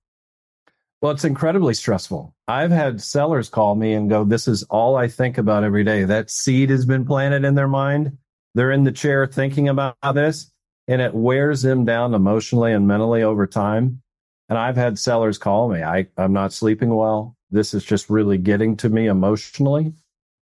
Well, 1.02 1.12
it's 1.12 1.26
incredibly 1.26 1.74
stressful. 1.74 2.36
I've 2.48 2.70
had 2.70 3.02
sellers 3.02 3.50
call 3.50 3.74
me 3.74 3.94
and 3.94 4.08
go, 4.08 4.24
This 4.24 4.48
is 4.48 4.62
all 4.64 4.96
I 4.96 5.08
think 5.08 5.40
about 5.40 5.64
every 5.64 5.84
day. 5.84 6.04
That 6.04 6.30
seed 6.30 6.70
has 6.70 6.86
been 6.86 7.06
planted 7.06 7.44
in 7.44 7.56
their 7.56 7.68
mind. 7.68 8.18
They're 8.54 8.72
in 8.72 8.84
the 8.84 8.92
chair 8.92 9.26
thinking 9.26 9.68
about 9.68 9.96
this, 10.14 10.52
and 10.88 11.02
it 11.02 11.16
wears 11.16 11.64
them 11.64 11.86
down 11.86 12.14
emotionally 12.14 12.72
and 12.74 12.88
mentally 12.88 13.24
over 13.24 13.48
time. 13.48 14.04
And 14.52 14.60
I've 14.60 14.76
had 14.76 15.00
sellers 15.00 15.38
call 15.38 15.70
me, 15.70 15.82
I, 15.82 16.08
I'm 16.18 16.34
not 16.34 16.52
sleeping 16.52 16.94
well. 16.94 17.38
This 17.52 17.74
is 17.74 17.86
just 17.86 18.10
really 18.10 18.38
getting 18.38 18.76
to 18.78 18.90
me 18.90 19.08
emotionally. 19.08 19.94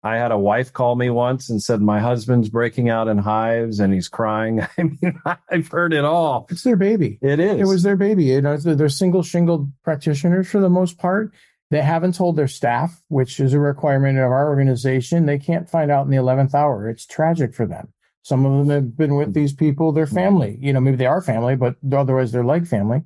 I 0.03 0.17
had 0.19 0.33
a 0.33 0.39
wife 0.39 0.71
call 0.71 0.97
me 0.97 1.09
once 1.09 1.49
and 1.49 1.63
said, 1.63 1.81
My 1.81 1.99
husband's 1.99 2.51
breaking 2.51 2.91
out 2.91 3.09
in 3.09 3.17
hives 3.17 3.81
and 3.81 3.95
he's 3.95 4.09
crying. 4.09 4.61
I 4.79 4.83
mean, 4.83 5.19
I've 5.51 5.69
heard 5.69 5.95
it 5.95 6.05
all. 6.05 6.47
It's 6.51 6.63
their 6.63 6.77
baby. 6.77 7.19
It 7.23 7.41
is. 7.41 7.59
It 7.59 7.65
was 7.65 7.85
their 7.85 7.97
baby. 7.97 8.25
You 8.25 8.43
know, 8.43 8.59
they're 8.59 8.91
single 8.91 9.23
shingled 9.23 9.73
practitioners 9.83 10.51
for 10.51 10.61
the 10.61 10.69
most 10.69 10.99
part. 10.99 11.33
They 11.71 11.81
haven't 11.81 12.17
told 12.17 12.37
their 12.37 12.49
staff, 12.49 13.03
which 13.09 13.41
is 13.41 13.55
a 13.55 13.59
requirement 13.59 14.19
of 14.19 14.25
our 14.25 14.51
organization. 14.51 15.25
They 15.25 15.39
can't 15.39 15.71
find 15.71 15.91
out 15.91 16.05
in 16.05 16.11
the 16.11 16.19
11th 16.19 16.53
hour. 16.53 16.91
It's 16.91 17.07
tragic 17.07 17.55
for 17.55 17.65
them. 17.65 17.95
Some 18.25 18.45
of 18.45 18.67
them 18.67 18.69
have 18.69 18.95
been 18.95 19.15
with 19.15 19.31
mm. 19.31 19.35
these 19.35 19.55
people, 19.55 19.93
their 19.93 20.05
mm. 20.05 20.15
family. 20.15 20.59
You 20.61 20.75
know, 20.75 20.81
maybe 20.81 20.99
they 20.99 21.07
are 21.07 21.23
family, 21.23 21.57
but 21.57 21.77
otherwise 21.91 22.31
they're 22.31 22.45
like 22.45 22.67
family. 22.67 23.01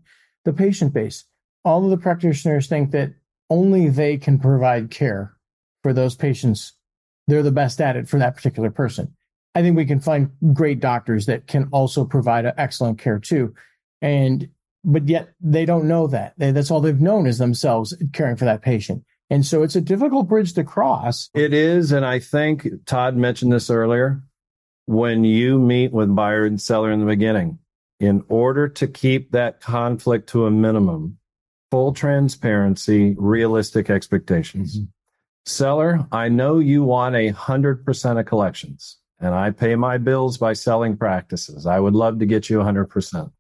The 0.45 0.53
patient 0.53 0.93
base. 0.93 1.25
All 1.65 1.85
of 1.85 1.91
the 1.91 1.99
practitioners 1.99 2.67
think 2.67 2.91
that 2.93 3.13
only 3.51 3.89
they 3.89 4.17
can 4.17 4.39
provide 4.39 4.91
care 4.91 5.37
for 5.83 5.93
those 5.93 6.15
patients 6.15 6.75
they're 7.31 7.43
the 7.43 7.53
best 7.53 7.81
at 7.81 7.97
it 7.97 8.09
for 8.09 8.19
that 8.19 8.35
particular 8.35 8.71
person. 8.71 9.15
I 9.55 9.63
think 9.63 9.77
we 9.77 9.87
can 9.87 10.01
find 10.01 10.31
great 10.53 10.81
doctors 10.81 11.27
that 11.27 11.47
can 11.47 11.69
also 11.73 12.05
provide 12.05 12.53
excellent 12.57 12.99
care 12.99 13.19
too. 13.19 13.55
And, 14.03 14.49
but 14.85 15.09
yet 15.09 15.31
they 15.41 15.65
don't 15.65 15.89
know 15.89 16.07
that. 16.09 16.35
That's 16.39 16.71
all 16.71 16.81
they've 16.81 17.01
known 17.01 17.27
is 17.27 17.39
themselves 17.39 17.97
caring 18.13 18.37
for 18.37 18.45
that 18.45 18.63
patient. 18.63 19.05
And 19.29 19.47
so 19.47 19.63
it's 19.63 19.77
a 19.77 19.81
difficult 19.81 20.29
bridge 20.29 20.55
to 20.55 20.65
cross. 20.65 21.31
It 21.35 21.55
is. 21.55 21.93
And 21.93 22.05
I 22.05 22.19
think 22.19 22.67
Todd 22.87 23.17
mentioned 23.17 23.53
this 23.53 23.71
earlier. 23.71 24.23
When 24.87 25.23
you 25.23 25.61
meet 25.61 25.93
with 25.93 26.15
buyer 26.15 26.45
and 26.45 26.61
seller 26.61 26.91
in 26.91 26.99
the 26.99 27.07
beginning, 27.07 27.61
in 28.01 28.25
order 28.29 28.67
to 28.67 28.87
keep 28.87 29.31
that 29.31 29.61
conflict 29.61 30.29
to 30.31 30.47
a 30.47 30.51
minimum, 30.51 31.19
full 31.71 31.93
transparency, 31.93 33.15
realistic 33.19 33.91
expectations. 33.91 34.79
Mm-hmm. 34.79 34.87
Seller, 35.47 36.07
I 36.11 36.29
know 36.29 36.59
you 36.59 36.83
want 36.83 37.15
a 37.15 37.29
hundred 37.29 37.85
percent 37.85 38.19
of 38.19 38.27
collections 38.27 38.99
and 39.21 39.35
I 39.35 39.51
pay 39.51 39.77
my 39.77 39.99
bills 39.99 40.39
by 40.39 40.55
selling 40.55 40.97
practices. 40.97 41.67
I 41.67 41.79
would 41.79 41.95
love 41.95 42.19
to 42.19 42.27
get 42.27 42.49
you 42.49 42.61
a 42.61 42.65
hundred 42.65 42.87
percent, 42.87 43.31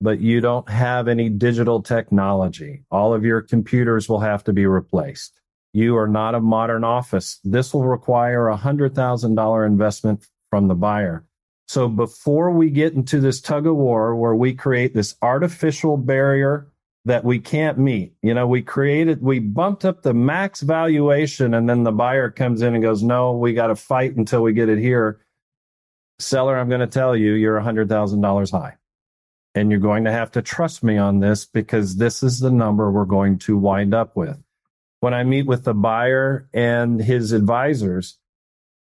but 0.00 0.20
you 0.20 0.40
don't 0.40 0.68
have 0.68 1.06
any 1.06 1.28
digital 1.28 1.82
technology. 1.82 2.84
All 2.90 3.12
of 3.12 3.24
your 3.24 3.42
computers 3.42 4.08
will 4.08 4.20
have 4.20 4.42
to 4.44 4.52
be 4.52 4.66
replaced. 4.66 5.40
You 5.74 5.96
are 5.98 6.08
not 6.08 6.34
a 6.34 6.40
modern 6.40 6.82
office. 6.82 7.40
This 7.44 7.74
will 7.74 7.84
require 7.84 8.48
a 8.48 8.56
hundred 8.56 8.94
thousand 8.94 9.34
dollar 9.34 9.66
investment 9.66 10.26
from 10.50 10.68
the 10.68 10.74
buyer. 10.74 11.24
So 11.68 11.88
before 11.88 12.50
we 12.50 12.70
get 12.70 12.94
into 12.94 13.20
this 13.20 13.40
tug 13.40 13.66
of 13.66 13.76
war 13.76 14.16
where 14.16 14.34
we 14.34 14.54
create 14.54 14.94
this 14.94 15.14
artificial 15.20 15.98
barrier 15.98 16.72
that 17.04 17.24
we 17.24 17.38
can't 17.38 17.78
meet. 17.78 18.14
You 18.22 18.34
know, 18.34 18.46
we 18.46 18.62
created, 18.62 19.22
we 19.22 19.38
bumped 19.38 19.84
up 19.84 20.02
the 20.02 20.14
max 20.14 20.60
valuation 20.60 21.54
and 21.54 21.68
then 21.68 21.82
the 21.82 21.92
buyer 21.92 22.30
comes 22.30 22.62
in 22.62 22.74
and 22.74 22.82
goes, 22.82 23.02
no, 23.02 23.32
we 23.32 23.54
got 23.54 23.68
to 23.68 23.76
fight 23.76 24.16
until 24.16 24.42
we 24.42 24.52
get 24.52 24.68
it 24.68 24.78
here. 24.78 25.20
Seller, 26.18 26.56
I'm 26.56 26.68
going 26.68 26.80
to 26.80 26.86
tell 26.86 27.16
you, 27.16 27.32
you're 27.32 27.60
$100,000 27.60 28.50
high. 28.50 28.76
And 29.54 29.70
you're 29.70 29.80
going 29.80 30.04
to 30.04 30.12
have 30.12 30.30
to 30.32 30.42
trust 30.42 30.84
me 30.84 30.98
on 30.98 31.20
this 31.20 31.46
because 31.46 31.96
this 31.96 32.22
is 32.22 32.40
the 32.40 32.50
number 32.50 32.90
we're 32.90 33.04
going 33.06 33.38
to 33.40 33.56
wind 33.56 33.94
up 33.94 34.14
with. 34.14 34.38
When 35.00 35.14
I 35.14 35.24
meet 35.24 35.46
with 35.46 35.64
the 35.64 35.74
buyer 35.74 36.48
and 36.52 37.00
his 37.00 37.32
advisors, 37.32 38.18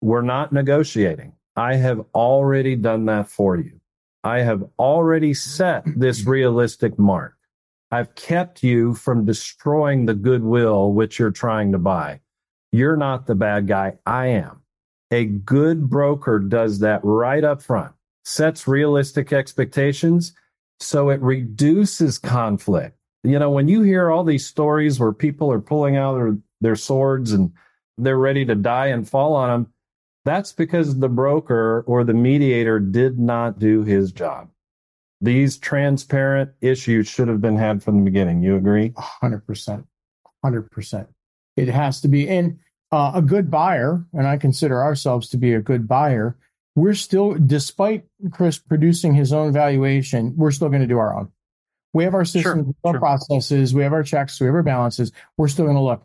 we're 0.01 0.23
not 0.23 0.53
negotiating. 0.53 1.35
I 1.57 1.77
have 1.77 2.05
already 2.14 2.77
done 2.77 3.07
that 3.07 3.29
for 3.29 3.57
you. 3.57 3.81
I 4.23 4.40
have 4.40 4.64
already 4.79 5.35
set 5.35 5.85
this 5.87 6.27
realistic 6.27 6.99
mark. 6.99 7.37
I've 7.90 8.14
kept 8.14 8.62
you 8.62 8.95
from 8.95 9.25
destroying 9.25 10.07
the 10.07 10.14
goodwill 10.14 10.93
which 10.93 11.19
you're 11.19 11.31
trying 11.31 11.73
to 11.73 11.79
buy. 11.79 12.21
You're 12.73 12.97
not 12.97 13.27
the 13.27 13.35
bad 13.37 13.69
guy. 13.69 13.99
I 14.05 14.27
am. 14.29 14.62
A 15.12 15.27
good 15.27 15.88
broker 15.88 16.40
does 16.40 16.81
that 16.81 17.01
right 17.05 17.45
up 17.45 17.62
front, 17.62 17.93
sets 18.25 18.67
realistic 18.67 19.33
expectations 19.33 20.33
so 20.81 21.11
it 21.11 21.21
reduces 21.21 22.19
conflict. 22.19 22.97
You 23.23 23.38
know, 23.38 23.51
when 23.51 23.69
you 23.69 23.83
hear 23.83 24.11
all 24.11 24.25
these 24.25 24.47
stories 24.47 24.99
where 24.99 25.12
people 25.12 25.53
are 25.53 25.61
pulling 25.61 25.97
out 25.97 26.14
their, 26.14 26.37
their 26.61 26.77
swords 26.77 27.33
and 27.33 27.53
they're 27.97 28.19
ready 28.19 28.45
to 28.45 28.55
die 28.55 28.88
and 28.88 29.09
fall 29.09 29.35
on 29.35 29.49
them, 29.51 29.73
that's 30.24 30.52
because 30.52 30.98
the 30.98 31.08
broker 31.08 31.84
or 31.87 32.04
the 32.04 32.14
mediator 32.14 32.80
did 32.80 33.18
not 33.18 33.58
do 33.58 33.82
his 33.82 34.12
job. 34.12 34.48
These 35.20 35.58
transparent 35.58 36.50
issues 36.60 37.08
should 37.08 37.28
have 37.28 37.40
been 37.40 37.56
had 37.56 37.82
from 37.82 37.98
the 37.98 38.04
beginning. 38.04 38.42
You 38.42 38.56
agree? 38.56 38.90
100%. 38.90 39.84
100%. 40.44 41.06
It 41.56 41.68
has 41.68 42.00
to 42.00 42.08
be. 42.08 42.28
And 42.28 42.58
uh, 42.92 43.12
a 43.14 43.22
good 43.22 43.50
buyer, 43.50 44.04
and 44.12 44.26
I 44.26 44.37
consider 44.37 44.82
ourselves 44.82 45.28
to 45.30 45.37
be 45.37 45.54
a 45.54 45.60
good 45.60 45.88
buyer, 45.88 46.37
we're 46.76 46.94
still, 46.94 47.34
despite 47.34 48.04
Chris 48.32 48.58
producing 48.58 49.14
his 49.14 49.32
own 49.32 49.52
valuation, 49.52 50.34
we're 50.37 50.50
still 50.50 50.68
going 50.68 50.80
to 50.80 50.87
do 50.87 50.98
our 50.98 51.16
own. 51.16 51.30
We 51.92 52.04
have 52.04 52.14
our 52.14 52.24
systems, 52.24 52.66
sure, 52.66 52.74
our 52.84 52.94
sure. 52.94 53.00
processes, 53.00 53.72
we 53.72 53.82
have 53.84 53.92
our 53.92 54.02
checks, 54.02 54.40
we 54.40 54.46
have 54.46 54.54
our 54.54 54.62
balances. 54.64 55.12
We're 55.37 55.48
still 55.48 55.64
going 55.64 55.76
to 55.76 55.82
look. 55.82 56.04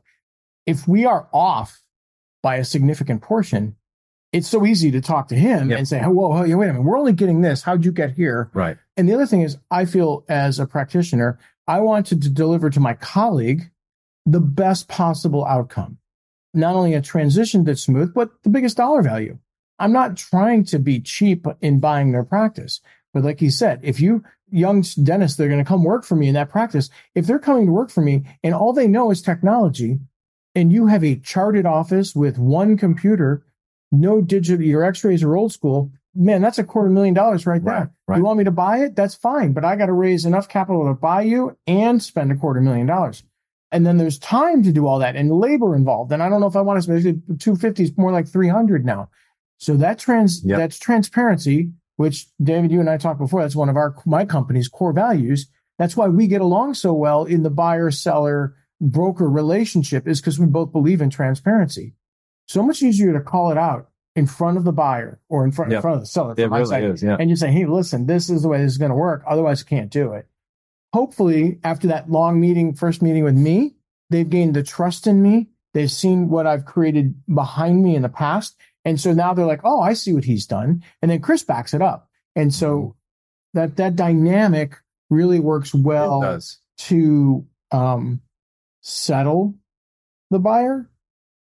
If 0.67 0.87
we 0.87 1.05
are 1.05 1.27
off 1.33 1.81
by 2.43 2.57
a 2.57 2.65
significant 2.65 3.23
portion, 3.23 3.75
it's 4.31 4.47
so 4.47 4.65
easy 4.65 4.91
to 4.91 5.01
talk 5.01 5.27
to 5.29 5.35
him 5.35 5.69
yep. 5.69 5.79
and 5.79 5.87
say, 5.87 6.01
"Whoa, 6.01 6.29
whoa, 6.29 6.41
wait 6.41 6.51
a 6.51 6.57
minute, 6.57 6.83
we're 6.83 6.99
only 6.99 7.13
getting 7.13 7.41
this. 7.41 7.61
How'd 7.61 7.85
you 7.85 7.91
get 7.91 8.11
here?" 8.11 8.49
Right. 8.53 8.77
And 8.97 9.07
the 9.07 9.13
other 9.13 9.25
thing 9.25 9.41
is, 9.41 9.57
I 9.71 9.85
feel 9.85 10.25
as 10.29 10.59
a 10.59 10.65
practitioner, 10.65 11.39
I 11.67 11.79
wanted 11.79 12.21
to 12.23 12.29
deliver 12.29 12.69
to 12.69 12.79
my 12.79 12.93
colleague 12.93 13.69
the 14.25 14.39
best 14.39 14.87
possible 14.87 15.45
outcome, 15.45 15.97
not 16.53 16.75
only 16.75 16.93
a 16.93 17.01
transition 17.01 17.63
that's 17.63 17.81
smooth, 17.81 18.13
but 18.13 18.31
the 18.43 18.49
biggest 18.49 18.77
dollar 18.77 19.01
value. 19.01 19.37
I'm 19.79 19.93
not 19.93 20.17
trying 20.17 20.65
to 20.65 20.79
be 20.79 20.99
cheap 20.99 21.47
in 21.61 21.79
buying 21.79 22.11
their 22.11 22.23
practice, 22.23 22.81
but 23.13 23.23
like 23.23 23.41
you 23.41 23.49
said, 23.49 23.79
if 23.81 23.99
you 23.99 24.23
young 24.51 24.81
dentists, 24.81 25.37
they're 25.37 25.47
going 25.47 25.63
to 25.63 25.67
come 25.67 25.83
work 25.83 26.03
for 26.03 26.15
me 26.15 26.27
in 26.27 26.33
that 26.33 26.49
practice. 26.49 26.89
If 27.15 27.25
they're 27.25 27.39
coming 27.39 27.67
to 27.67 27.71
work 27.71 27.89
for 27.89 28.01
me 28.01 28.25
and 28.43 28.53
all 28.53 28.73
they 28.73 28.87
know 28.87 29.11
is 29.11 29.21
technology, 29.21 29.99
and 30.55 30.73
you 30.73 30.87
have 30.87 31.03
a 31.03 31.15
charted 31.15 31.65
office 31.65 32.15
with 32.15 32.37
one 32.37 32.77
computer 32.77 33.45
no 33.91 34.21
digital, 34.21 34.65
your 34.65 34.83
x-rays 34.83 35.23
are 35.23 35.35
old 35.35 35.51
school, 35.51 35.91
man, 36.15 36.41
that's 36.41 36.59
a 36.59 36.63
quarter 36.63 36.89
million 36.89 37.13
dollars 37.13 37.45
right 37.45 37.63
there. 37.63 37.73
Right, 37.73 37.89
right. 38.07 38.17
You 38.17 38.23
want 38.23 38.37
me 38.37 38.43
to 38.43 38.51
buy 38.51 38.79
it? 38.79 38.95
That's 38.95 39.15
fine, 39.15 39.53
but 39.53 39.65
I 39.65 39.75
got 39.75 39.87
to 39.87 39.93
raise 39.93 40.25
enough 40.25 40.49
capital 40.49 40.87
to 40.87 40.93
buy 40.93 41.21
you 41.21 41.57
and 41.67 42.01
spend 42.01 42.31
a 42.31 42.35
quarter 42.35 42.61
million 42.61 42.87
dollars. 42.87 43.23
And 43.71 43.85
then 43.85 43.97
there's 43.97 44.17
time 44.17 44.63
to 44.63 44.71
do 44.71 44.87
all 44.87 44.99
that 44.99 45.15
and 45.15 45.31
labor 45.31 45.75
involved. 45.75 46.11
And 46.11 46.23
I 46.23 46.29
don't 46.29 46.41
know 46.41 46.47
if 46.47 46.55
I 46.55 46.61
want 46.61 46.77
to 46.77 46.81
spend 46.81 47.21
250 47.39 47.83
is 47.83 47.97
more 47.97 48.11
like 48.11 48.27
300 48.27 48.83
now. 48.83 49.09
So 49.57 49.75
that 49.77 49.99
trans, 49.99 50.43
yep. 50.43 50.57
that's 50.57 50.79
transparency, 50.79 51.71
which 51.97 52.25
David, 52.41 52.71
you 52.71 52.79
and 52.79 52.89
I 52.89 52.97
talked 52.97 53.19
before. 53.19 53.41
That's 53.41 53.55
one 53.55 53.69
of 53.69 53.75
our, 53.75 53.95
my 54.05 54.25
company's 54.25 54.67
core 54.67 54.93
values. 54.93 55.47
That's 55.77 55.95
why 55.95 56.07
we 56.07 56.25
get 56.27 56.41
along 56.41 56.73
so 56.75 56.93
well 56.93 57.25
in 57.25 57.43
the 57.43 57.49
buyer 57.49 57.91
seller 57.91 58.55
broker 58.81 59.29
relationship 59.29 60.07
is 60.07 60.19
because 60.19 60.39
we 60.39 60.47
both 60.47 60.71
believe 60.71 61.01
in 61.01 61.09
transparency 61.09 61.93
so 62.49 62.63
much 62.63 62.81
easier 62.81 63.13
to 63.13 63.19
call 63.21 63.51
it 63.51 63.57
out 63.57 63.89
in 64.15 64.25
front 64.25 64.57
of 64.57 64.63
the 64.63 64.71
buyer 64.71 65.19
or 65.29 65.45
in 65.45 65.51
front, 65.51 65.69
Yep. 65.71 65.77
in 65.77 65.81
front 65.83 65.95
of 65.97 66.01
the 66.01 66.07
seller. 66.07 66.33
It 66.35 66.49
really 66.49 66.65
side, 66.65 66.83
is. 66.83 67.03
Yeah. 67.03 67.15
And 67.19 67.29
you 67.29 67.35
say, 67.35 67.51
hey, 67.51 67.65
listen, 67.65 68.07
this 68.07 68.27
is 68.29 68.41
the 68.41 68.47
way 68.49 68.57
this 68.57 68.71
is 68.71 68.79
going 68.79 68.89
to 68.89 68.95
work. 68.95 69.23
Otherwise, 69.27 69.59
you 69.59 69.65
can't 69.65 69.91
do 69.91 70.13
it. 70.13 70.27
Hopefully, 70.91 71.59
after 71.63 71.87
that 71.87 72.09
long 72.09 72.41
meeting, 72.41 72.73
first 72.73 73.03
meeting 73.03 73.23
with 73.23 73.35
me, 73.35 73.75
they've 74.09 74.27
gained 74.29 74.55
the 74.55 74.63
trust 74.63 75.05
in 75.05 75.21
me. 75.21 75.49
They've 75.75 75.91
seen 75.91 76.29
what 76.29 76.47
I've 76.47 76.65
created 76.65 77.13
behind 77.33 77.83
me 77.83 77.95
in 77.95 78.01
the 78.01 78.09
past. 78.09 78.57
And 78.83 78.99
so 78.99 79.13
now 79.13 79.35
they're 79.35 79.45
like, 79.45 79.61
oh, 79.63 79.81
I 79.81 79.93
see 79.93 80.13
what 80.13 80.25
he's 80.25 80.47
done. 80.47 80.83
And 81.03 81.11
then 81.11 81.21
Chris 81.21 81.43
backs 81.43 81.75
it 81.75 81.81
up. 81.83 82.09
And 82.35 82.51
so 82.51 82.95
that 83.53 83.75
that 83.77 83.95
dynamic 83.95 84.75
really 85.11 85.39
works 85.39 85.73
well 85.75 86.39
to 86.87 87.45
um, 87.71 88.21
settle 88.81 89.53
the 90.31 90.39
buyer. 90.39 90.89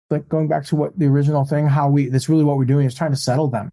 Like 0.10 0.28
going 0.30 0.48
back 0.48 0.66
to 0.66 0.76
what 0.76 0.98
the 0.98 1.06
original 1.06 1.46
thing, 1.46 1.68
how 1.68 1.90
we 1.90 2.08
that's 2.10 2.30
really 2.30 2.44
what 2.44 2.58
we're 2.58 2.66
doing 2.66 2.86
is 2.86 2.96
trying 2.96 3.12
to 3.12 3.18
settle 3.18 3.48
them. 3.48 3.72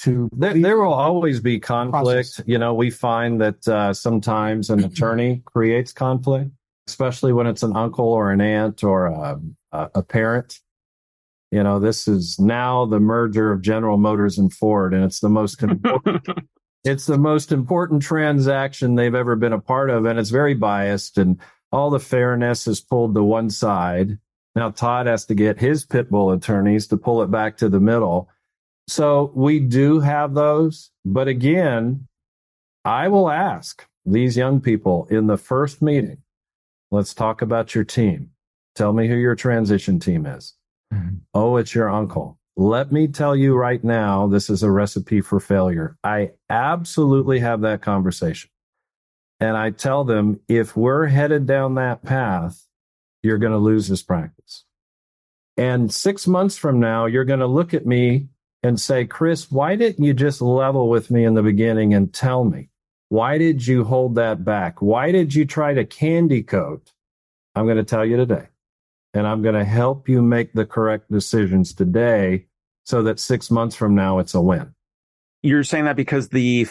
To 0.00 0.28
There, 0.32 0.54
there 0.54 0.78
will 0.78 0.92
always 0.92 1.40
be 1.40 1.60
conflict. 1.60 2.04
Process. 2.04 2.42
You 2.46 2.58
know, 2.58 2.74
we 2.74 2.90
find 2.90 3.40
that 3.40 3.68
uh, 3.68 3.94
sometimes 3.94 4.70
an 4.70 4.84
attorney 4.84 5.42
creates 5.44 5.92
conflict, 5.92 6.50
especially 6.88 7.32
when 7.32 7.46
it's 7.46 7.62
an 7.62 7.76
uncle 7.76 8.08
or 8.08 8.32
an 8.32 8.40
aunt 8.40 8.82
or 8.82 9.06
a, 9.06 9.40
a, 9.72 9.90
a 9.96 10.02
parent. 10.02 10.60
You 11.54 11.62
know, 11.62 11.78
this 11.78 12.08
is 12.08 12.40
now 12.40 12.84
the 12.84 12.98
merger 12.98 13.52
of 13.52 13.62
General 13.62 13.96
Motors 13.96 14.38
and 14.38 14.52
Ford, 14.52 14.92
and 14.92 15.04
it's 15.04 15.20
the 15.20 15.28
most 15.28 15.62
important, 15.62 16.26
it's 16.82 17.06
the 17.06 17.18
most 17.18 17.52
important 17.52 18.02
transaction 18.02 18.96
they've 18.96 19.14
ever 19.14 19.36
been 19.36 19.52
a 19.52 19.60
part 19.60 19.88
of, 19.90 20.04
and 20.04 20.18
it's 20.18 20.30
very 20.30 20.54
biased, 20.54 21.16
and 21.16 21.38
all 21.70 21.90
the 21.90 22.00
fairness 22.00 22.66
is 22.66 22.80
pulled 22.80 23.14
to 23.14 23.22
one 23.22 23.50
side. 23.50 24.18
Now 24.54 24.70
Todd 24.70 25.06
has 25.06 25.26
to 25.26 25.34
get 25.34 25.58
his 25.58 25.84
pit 25.84 26.10
bull 26.10 26.30
attorneys 26.30 26.86
to 26.88 26.96
pull 26.96 27.22
it 27.22 27.30
back 27.30 27.56
to 27.58 27.68
the 27.68 27.80
middle. 27.80 28.28
So 28.88 29.32
we 29.34 29.60
do 29.60 30.00
have 30.00 30.34
those. 30.34 30.90
But 31.04 31.28
again, 31.28 32.06
I 32.84 33.08
will 33.08 33.30
ask 33.30 33.86
these 34.04 34.36
young 34.36 34.60
people 34.60 35.06
in 35.10 35.26
the 35.26 35.38
first 35.38 35.80
meeting, 35.80 36.18
let's 36.90 37.14
talk 37.14 37.42
about 37.42 37.74
your 37.74 37.84
team. 37.84 38.30
Tell 38.74 38.92
me 38.92 39.08
who 39.08 39.14
your 39.14 39.34
transition 39.34 39.98
team 39.98 40.26
is. 40.26 40.54
Mhm. 40.92 41.20
Oh, 41.32 41.56
it's 41.56 41.74
your 41.74 41.88
uncle. 41.88 42.38
Let 42.56 42.92
me 42.92 43.08
tell 43.08 43.34
you 43.34 43.56
right 43.56 43.82
now, 43.82 44.26
this 44.28 44.48
is 44.48 44.62
a 44.62 44.70
recipe 44.70 45.20
for 45.20 45.40
failure. 45.40 45.96
I 46.04 46.32
absolutely 46.50 47.40
have 47.40 47.62
that 47.62 47.82
conversation. 47.82 48.50
And 49.40 49.56
I 49.56 49.70
tell 49.70 50.04
them 50.04 50.40
if 50.46 50.76
we're 50.76 51.06
headed 51.06 51.46
down 51.46 51.74
that 51.74 52.02
path, 52.02 52.66
you're 53.24 53.38
going 53.38 53.52
to 53.52 53.58
lose 53.58 53.88
this 53.88 54.02
practice. 54.02 54.64
And 55.56 55.92
six 55.92 56.26
months 56.26 56.56
from 56.56 56.80
now, 56.80 57.06
you're 57.06 57.24
going 57.24 57.40
to 57.40 57.46
look 57.46 57.74
at 57.74 57.86
me 57.86 58.28
and 58.62 58.80
say, 58.80 59.04
Chris, 59.04 59.50
why 59.50 59.76
didn't 59.76 60.04
you 60.04 60.14
just 60.14 60.40
level 60.40 60.88
with 60.88 61.10
me 61.10 61.24
in 61.24 61.34
the 61.34 61.42
beginning 61.42 61.94
and 61.94 62.12
tell 62.12 62.44
me? 62.44 62.70
Why 63.08 63.38
did 63.38 63.66
you 63.66 63.84
hold 63.84 64.16
that 64.16 64.44
back? 64.44 64.80
Why 64.80 65.12
did 65.12 65.34
you 65.34 65.44
try 65.44 65.74
to 65.74 65.84
candy 65.84 66.42
coat? 66.42 66.92
I'm 67.54 67.66
going 67.66 67.76
to 67.76 67.84
tell 67.84 68.04
you 68.04 68.16
today. 68.16 68.48
And 69.12 69.26
I'm 69.26 69.42
going 69.42 69.54
to 69.54 69.64
help 69.64 70.08
you 70.08 70.22
make 70.22 70.52
the 70.52 70.66
correct 70.66 71.10
decisions 71.10 71.72
today 71.72 72.46
so 72.84 73.02
that 73.04 73.20
six 73.20 73.50
months 73.50 73.76
from 73.76 73.94
now, 73.94 74.18
it's 74.18 74.34
a 74.34 74.40
win. 74.40 74.74
You're 75.42 75.62
saying 75.62 75.84
that 75.84 75.96
because 75.96 76.30
the 76.30 76.66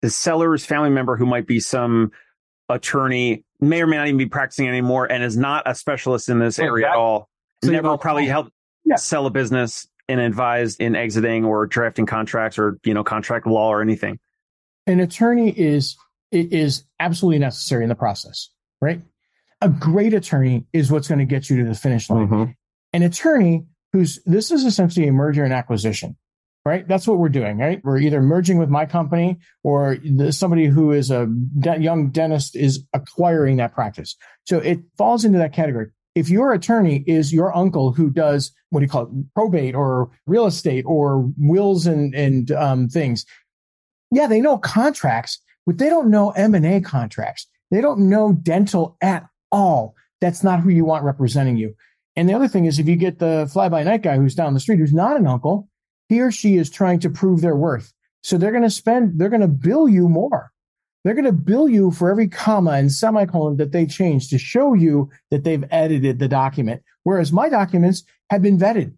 the 0.00 0.10
seller's 0.10 0.64
family 0.64 0.90
member 0.90 1.16
who 1.16 1.26
might 1.26 1.46
be 1.46 1.60
some 1.60 2.12
attorney 2.68 3.44
may 3.60 3.82
or 3.82 3.86
may 3.86 3.96
not 3.96 4.06
even 4.06 4.18
be 4.18 4.26
practicing 4.26 4.68
anymore 4.68 5.10
and 5.10 5.22
is 5.22 5.36
not 5.36 5.62
a 5.66 5.74
specialist 5.74 6.28
in 6.28 6.38
this 6.38 6.58
area 6.58 6.88
at 6.88 6.94
all. 6.96 7.28
so 7.64 7.70
Never 7.70 7.96
probably 7.98 8.26
helped 8.26 8.50
Yeah. 8.84 8.96
sell 8.96 9.26
a 9.26 9.30
business 9.30 9.88
and 10.08 10.20
advised 10.20 10.80
in 10.80 10.94
exiting 10.96 11.44
or 11.44 11.66
drafting 11.66 12.06
contracts 12.06 12.58
or 12.58 12.78
you 12.84 12.94
know 12.94 13.04
contract 13.04 13.46
law 13.46 13.68
or 13.68 13.82
anything. 13.82 14.18
an 14.86 15.00
attorney 15.00 15.50
is 15.50 15.96
is 16.32 16.84
absolutely 17.00 17.38
necessary 17.38 17.82
in 17.82 17.88
the 17.88 17.94
process, 17.94 18.50
right? 18.80 19.02
A 19.62 19.68
great 19.68 20.12
attorney 20.14 20.66
is 20.72 20.90
what's 20.92 21.08
going 21.08 21.18
to 21.18 21.24
get 21.24 21.48
you 21.50 21.56
to 21.58 21.64
the 21.64 21.74
finish 21.74 22.08
line. 22.10 22.28
Mhm. 22.28 22.54
An 22.92 23.02
attorney 23.02 23.66
who's 23.92 24.22
this 24.24 24.50
is 24.50 24.64
essentially 24.64 25.08
a 25.08 25.12
merger 25.12 25.42
and 25.44 25.52
acquisition, 25.52 26.16
right? 26.68 26.86
That's 26.86 27.08
what 27.08 27.18
we're 27.18 27.30
doing, 27.30 27.58
right? 27.58 27.80
We're 27.82 27.98
either 27.98 28.20
merging 28.20 28.58
with 28.58 28.68
my 28.68 28.84
company 28.84 29.38
or 29.64 29.96
somebody 30.30 30.66
who 30.66 30.92
is 30.92 31.10
a 31.10 31.26
de- 31.58 31.80
young 31.80 32.10
dentist 32.10 32.54
is 32.54 32.84
acquiring 32.92 33.56
that 33.56 33.74
practice. 33.74 34.16
So 34.46 34.58
it 34.58 34.80
falls 34.98 35.24
into 35.24 35.38
that 35.38 35.54
category. 35.54 35.86
If 36.14 36.28
your 36.28 36.52
attorney 36.52 37.04
is 37.06 37.32
your 37.32 37.56
uncle 37.56 37.92
who 37.92 38.10
does 38.10 38.52
what 38.70 38.80
do 38.80 38.84
you 38.84 38.90
call 38.90 39.04
it, 39.04 39.34
probate 39.34 39.74
or 39.74 40.10
real 40.26 40.46
estate 40.46 40.84
or 40.86 41.30
wills 41.38 41.86
and 41.86 42.14
and 42.14 42.50
um, 42.52 42.88
things, 42.88 43.24
yeah, 44.10 44.26
they 44.26 44.40
know 44.40 44.58
contracts, 44.58 45.40
but 45.66 45.78
they 45.78 45.88
don't 45.88 46.10
know 46.10 46.30
M 46.30 46.54
and 46.54 46.66
A 46.66 46.80
contracts. 46.80 47.46
They 47.70 47.80
don't 47.80 48.08
know 48.08 48.32
dental 48.32 48.96
at 49.00 49.26
all. 49.50 49.94
That's 50.20 50.42
not 50.42 50.60
who 50.60 50.70
you 50.70 50.84
want 50.84 51.04
representing 51.04 51.56
you. 51.56 51.74
And 52.16 52.28
the 52.28 52.34
other 52.34 52.48
thing 52.48 52.64
is, 52.64 52.78
if 52.78 52.88
you 52.88 52.96
get 52.96 53.20
the 53.20 53.48
fly 53.52 53.68
by 53.68 53.84
night 53.84 54.02
guy 54.02 54.16
who's 54.16 54.34
down 54.34 54.54
the 54.54 54.60
street, 54.60 54.80
who's 54.80 54.92
not 54.92 55.16
an 55.16 55.26
uncle, 55.26 55.68
he 56.08 56.20
or 56.20 56.30
she 56.30 56.56
is 56.56 56.70
trying 56.70 57.00
to 57.00 57.10
prove 57.10 57.40
their 57.40 57.56
worth. 57.56 57.92
So 58.22 58.36
they're 58.36 58.52
going 58.52 58.62
to 58.64 58.70
spend, 58.70 59.18
they're 59.18 59.28
going 59.28 59.42
to 59.42 59.48
bill 59.48 59.88
you 59.88 60.08
more. 60.08 60.50
They're 61.04 61.14
going 61.14 61.24
to 61.24 61.32
bill 61.32 61.68
you 61.68 61.90
for 61.90 62.10
every 62.10 62.28
comma 62.28 62.72
and 62.72 62.90
semicolon 62.90 63.56
that 63.58 63.72
they 63.72 63.86
change 63.86 64.28
to 64.30 64.38
show 64.38 64.74
you 64.74 65.10
that 65.30 65.44
they've 65.44 65.64
edited 65.70 66.18
the 66.18 66.28
document. 66.28 66.82
Whereas 67.04 67.32
my 67.32 67.48
documents 67.48 68.04
have 68.30 68.42
been 68.42 68.58
vetted. 68.58 68.94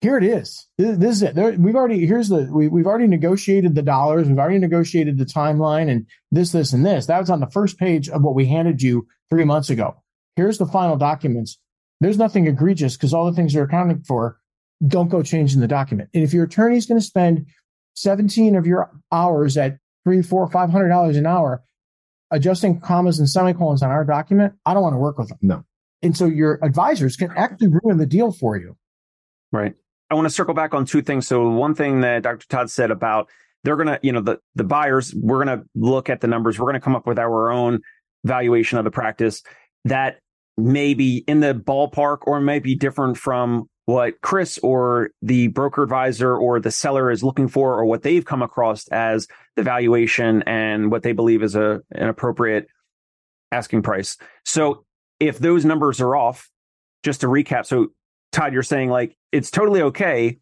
Here 0.00 0.18
it 0.18 0.24
is. 0.24 0.68
This, 0.76 1.22
is 1.22 1.22
it. 1.22 1.58
We've 1.58 1.74
already 1.74 2.04
here's 2.06 2.28
the 2.28 2.46
we, 2.52 2.68
we've 2.68 2.86
already 2.86 3.06
negotiated 3.06 3.74
the 3.74 3.82
dollars. 3.82 4.28
We've 4.28 4.38
already 4.38 4.58
negotiated 4.58 5.16
the 5.16 5.24
timeline 5.24 5.90
and 5.90 6.06
this, 6.30 6.52
this, 6.52 6.74
and 6.74 6.84
this. 6.84 7.06
That 7.06 7.20
was 7.20 7.30
on 7.30 7.40
the 7.40 7.50
first 7.50 7.78
page 7.78 8.10
of 8.10 8.22
what 8.22 8.34
we 8.34 8.44
handed 8.44 8.82
you 8.82 9.08
three 9.30 9.44
months 9.44 9.70
ago. 9.70 10.02
Here's 10.36 10.58
the 10.58 10.66
final 10.66 10.96
documents. 10.96 11.58
There's 12.00 12.18
nothing 12.18 12.46
egregious 12.46 12.96
because 12.96 13.14
all 13.14 13.24
the 13.24 13.34
things 13.34 13.54
they're 13.54 13.64
accounting 13.64 14.02
for 14.02 14.38
don't 14.86 15.08
go 15.08 15.22
changing 15.22 15.60
the 15.60 15.68
document. 15.68 16.10
And 16.14 16.22
if 16.22 16.32
your 16.32 16.44
attorney 16.44 16.76
is 16.76 16.86
going 16.86 17.00
to 17.00 17.06
spend 17.06 17.46
17 17.94 18.56
of 18.56 18.66
your 18.66 18.90
hours 19.12 19.56
at 19.56 19.78
three, 20.04 20.22
four, 20.22 20.46
five 20.48 20.70
hundred 20.70 20.88
dollars 20.88 21.16
an 21.16 21.26
hour 21.26 21.62
adjusting 22.30 22.80
commas 22.80 23.18
and 23.18 23.28
semicolons 23.28 23.82
on 23.82 23.90
our 23.90 24.04
document, 24.04 24.54
I 24.66 24.74
don't 24.74 24.82
want 24.82 24.94
to 24.94 24.98
work 24.98 25.18
with 25.18 25.28
them. 25.28 25.38
No. 25.40 25.64
And 26.02 26.16
so 26.16 26.26
your 26.26 26.58
advisors 26.62 27.16
can 27.16 27.30
actually 27.36 27.68
ruin 27.68 27.98
the 27.98 28.06
deal 28.06 28.32
for 28.32 28.56
you. 28.56 28.76
Right. 29.52 29.74
I 30.10 30.14
want 30.14 30.26
to 30.26 30.34
circle 30.34 30.52
back 30.52 30.74
on 30.74 30.84
two 30.84 31.00
things. 31.00 31.26
So 31.26 31.48
one 31.48 31.74
thing 31.74 32.00
that 32.00 32.22
Dr. 32.22 32.46
Todd 32.48 32.70
said 32.70 32.90
about 32.90 33.28
they're 33.62 33.76
going 33.76 33.88
to, 33.88 33.98
you 34.02 34.12
know, 34.12 34.20
the, 34.20 34.38
the 34.54 34.64
buyers, 34.64 35.14
we're 35.14 35.42
going 35.42 35.58
to 35.58 35.64
look 35.74 36.10
at 36.10 36.20
the 36.20 36.26
numbers. 36.26 36.58
We're 36.58 36.66
going 36.66 36.74
to 36.74 36.80
come 36.80 36.94
up 36.94 37.06
with 37.06 37.18
our 37.18 37.50
own 37.50 37.80
valuation 38.24 38.78
of 38.78 38.84
the 38.84 38.90
practice 38.90 39.42
that 39.84 40.18
may 40.56 40.94
be 40.94 41.24
in 41.26 41.40
the 41.40 41.54
ballpark 41.54 42.18
or 42.22 42.40
may 42.40 42.58
be 42.58 42.74
different 42.74 43.16
from 43.16 43.68
what 43.86 44.20
Chris 44.22 44.58
or 44.58 45.10
the 45.20 45.48
broker 45.48 45.82
advisor 45.82 46.34
or 46.34 46.58
the 46.58 46.70
seller 46.70 47.10
is 47.10 47.22
looking 47.22 47.48
for 47.48 47.74
or 47.74 47.84
what 47.84 48.02
they've 48.02 48.24
come 48.24 48.42
across 48.42 48.88
as 48.88 49.26
the 49.56 49.62
valuation 49.62 50.42
and 50.46 50.90
what 50.90 51.02
they 51.02 51.12
believe 51.12 51.42
is 51.42 51.54
a 51.54 51.82
an 51.92 52.08
appropriate 52.08 52.66
asking 53.52 53.82
price. 53.82 54.16
So 54.44 54.84
if 55.20 55.38
those 55.38 55.64
numbers 55.64 56.00
are 56.00 56.16
off, 56.16 56.50
just 57.02 57.20
to 57.20 57.26
recap, 57.26 57.66
so 57.66 57.88
Todd, 58.32 58.52
you're 58.52 58.62
saying 58.62 58.88
like 58.90 59.16
it's 59.32 59.50
totally 59.50 59.82
okay 59.82 60.38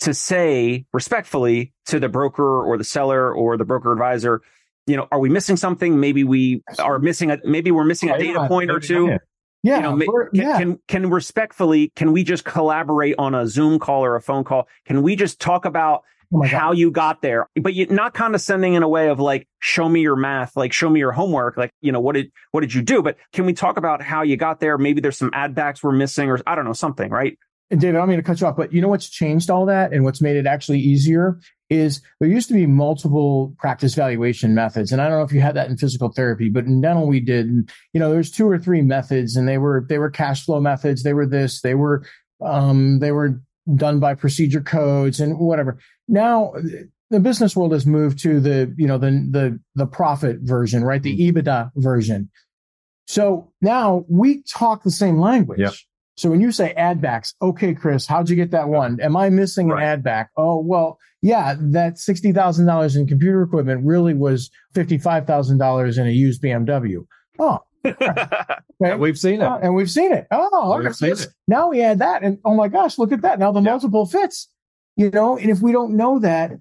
to 0.00 0.14
say 0.14 0.84
respectfully 0.92 1.72
to 1.86 2.00
the 2.00 2.08
broker 2.08 2.64
or 2.64 2.76
the 2.76 2.84
seller 2.84 3.32
or 3.32 3.56
the 3.56 3.64
broker 3.64 3.92
advisor, 3.92 4.42
you 4.86 4.96
know, 4.96 5.06
are 5.12 5.18
we 5.18 5.28
missing 5.28 5.56
something? 5.56 6.00
Maybe 6.00 6.24
we 6.24 6.62
are 6.78 6.98
missing 6.98 7.30
a 7.30 7.38
maybe 7.44 7.70
we're 7.70 7.84
missing 7.84 8.08
a 8.10 8.18
data 8.18 8.46
point 8.48 8.70
or 8.70 8.80
two. 8.80 9.18
Yeah. 9.66 9.76
You 9.76 9.82
know, 9.82 9.96
can, 9.98 10.28
yeah. 10.32 10.58
can 10.58 10.78
can 10.88 11.10
respectfully 11.10 11.92
can 11.96 12.12
we 12.12 12.24
just 12.24 12.44
collaborate 12.44 13.16
on 13.18 13.34
a 13.34 13.46
Zoom 13.46 13.78
call 13.78 14.04
or 14.04 14.16
a 14.16 14.22
phone 14.22 14.44
call? 14.44 14.68
Can 14.84 15.02
we 15.02 15.16
just 15.16 15.40
talk 15.40 15.64
about 15.64 16.02
Oh 16.34 16.42
how 16.42 16.72
you 16.72 16.90
got 16.90 17.22
there, 17.22 17.48
but 17.60 17.74
you 17.74 17.86
not 17.86 18.12
condescending 18.12 18.74
in 18.74 18.82
a 18.82 18.88
way 18.88 19.08
of 19.08 19.20
like, 19.20 19.46
show 19.60 19.88
me 19.88 20.00
your 20.00 20.16
math, 20.16 20.56
like 20.56 20.72
show 20.72 20.90
me 20.90 20.98
your 20.98 21.12
homework, 21.12 21.56
like, 21.56 21.72
you 21.80 21.92
know, 21.92 22.00
what 22.00 22.14
did, 22.16 22.32
what 22.50 22.62
did 22.62 22.74
you 22.74 22.82
do? 22.82 23.00
But 23.00 23.16
can 23.32 23.46
we 23.46 23.52
talk 23.52 23.76
about 23.76 24.02
how 24.02 24.22
you 24.22 24.36
got 24.36 24.58
there? 24.58 24.76
Maybe 24.76 25.00
there's 25.00 25.16
some 25.16 25.30
ad 25.32 25.54
backs 25.54 25.84
we're 25.84 25.92
missing 25.92 26.28
or 26.28 26.40
I 26.44 26.56
don't 26.56 26.64
know, 26.64 26.72
something, 26.72 27.10
right? 27.10 27.38
And 27.70 27.80
David, 27.80 27.98
I'm 27.98 28.06
going 28.06 28.18
to 28.18 28.22
cut 28.22 28.40
you 28.40 28.46
off, 28.46 28.56
but 28.56 28.72
you 28.72 28.80
know 28.80 28.88
what's 28.88 29.08
changed 29.08 29.50
all 29.50 29.66
that 29.66 29.92
and 29.92 30.04
what's 30.04 30.20
made 30.20 30.36
it 30.36 30.46
actually 30.46 30.78
easier 30.78 31.40
is 31.68 32.00
there 32.20 32.28
used 32.28 32.46
to 32.48 32.54
be 32.54 32.66
multiple 32.66 33.54
practice 33.58 33.94
valuation 33.94 34.54
methods. 34.54 34.92
And 34.92 35.02
I 35.02 35.08
don't 35.08 35.18
know 35.18 35.24
if 35.24 35.32
you 35.32 35.40
had 35.40 35.56
that 35.56 35.68
in 35.68 35.76
physical 35.76 36.10
therapy, 36.12 36.48
but 36.48 36.64
in 36.64 36.80
dental 36.80 37.08
we 37.08 37.18
did. 37.18 37.46
And, 37.46 37.68
you 37.92 37.98
know, 37.98 38.10
there's 38.10 38.30
two 38.30 38.48
or 38.48 38.58
three 38.58 38.82
methods 38.82 39.34
and 39.34 39.48
they 39.48 39.58
were 39.58 39.84
they 39.88 39.98
were 39.98 40.10
cash 40.10 40.44
flow 40.44 40.60
methods, 40.60 41.02
they 41.02 41.14
were 41.14 41.26
this, 41.26 41.60
they 41.62 41.74
were 41.74 42.06
um 42.44 43.00
they 43.00 43.10
were 43.10 43.40
done 43.74 43.98
by 43.98 44.14
procedure 44.14 44.60
codes 44.60 45.18
and 45.18 45.38
whatever. 45.40 45.78
Now 46.06 46.52
the 47.10 47.20
business 47.20 47.56
world 47.56 47.72
has 47.72 47.84
moved 47.86 48.20
to 48.20 48.38
the, 48.38 48.72
you 48.76 48.86
know, 48.86 48.98
the 48.98 49.10
the 49.30 49.60
the 49.74 49.86
profit 49.86 50.38
version, 50.42 50.84
right? 50.84 51.02
The 51.02 51.18
EBITDA 51.18 51.72
version. 51.76 52.30
So 53.08 53.52
now 53.60 54.04
we 54.08 54.42
talk 54.42 54.82
the 54.82 54.90
same 54.90 55.18
language. 55.18 55.60
Yep. 55.60 55.74
So 56.16 56.30
when 56.30 56.40
you 56.40 56.50
say 56.50 56.72
ad 56.72 57.00
backs, 57.00 57.34
okay, 57.42 57.74
Chris, 57.74 58.06
how'd 58.06 58.30
you 58.30 58.36
get 58.36 58.50
that 58.52 58.68
one? 58.68 58.98
Am 59.00 59.16
I 59.16 59.28
missing 59.28 59.68
right. 59.68 59.82
an 59.82 59.88
ad 59.88 60.02
back? 60.02 60.30
Oh, 60.36 60.58
well, 60.60 60.98
yeah, 61.20 61.54
that 61.58 61.96
$60,000 61.96 62.96
in 62.96 63.06
computer 63.06 63.42
equipment 63.42 63.84
really 63.84 64.14
was 64.14 64.50
$55,000 64.74 65.98
in 65.98 66.06
a 66.06 66.10
used 66.10 66.42
BMW. 66.42 67.06
Oh, 67.38 67.60
okay. 67.86 68.96
we've 68.96 69.18
seen 69.18 69.42
it. 69.42 69.44
Uh, 69.44 69.58
and 69.62 69.74
we've 69.74 69.90
seen 69.90 70.12
it. 70.12 70.26
Oh, 70.30 70.80
okay. 70.80 70.92
seen 70.92 71.12
it. 71.12 71.28
now 71.46 71.68
we 71.68 71.82
add 71.82 71.98
that. 71.98 72.22
And 72.22 72.38
oh 72.44 72.54
my 72.54 72.68
gosh, 72.68 72.98
look 72.98 73.12
at 73.12 73.20
that. 73.22 73.38
Now 73.38 73.52
the 73.52 73.60
yeah. 73.60 73.70
multiple 73.70 74.06
fits, 74.06 74.48
you 74.96 75.10
know, 75.10 75.36
and 75.36 75.50
if 75.50 75.60
we 75.60 75.72
don't 75.72 75.96
know 75.96 76.18
that, 76.20 76.52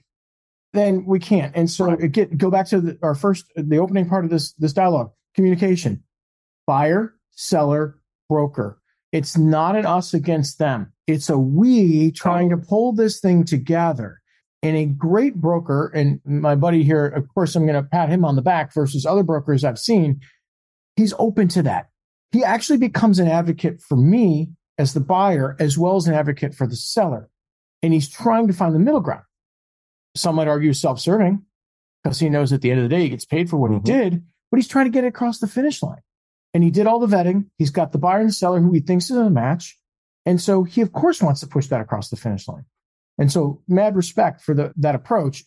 then 0.73 1.05
we 1.05 1.19
can't. 1.19 1.55
And 1.55 1.69
so 1.69 1.85
right. 1.85 2.11
get, 2.11 2.37
go 2.37 2.51
back 2.51 2.67
to 2.67 2.81
the, 2.81 2.99
our 3.01 3.15
first, 3.15 3.45
the 3.55 3.77
opening 3.77 4.09
part 4.09 4.25
of 4.25 4.31
this, 4.31 4.51
this 4.53 4.73
dialogue, 4.73 5.11
communication, 5.33 6.03
buyer, 6.67 7.15
seller, 7.31 7.97
broker. 8.27 8.79
It's 9.15 9.37
not 9.37 9.77
an 9.77 9.85
us 9.85 10.13
against 10.13 10.59
them. 10.59 10.91
It's 11.07 11.29
a 11.29 11.37
we 11.37 12.11
trying 12.11 12.49
to 12.49 12.57
pull 12.57 12.91
this 12.91 13.21
thing 13.21 13.45
together. 13.45 14.19
And 14.61 14.75
a 14.75 14.85
great 14.85 15.35
broker, 15.35 15.87
and 15.95 16.19
my 16.25 16.55
buddy 16.55 16.83
here, 16.83 17.05
of 17.05 17.25
course, 17.33 17.55
I'm 17.55 17.65
going 17.65 17.81
to 17.81 17.89
pat 17.89 18.09
him 18.09 18.25
on 18.25 18.35
the 18.35 18.41
back 18.41 18.73
versus 18.73 19.05
other 19.05 19.23
brokers 19.23 19.63
I've 19.63 19.79
seen. 19.79 20.19
He's 20.97 21.13
open 21.17 21.47
to 21.49 21.63
that. 21.63 21.87
He 22.33 22.43
actually 22.43 22.77
becomes 22.77 23.17
an 23.17 23.29
advocate 23.29 23.79
for 23.79 23.95
me 23.95 24.49
as 24.77 24.93
the 24.93 24.99
buyer, 24.99 25.55
as 25.61 25.77
well 25.77 25.95
as 25.95 26.07
an 26.07 26.13
advocate 26.13 26.53
for 26.53 26.67
the 26.67 26.75
seller. 26.75 27.29
And 27.81 27.93
he's 27.93 28.09
trying 28.09 28.47
to 28.47 28.53
find 28.53 28.75
the 28.75 28.79
middle 28.79 28.99
ground. 28.99 29.23
Some 30.17 30.35
might 30.35 30.49
argue 30.49 30.73
self 30.73 30.99
serving 30.99 31.41
because 32.03 32.19
he 32.19 32.27
knows 32.27 32.51
at 32.51 32.59
the 32.59 32.69
end 32.69 32.81
of 32.81 32.89
the 32.89 32.93
day 32.93 33.03
he 33.03 33.09
gets 33.09 33.23
paid 33.23 33.49
for 33.49 33.55
what 33.55 33.71
mm-hmm. 33.71 33.85
he 33.85 33.97
did, 33.97 34.23
but 34.51 34.57
he's 34.57 34.67
trying 34.67 34.87
to 34.87 34.91
get 34.91 35.05
it 35.05 35.07
across 35.07 35.39
the 35.39 35.47
finish 35.47 35.81
line. 35.81 36.01
And 36.55 36.63
he 36.63 36.71
did 36.71 36.87
all 36.87 36.99
the 36.99 37.13
vetting. 37.13 37.47
He's 37.57 37.69
got 37.69 37.91
the 37.91 37.97
buyer 37.97 38.21
and 38.21 38.29
the 38.29 38.33
seller 38.33 38.61
who 38.61 38.71
he 38.71 38.79
thinks 38.79 39.11
is 39.11 39.17
a 39.17 39.29
match. 39.29 39.77
And 40.25 40.39
so 40.39 40.63
he, 40.63 40.79
of 40.79 40.93
course, 40.93 41.21
wants 41.21 41.41
to 41.41 41.47
push 41.47 41.67
that 41.67 41.81
across 41.81 42.09
the 42.09 42.15
finish 42.15 42.47
line. 42.47 42.63
And 43.17 43.29
so, 43.29 43.61
mad 43.67 43.97
respect 43.97 44.41
for 44.41 44.55
the, 44.55 44.73
that 44.77 44.95
approach. 44.95 45.43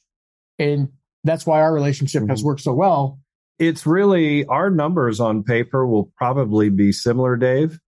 And 0.59 0.91
that's 1.25 1.47
why 1.47 1.63
our 1.63 1.73
relationship 1.73 2.21
mm-hmm. 2.21 2.31
has 2.31 2.45
worked 2.45 2.61
so 2.61 2.75
well. 2.75 3.21
It's 3.59 3.87
really 3.87 4.45
our 4.45 4.69
numbers 4.69 5.19
on 5.19 5.45
paper 5.45 5.87
will 5.87 6.13
probably 6.19 6.69
be 6.69 6.93
similar, 6.93 7.37
Dave. 7.37 7.81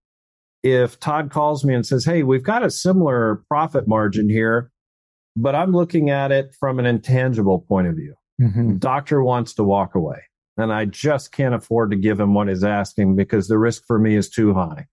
If 0.63 0.99
Todd 0.99 1.29
calls 1.29 1.63
me 1.63 1.75
and 1.75 1.85
says, 1.85 2.03
Hey, 2.03 2.23
we've 2.23 2.43
got 2.43 2.65
a 2.65 2.71
similar 2.71 3.43
profit 3.47 3.87
margin 3.87 4.29
here, 4.29 4.71
but 5.35 5.53
I'm 5.53 5.73
looking 5.73 6.09
at 6.09 6.31
it 6.31 6.55
from 6.59 6.79
an 6.79 6.87
intangible 6.87 7.59
point 7.69 7.85
of 7.85 7.95
view. 7.95 8.15
Mm-hmm. 8.41 8.77
Doctor 8.77 9.23
wants 9.23 9.53
to 9.55 9.63
walk 9.63 9.93
away 9.93 10.21
and 10.57 10.71
I 10.71 10.85
just 10.85 11.31
can't 11.31 11.55
afford 11.55 11.91
to 11.91 11.97
give 11.97 12.19
him 12.19 12.33
what 12.33 12.47
he's 12.47 12.63
asking 12.63 13.15
because 13.15 13.47
the 13.47 13.57
risk 13.57 13.83
for 13.85 13.99
me 13.99 14.15
is 14.15 14.29
too 14.29 14.53
high. 14.53 14.87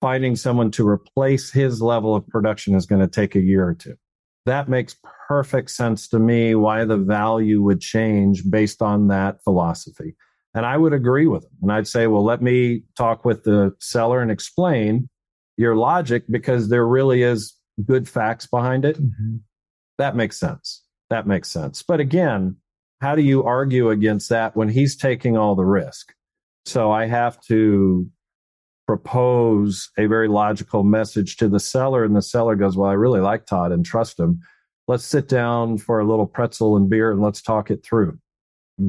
Finding 0.00 0.36
someone 0.36 0.70
to 0.72 0.86
replace 0.86 1.50
his 1.50 1.80
level 1.80 2.14
of 2.14 2.26
production 2.28 2.74
is 2.74 2.86
going 2.86 3.00
to 3.00 3.08
take 3.08 3.34
a 3.34 3.40
year 3.40 3.66
or 3.66 3.74
two. 3.74 3.96
That 4.46 4.68
makes 4.68 4.96
perfect 5.28 5.70
sense 5.70 6.08
to 6.08 6.18
me 6.18 6.54
why 6.54 6.84
the 6.84 6.98
value 6.98 7.62
would 7.62 7.80
change 7.80 8.42
based 8.50 8.82
on 8.82 9.08
that 9.08 9.42
philosophy. 9.42 10.16
And 10.54 10.66
I 10.66 10.76
would 10.76 10.92
agree 10.92 11.26
with 11.26 11.44
him. 11.44 11.50
And 11.62 11.72
I'd 11.72 11.88
say, 11.88 12.06
well, 12.06 12.24
let 12.24 12.42
me 12.42 12.82
talk 12.96 13.24
with 13.24 13.44
the 13.44 13.74
seller 13.80 14.20
and 14.20 14.30
explain 14.30 15.08
your 15.56 15.76
logic 15.76 16.24
because 16.30 16.68
there 16.68 16.86
really 16.86 17.22
is 17.22 17.54
good 17.84 18.08
facts 18.08 18.46
behind 18.46 18.84
it. 18.84 18.96
Mm-hmm. 18.96 19.36
That 19.98 20.16
makes 20.16 20.38
sense. 20.38 20.82
That 21.10 21.26
makes 21.26 21.50
sense. 21.50 21.82
But 21.82 22.00
again, 22.00 22.56
how 23.04 23.14
do 23.14 23.20
you 23.20 23.44
argue 23.44 23.90
against 23.90 24.30
that 24.30 24.56
when 24.56 24.66
he's 24.66 24.96
taking 24.96 25.36
all 25.36 25.54
the 25.54 25.64
risk? 25.64 26.14
So 26.64 26.90
I 26.90 27.04
have 27.04 27.38
to 27.48 28.08
propose 28.86 29.90
a 29.98 30.06
very 30.06 30.26
logical 30.26 30.84
message 30.84 31.36
to 31.36 31.48
the 31.50 31.60
seller, 31.60 32.02
and 32.02 32.16
the 32.16 32.22
seller 32.22 32.56
goes, 32.56 32.78
Well, 32.78 32.88
I 32.88 32.94
really 32.94 33.20
like 33.20 33.44
Todd 33.44 33.72
and 33.72 33.84
trust 33.84 34.18
him. 34.18 34.40
Let's 34.88 35.04
sit 35.04 35.28
down 35.28 35.76
for 35.76 36.00
a 36.00 36.04
little 36.06 36.26
pretzel 36.26 36.78
and 36.78 36.88
beer 36.88 37.12
and 37.12 37.20
let's 37.20 37.42
talk 37.42 37.70
it 37.70 37.84
through. 37.84 38.18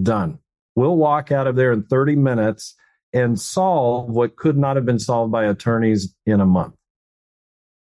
Done. 0.02 0.40
We'll 0.78 0.96
walk 0.96 1.34
out 1.34 1.48
of 1.48 1.58
there 1.58 1.74
in 1.74 1.84
30 1.84 2.16
minutes 2.16 2.74
and 3.12 3.38
solve 3.38 4.10
what 4.10 4.38
could 4.38 4.58
not 4.58 4.78
have 4.78 4.86
been 4.86 5.00
solved 5.00 5.34
by 5.34 5.44
attorneys 5.44 6.16
in 6.26 6.40
a 6.40 6.46
month. 6.46 6.76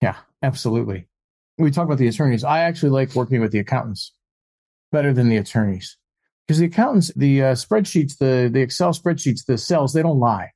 Yeah, 0.01 0.17
absolutely. 0.43 1.07
We 1.57 1.71
talk 1.71 1.85
about 1.85 1.97
the 1.97 2.09
attorneys. 2.09 2.43
I 2.43 2.59
actually 2.59 2.89
like 2.89 3.15
working 3.15 3.39
with 3.39 3.53
the 3.53 3.59
accountants 3.59 4.13
better 4.91 5.13
than 5.13 5.29
the 5.29 5.37
attorneys 5.37 5.95
because 6.47 6.59
the 6.59 6.65
accountants, 6.65 7.11
the 7.15 7.41
uh, 7.41 7.53
spreadsheets, 7.53 8.17
the 8.17 8.49
the 8.51 8.61
Excel 8.61 8.93
spreadsheets, 8.93 9.45
the 9.45 9.57
cells, 9.57 9.93
they 9.93 10.01
don't 10.01 10.19
lie. 10.19 10.51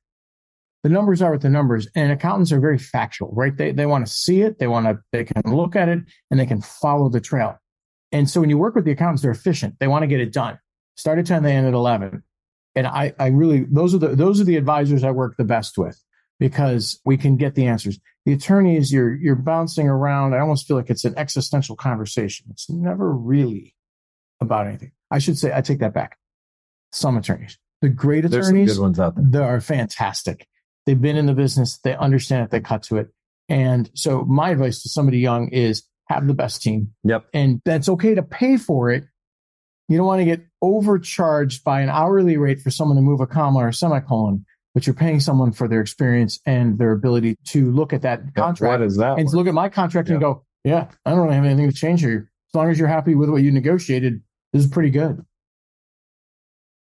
The 0.82 0.88
numbers 0.88 1.20
are 1.20 1.32
what 1.32 1.42
the 1.42 1.50
numbers, 1.50 1.88
and 1.94 2.10
accountants 2.10 2.52
are 2.52 2.60
very 2.60 2.78
factual, 2.78 3.30
right? 3.32 3.56
They 3.56 3.72
they 3.72 3.86
want 3.86 4.06
to 4.06 4.12
see 4.12 4.42
it, 4.42 4.58
they 4.58 4.66
want 4.66 4.86
to 4.86 4.98
they 5.12 5.24
can 5.24 5.42
look 5.54 5.76
at 5.76 5.88
it, 5.88 6.00
and 6.30 6.40
they 6.40 6.46
can 6.46 6.62
follow 6.62 7.08
the 7.08 7.20
trail. 7.20 7.56
And 8.12 8.28
so 8.28 8.40
when 8.40 8.50
you 8.50 8.58
work 8.58 8.74
with 8.74 8.84
the 8.84 8.92
accountants, 8.92 9.22
they're 9.22 9.30
efficient. 9.30 9.76
They 9.78 9.88
want 9.88 10.02
to 10.02 10.08
get 10.08 10.20
it 10.20 10.32
done. 10.32 10.58
Start 10.96 11.18
at 11.18 11.26
ten, 11.26 11.42
they 11.42 11.54
end 11.54 11.66
at 11.66 11.74
eleven. 11.74 12.22
And 12.74 12.86
I 12.86 13.12
I 13.18 13.28
really 13.28 13.66
those 13.70 13.94
are 13.94 13.98
the 13.98 14.08
those 14.08 14.40
are 14.40 14.44
the 14.44 14.56
advisors 14.56 15.04
I 15.04 15.10
work 15.10 15.36
the 15.36 15.44
best 15.44 15.76
with 15.76 16.02
because 16.38 17.00
we 17.04 17.16
can 17.16 17.36
get 17.36 17.54
the 17.56 17.66
answers. 17.66 17.98
The 18.24 18.32
attorneys, 18.32 18.92
you're 18.92 19.14
you're 19.14 19.34
bouncing 19.34 19.88
around. 19.88 20.34
I 20.34 20.38
almost 20.38 20.66
feel 20.66 20.76
like 20.76 20.90
it's 20.90 21.04
an 21.04 21.14
existential 21.16 21.74
conversation. 21.74 22.46
It's 22.50 22.70
never 22.70 23.12
really 23.12 23.74
about 24.40 24.66
anything. 24.66 24.92
I 25.10 25.18
should 25.18 25.38
say, 25.38 25.52
I 25.54 25.60
take 25.60 25.80
that 25.80 25.94
back. 25.94 26.18
Some 26.92 27.16
attorneys, 27.16 27.58
the 27.82 27.88
great 27.88 28.24
attorneys, 28.24 28.74
good 28.74 28.82
ones 28.82 28.98
out 28.98 29.14
there. 29.14 29.24
They 29.28 29.38
are 29.38 29.60
fantastic. 29.60 30.46
They've 30.86 31.00
been 31.00 31.16
in 31.16 31.26
the 31.26 31.34
business. 31.34 31.78
They 31.78 31.94
understand 31.94 32.44
it. 32.44 32.50
They 32.50 32.60
cut 32.60 32.82
to 32.84 32.96
it. 32.96 33.10
And 33.48 33.90
so 33.94 34.24
my 34.24 34.50
advice 34.50 34.82
to 34.82 34.88
somebody 34.88 35.18
young 35.18 35.48
is 35.48 35.84
have 36.06 36.26
the 36.26 36.34
best 36.34 36.62
team. 36.62 36.92
Yep. 37.04 37.26
And 37.32 37.60
that's 37.64 37.88
okay 37.88 38.14
to 38.14 38.22
pay 38.22 38.56
for 38.56 38.90
it. 38.90 39.04
You 39.88 39.96
don't 39.96 40.06
want 40.06 40.20
to 40.20 40.24
get 40.24 40.44
overcharged 40.62 41.64
by 41.64 41.80
an 41.80 41.88
hourly 41.88 42.36
rate 42.36 42.60
for 42.60 42.70
someone 42.70 42.96
to 42.96 43.02
move 43.02 43.20
a 43.20 43.26
comma 43.26 43.58
or 43.60 43.68
a 43.68 43.74
semicolon, 43.74 44.44
but 44.72 44.86
you're 44.86 44.94
paying 44.94 45.20
someone 45.20 45.52
for 45.52 45.66
their 45.68 45.80
experience 45.80 46.40
and 46.46 46.78
their 46.78 46.92
ability 46.92 47.36
to 47.48 47.70
look 47.72 47.92
at 47.92 48.02
that 48.02 48.34
contract. 48.34 48.80
What 48.80 48.86
is 48.86 48.96
that? 48.96 49.18
And 49.18 49.28
to 49.28 49.36
look 49.36 49.48
at 49.48 49.54
my 49.54 49.68
contract 49.68 50.08
and 50.08 50.20
go, 50.20 50.44
yeah, 50.64 50.88
I 51.04 51.10
don't 51.10 51.20
really 51.20 51.34
have 51.34 51.44
anything 51.44 51.70
to 51.70 51.76
change 51.76 52.00
here. 52.00 52.30
As 52.50 52.54
long 52.54 52.70
as 52.70 52.78
you're 52.78 52.88
happy 52.88 53.14
with 53.14 53.30
what 53.30 53.42
you 53.42 53.50
negotiated, 53.50 54.22
this 54.52 54.64
is 54.64 54.70
pretty 54.70 54.90
good. 54.90 55.24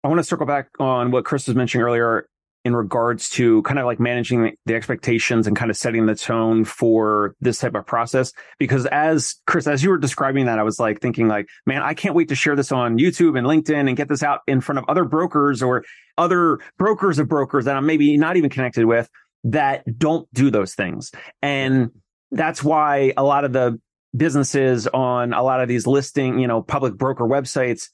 I 0.03 0.09
want 0.09 0.19
to 0.19 0.25
circle 0.25 0.47
back 0.47 0.69
on 0.79 1.11
what 1.11 1.25
Chris 1.25 1.47
was 1.47 1.57
mentioning 1.57 1.85
earlier 1.85 2.29
in 2.65 2.75
regards 2.75 3.29
to 3.29 3.63
kind 3.63 3.79
of 3.79 3.85
like 3.85 4.01
managing 4.01 4.57
the 4.65 4.75
expectations 4.75 5.47
and 5.47 5.55
kind 5.55 5.71
of 5.71 5.77
setting 5.77 6.07
the 6.07 6.15
tone 6.15 6.65
for 6.65 7.35
this 7.41 7.59
type 7.59 7.75
of 7.75 7.87
process. 7.87 8.33
Because 8.59 8.87
as 8.87 9.37
Chris, 9.47 9.67
as 9.67 9.83
you 9.83 9.91
were 9.91 9.99
describing 9.99 10.47
that, 10.47 10.59
I 10.59 10.63
was 10.63 10.81
like 10.81 11.01
thinking 11.01 11.29
like, 11.29 11.47
man, 11.67 11.83
I 11.83 11.93
can't 11.93 12.15
wait 12.15 12.29
to 12.29 12.35
share 12.35 12.57
this 12.57 12.73
on 12.73 12.99
YouTube 12.99 13.37
and 13.37 13.47
LinkedIn 13.47 13.87
and 13.87 13.97
get 13.97 14.09
this 14.09 14.23
out 14.23 14.41
in 14.47 14.63
front 14.63 14.79
of 14.79 14.87
other 14.89 15.05
brokers 15.05 15.63
or 15.63 15.85
other 16.17 16.59
brokers 16.79 17.19
of 17.19 17.29
brokers 17.29 17.67
that 17.67 17.77
I'm 17.77 17.85
maybe 17.85 18.17
not 18.17 18.37
even 18.37 18.49
connected 18.49 18.87
with 18.87 19.11
that 19.45 19.99
don't 19.99 20.27
do 20.33 20.51
those 20.51 20.75
things. 20.75 21.13
And 21.43 21.91
that's 22.31 22.65
why 22.65 23.13
a 23.17 23.23
lot 23.23 23.45
of 23.45 23.53
the 23.53 23.79
businesses 24.17 24.87
on 24.89 25.33
a 25.33 25.43
lot 25.43 25.61
of 25.61 25.69
these 25.69 25.87
listing, 25.87 26.39
you 26.39 26.47
know, 26.47 26.63
public 26.63 26.95
broker 26.95 27.25
websites 27.25 27.89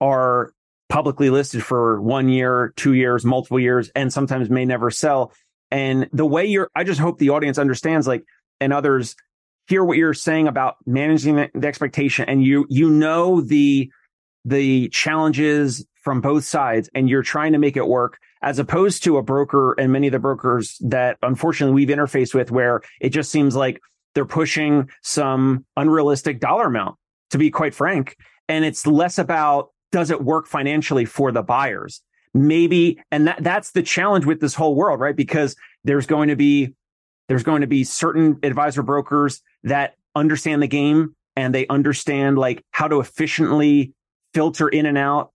are 0.00 0.52
publicly 0.88 1.30
listed 1.30 1.64
for 1.64 2.00
one 2.00 2.28
year, 2.28 2.72
two 2.76 2.92
years, 2.92 3.24
multiple 3.24 3.60
years, 3.60 3.90
and 3.94 4.12
sometimes 4.12 4.50
may 4.50 4.64
never 4.64 4.90
sell. 4.90 5.32
And 5.70 6.08
the 6.12 6.26
way 6.26 6.44
you're, 6.44 6.68
I 6.74 6.84
just 6.84 7.00
hope 7.00 7.18
the 7.18 7.30
audience 7.30 7.58
understands, 7.58 8.06
like, 8.06 8.24
and 8.60 8.72
others 8.72 9.16
hear 9.68 9.84
what 9.84 9.96
you're 9.96 10.14
saying 10.14 10.48
about 10.48 10.76
managing 10.86 11.36
the, 11.36 11.50
the 11.54 11.66
expectation, 11.66 12.28
and 12.28 12.44
you 12.44 12.66
you 12.68 12.90
know 12.90 13.40
the 13.40 13.90
the 14.44 14.88
challenges 14.90 15.86
from 16.02 16.20
both 16.20 16.44
sides, 16.44 16.90
and 16.94 17.08
you're 17.08 17.22
trying 17.22 17.52
to 17.52 17.58
make 17.58 17.76
it 17.76 17.86
work, 17.86 18.18
as 18.42 18.58
opposed 18.58 19.04
to 19.04 19.16
a 19.16 19.22
broker 19.22 19.72
and 19.72 19.92
many 19.92 20.08
of 20.08 20.12
the 20.12 20.18
brokers 20.18 20.76
that 20.80 21.16
unfortunately 21.22 21.74
we've 21.74 21.96
interfaced 21.96 22.34
with, 22.34 22.50
where 22.50 22.82
it 23.00 23.10
just 23.10 23.30
seems 23.30 23.56
like 23.56 23.80
they're 24.14 24.24
pushing 24.24 24.88
some 25.02 25.64
unrealistic 25.76 26.40
dollar 26.40 26.66
amount, 26.66 26.96
to 27.30 27.38
be 27.38 27.50
quite 27.50 27.74
frank. 27.74 28.16
And 28.48 28.64
it's 28.64 28.86
less 28.86 29.18
about 29.18 29.70
does 29.90 30.10
it 30.10 30.22
work 30.22 30.46
financially 30.46 31.04
for 31.04 31.32
the 31.32 31.42
buyers? 31.42 32.02
Maybe, 32.34 33.00
and 33.10 33.26
that, 33.26 33.42
that's 33.42 33.72
the 33.72 33.82
challenge 33.82 34.24
with 34.24 34.40
this 34.40 34.54
whole 34.54 34.74
world, 34.74 35.00
right? 35.00 35.14
Because 35.14 35.54
there's 35.84 36.06
going 36.06 36.28
to 36.28 36.36
be, 36.36 36.74
there's 37.28 37.42
going 37.42 37.60
to 37.60 37.66
be 37.66 37.84
certain 37.84 38.38
advisor 38.42 38.82
brokers 38.82 39.42
that 39.64 39.96
understand 40.14 40.62
the 40.62 40.66
game 40.66 41.14
and 41.36 41.54
they 41.54 41.66
understand 41.68 42.38
like 42.38 42.64
how 42.70 42.88
to 42.88 43.00
efficiently 43.00 43.92
filter 44.34 44.68
in 44.68 44.86
and 44.86 44.96
out. 44.96 45.32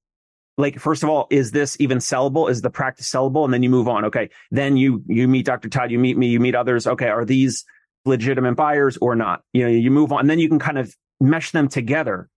Like, 0.60 0.80
first 0.80 1.04
of 1.04 1.10
all, 1.10 1.28
is 1.30 1.52
this 1.52 1.78
even 1.80 2.00
sellable? 2.00 2.50
Is 2.50 2.62
the 2.62 2.72
practice 2.72 3.10
sellable? 3.10 3.46
And 3.46 3.54
then 3.54 3.62
you 3.62 3.70
move 3.70 3.88
on. 3.88 4.06
Okay. 4.06 4.30
Then 4.50 4.76
you, 4.76 5.04
you 5.08 5.28
meet 5.28 5.46
Dr. 5.46 5.70
Todd, 5.70 5.92
you 5.92 6.00
meet 6.00 6.18
me, 6.18 6.28
you 6.28 6.40
meet 6.40 6.56
others. 6.56 6.88
Okay. 6.88 7.10
Are 7.10 7.26
these 7.26 7.64
legitimate 8.08 8.56
buyers 8.56 8.98
or 8.98 9.16
not. 9.16 9.42
You 9.54 9.64
know, 9.64 9.70
you 9.70 9.92
move 9.92 10.12
on 10.12 10.22
and 10.22 10.30
then 10.30 10.40
you 10.40 10.50
can 10.50 10.60
kind 10.60 10.78
of 10.78 10.96
mesh 11.20 11.52
them 11.52 11.68
together. 11.68 12.30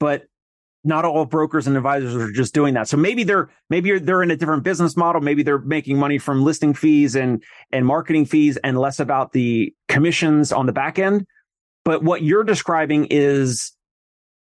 But 0.00 0.24
not 0.84 1.04
all 1.04 1.24
brokers 1.24 1.66
and 1.66 1.76
advisors 1.76 2.14
are 2.16 2.32
just 2.32 2.54
doing 2.54 2.74
that. 2.74 2.88
So 2.88 2.96
maybe 2.96 3.22
they're 3.22 3.50
maybe 3.70 3.98
they're 3.98 4.22
in 4.22 4.30
a 4.30 4.36
different 4.36 4.64
business 4.64 4.96
model. 4.96 5.20
Maybe 5.20 5.42
they're 5.42 5.60
making 5.60 5.96
money 5.96 6.18
from 6.18 6.42
listing 6.42 6.74
fees 6.74 7.14
and 7.14 7.42
and 7.70 7.86
marketing 7.86 8.26
fees 8.26 8.56
and 8.58 8.78
less 8.78 8.98
about 8.98 9.32
the 9.32 9.72
commissions 9.88 10.52
on 10.52 10.66
the 10.66 10.72
back 10.72 10.98
end. 10.98 11.24
But 11.84 12.02
what 12.02 12.22
you're 12.22 12.44
describing 12.44 13.06
is 13.10 13.72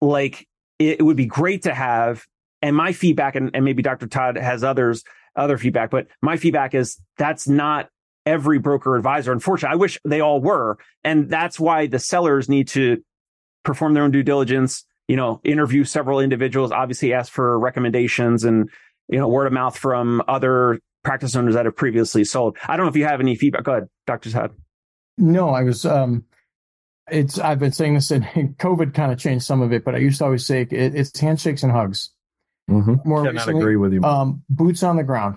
like 0.01 0.47
it, 0.79 1.03
would 1.03 1.17
be 1.17 1.27
great 1.27 1.63
to 1.63 1.75
have. 1.75 2.25
And 2.63 2.75
my 2.75 2.93
feedback, 2.93 3.37
and, 3.37 3.51
and 3.55 3.65
maybe 3.65 3.83
Dr. 3.83 4.07
Todd 4.07 4.37
has 4.37 4.65
others 4.65 5.05
other 5.37 5.59
feedback, 5.59 5.91
but 5.91 6.07
my 6.23 6.37
feedback 6.37 6.75
is 6.75 6.99
that's 7.19 7.49
not 7.49 7.89
every 8.27 8.59
broker 8.59 8.97
advisor. 8.97 9.33
Unfortunately, 9.33 9.75
I 9.75 9.77
wish 9.77 9.99
they 10.05 10.21
all 10.21 10.41
were. 10.41 10.79
And 11.03 11.29
that's 11.29 11.61
why 11.61 11.87
the 11.87 11.99
sellers 11.99 12.49
need 12.49 12.69
to 12.69 13.03
perform 13.65 13.95
their 13.95 14.03
own 14.03 14.11
due 14.11 14.23
diligence 14.23 14.85
you 15.09 15.17
know, 15.17 15.41
interview 15.45 15.85
several 15.85 16.21
individuals, 16.21 16.73
obviously 16.73 17.13
ask 17.13 17.33
for 17.33 17.59
recommendations 17.59 18.45
and, 18.45 18.71
you 19.09 19.19
know, 19.19 19.29
word 19.29 19.47
of 19.47 19.53
mouth 19.53 19.77
from 19.77 20.23
other 20.29 20.81
practice 21.03 21.37
owners 21.37 21.55
that 21.55 21.67
have 21.67 21.77
previously 21.77 22.25
sold. 22.25 22.57
I 22.67 22.77
don't 22.77 22.87
know 22.87 22.91
if 22.91 22.97
you 22.97 23.05
have 23.05 23.21
any 23.21 23.37
feedback. 23.37 23.65
Go 23.65 23.73
ahead, 23.73 23.89
Dr. 24.07 24.31
Todd. 24.31 24.53
No, 25.19 25.51
I 25.51 25.63
was, 25.63 25.85
um, 25.85 26.25
it's, 27.11 27.39
I've 27.39 27.59
been 27.59 27.73
saying 27.73 27.95
this 27.95 28.11
and 28.11 28.25
COVID 28.25 28.95
kind 28.95 29.13
of 29.13 29.19
changed 29.19 29.45
some 29.45 29.61
of 29.61 29.73
it, 29.73 29.85
but 29.85 29.95
I 29.95 29.99
used 29.99 30.19
to 30.19 30.25
always 30.25 30.47
say 30.47 30.63
it, 30.63 30.73
it's 30.73 31.19
handshakes 31.19 31.63
and 31.63 31.73
hugs. 31.73 32.11
Mm-hmm. 32.71 33.07
More 33.07 33.25
Cannot 33.25 33.35
recently, 33.35 33.61
agree 33.61 33.77
with 33.77 33.93
you. 33.93 34.03
Um, 34.03 34.43
boots 34.49 34.83
on 34.83 34.97
the 34.97 35.05
ground. 35.05 35.37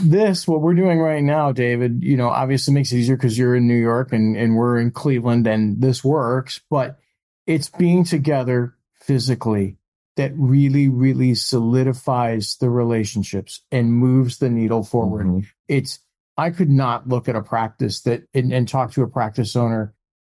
This, 0.00 0.48
what 0.48 0.60
we're 0.60 0.74
doing 0.74 0.98
right 0.98 1.22
now, 1.22 1.52
David, 1.52 2.02
you 2.02 2.16
know, 2.16 2.28
obviously 2.28 2.72
makes 2.72 2.92
it 2.92 2.98
easier 2.98 3.16
because 3.16 3.38
you're 3.38 3.54
in 3.54 3.66
New 3.66 3.74
York 3.80 4.12
and, 4.12 4.36
and 4.36 4.56
we're 4.56 4.78
in 4.78 4.90
Cleveland 4.90 5.46
and 5.46 5.80
this 5.80 6.02
works, 6.02 6.60
but 6.70 6.98
it's 7.46 7.68
being 7.68 8.04
together 8.04 8.74
physically 8.94 9.76
that 10.16 10.32
really, 10.34 10.88
really 10.88 11.34
solidifies 11.34 12.56
the 12.56 12.70
relationships 12.70 13.62
and 13.70 13.92
moves 13.92 14.38
the 14.38 14.50
needle 14.50 14.82
forward. 14.82 15.26
Mm-hmm. 15.26 15.40
It's, 15.68 16.00
I 16.36 16.50
could 16.50 16.70
not 16.70 17.08
look 17.08 17.28
at 17.28 17.36
a 17.36 17.42
practice 17.42 18.00
that 18.02 18.22
and, 18.32 18.52
and, 18.52 18.68
talk 18.68 18.92
to 18.92 19.02
a 19.02 19.08
practice 19.08 19.56
owner 19.56 19.94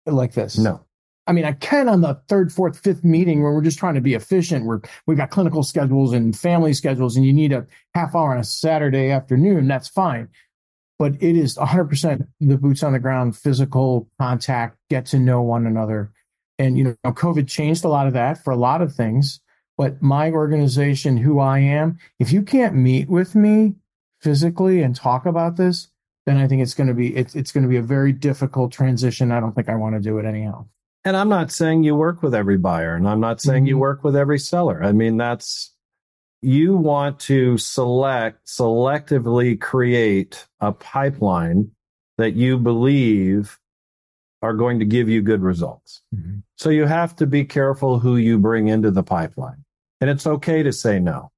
like 0.06 0.34
this. 0.34 0.58
No. 0.58 0.82
I 1.28 1.34
mean, 1.34 1.46
I 1.46 1.54
can 1.54 1.88
on 1.88 2.02
the 2.02 2.20
third, 2.28 2.52
fourth, 2.52 2.80
fifth 2.80 3.04
meeting 3.04 3.44
where 3.44 3.52
we're 3.52 3.62
just 3.62 3.80
trying 3.80 3.96
to 3.96 4.02
be 4.02 4.16
efficient. 4.16 4.66
We're, 4.66 4.82
we've 5.06 5.18
got 5.18 5.30
clinical 5.30 5.64
schedules 5.64 6.14
and 6.14 6.38
family 6.38 6.74
schedules, 6.74 7.16
and 7.16 7.26
you 7.26 7.32
need 7.32 7.54
a 7.54 7.66
half 7.94 8.16
hour 8.16 8.32
on 8.32 8.40
a 8.40 8.44
Saturday 8.44 9.12
afternoon. 9.12 9.68
That's 9.68 9.88
fine. 9.88 10.30
But 10.98 11.14
it 11.22 11.36
is 11.36 11.58
100% 11.58 12.28
the 12.40 12.58
boots 12.58 12.84
on 12.84 12.94
the 12.94 13.00
ground, 13.00 13.38
physical 13.38 14.10
contact, 14.20 14.78
get 14.90 15.06
to 15.08 15.20
know 15.20 15.42
one 15.42 15.66
another 15.66 16.12
and 16.62 16.78
you 16.78 16.84
know 16.84 17.12
covid 17.12 17.48
changed 17.48 17.84
a 17.84 17.90
lot 17.90 18.08
of 18.08 18.14
that 18.14 18.42
for 18.44 18.52
a 18.52 18.58
lot 18.58 18.82
of 18.82 18.94
things 18.94 19.40
but 19.78 20.02
my 20.02 20.32
organization 20.32 21.18
who 21.18 21.40
i 21.40 21.60
am 21.60 21.98
if 22.20 22.32
you 22.32 22.42
can't 22.42 22.76
meet 22.76 23.10
with 23.10 23.36
me 23.36 23.74
physically 24.22 24.82
and 24.82 24.96
talk 24.96 25.26
about 25.26 25.58
this 25.58 25.88
then 26.26 26.38
i 26.38 26.48
think 26.48 26.62
it's 26.62 26.74
going 26.76 26.88
to 26.88 26.94
be 26.94 27.16
it's, 27.16 27.36
it's 27.36 27.52
going 27.52 27.64
to 27.64 27.70
be 27.70 27.78
a 27.78 27.82
very 27.82 28.14
difficult 28.14 28.72
transition 28.72 29.32
i 29.32 29.40
don't 29.40 29.54
think 29.54 29.70
i 29.70 29.76
want 29.76 29.96
to 29.96 30.02
do 30.02 30.18
it 30.18 30.26
anyhow 30.26 30.66
and 31.06 31.18
i'm 31.18 31.30
not 31.30 31.52
saying 31.52 31.84
you 31.84 31.96
work 31.96 32.22
with 32.22 32.36
every 32.36 32.58
buyer 32.58 32.96
and 32.96 33.08
i'm 33.08 33.20
not 33.20 33.42
saying 33.42 33.64
mm-hmm. 33.64 33.70
you 33.70 33.78
work 33.78 34.04
with 34.04 34.16
every 34.16 34.40
seller 34.40 34.84
i 34.84 34.92
mean 34.92 35.18
that's 35.18 35.74
you 36.42 36.76
want 36.76 37.20
to 37.20 37.58
select 37.58 38.48
selectively 38.48 39.60
create 39.60 40.48
a 40.60 40.72
pipeline 40.72 41.70
that 42.18 42.34
you 42.34 42.58
believe 42.58 43.60
are 44.42 44.54
going 44.54 44.80
to 44.80 44.86
give 44.86 45.08
you 45.08 45.22
good 45.22 45.42
results. 45.42 46.02
Mm-hmm. 46.16 46.40
So 46.58 46.70
you 46.70 46.86
have 46.86 47.16
to 47.18 47.28
be 47.28 47.46
careful 47.46 48.00
who 48.00 48.18
you 48.18 48.40
bring 48.40 48.68
into 48.68 48.92
the 48.92 49.04
pipeline. 49.04 49.64
And 50.00 50.10
it's 50.10 50.26
okay 50.26 50.64
to 50.64 50.74
say 50.74 51.00
no. 51.00 51.32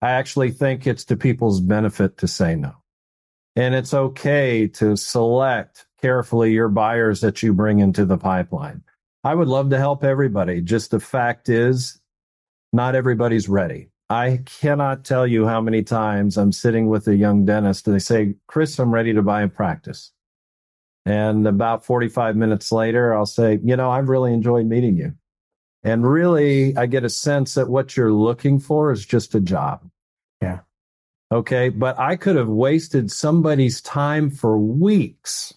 I 0.00 0.10
actually 0.10 0.52
think 0.52 0.86
it's 0.86 1.04
to 1.06 1.16
people's 1.16 1.60
benefit 1.60 2.18
to 2.18 2.28
say 2.28 2.54
no. 2.54 2.74
And 3.56 3.74
it's 3.74 3.94
okay 3.94 4.68
to 4.68 4.96
select 4.96 5.86
carefully 6.00 6.52
your 6.52 6.68
buyers 6.68 7.20
that 7.22 7.42
you 7.42 7.52
bring 7.52 7.78
into 7.80 8.04
the 8.04 8.18
pipeline. 8.18 8.82
I 9.24 9.34
would 9.34 9.48
love 9.48 9.70
to 9.70 9.78
help 9.78 10.04
everybody. 10.04 10.60
Just 10.60 10.90
the 10.90 11.00
fact 11.00 11.48
is, 11.48 11.98
not 12.74 12.94
everybody's 12.94 13.48
ready. 13.48 13.88
I 14.10 14.42
cannot 14.60 15.04
tell 15.04 15.26
you 15.26 15.46
how 15.46 15.62
many 15.62 15.82
times 15.82 16.36
I'm 16.36 16.52
sitting 16.52 16.88
with 16.88 17.08
a 17.08 17.16
young 17.16 17.46
dentist 17.46 17.86
and 17.86 17.94
they 17.94 18.00
say, 18.00 18.34
Chris, 18.46 18.78
I'm 18.78 18.92
ready 18.92 19.14
to 19.14 19.22
buy 19.22 19.42
a 19.42 19.48
practice. 19.48 20.12
And 21.06 21.46
about 21.46 21.86
45 21.86 22.36
minutes 22.36 22.70
later, 22.70 23.14
I'll 23.14 23.24
say, 23.24 23.58
you 23.64 23.76
know, 23.76 23.90
I've 23.90 24.08
really 24.08 24.32
enjoyed 24.32 24.66
meeting 24.66 24.96
you. 24.96 25.14
And 25.82 26.06
really, 26.06 26.76
I 26.76 26.86
get 26.86 27.04
a 27.04 27.10
sense 27.10 27.54
that 27.54 27.68
what 27.68 27.96
you're 27.96 28.12
looking 28.12 28.58
for 28.58 28.92
is 28.92 29.04
just 29.04 29.34
a 29.34 29.40
job. 29.40 29.88
Yeah. 30.42 30.60
Okay. 31.32 31.70
But 31.70 31.98
I 31.98 32.16
could 32.16 32.36
have 32.36 32.48
wasted 32.48 33.10
somebody's 33.10 33.80
time 33.80 34.30
for 34.30 34.58
weeks 34.58 35.54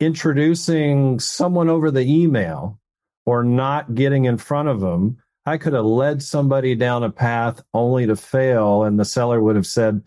introducing 0.00 1.20
someone 1.20 1.68
over 1.68 1.90
the 1.90 2.00
email 2.00 2.80
or 3.26 3.44
not 3.44 3.94
getting 3.94 4.24
in 4.24 4.38
front 4.38 4.68
of 4.68 4.80
them. 4.80 5.18
I 5.46 5.58
could 5.58 5.74
have 5.74 5.84
led 5.84 6.22
somebody 6.22 6.74
down 6.74 7.04
a 7.04 7.10
path 7.10 7.62
only 7.74 8.06
to 8.06 8.16
fail. 8.16 8.82
And 8.82 8.98
the 8.98 9.04
seller 9.04 9.40
would 9.40 9.56
have 9.56 9.66
said, 9.66 10.02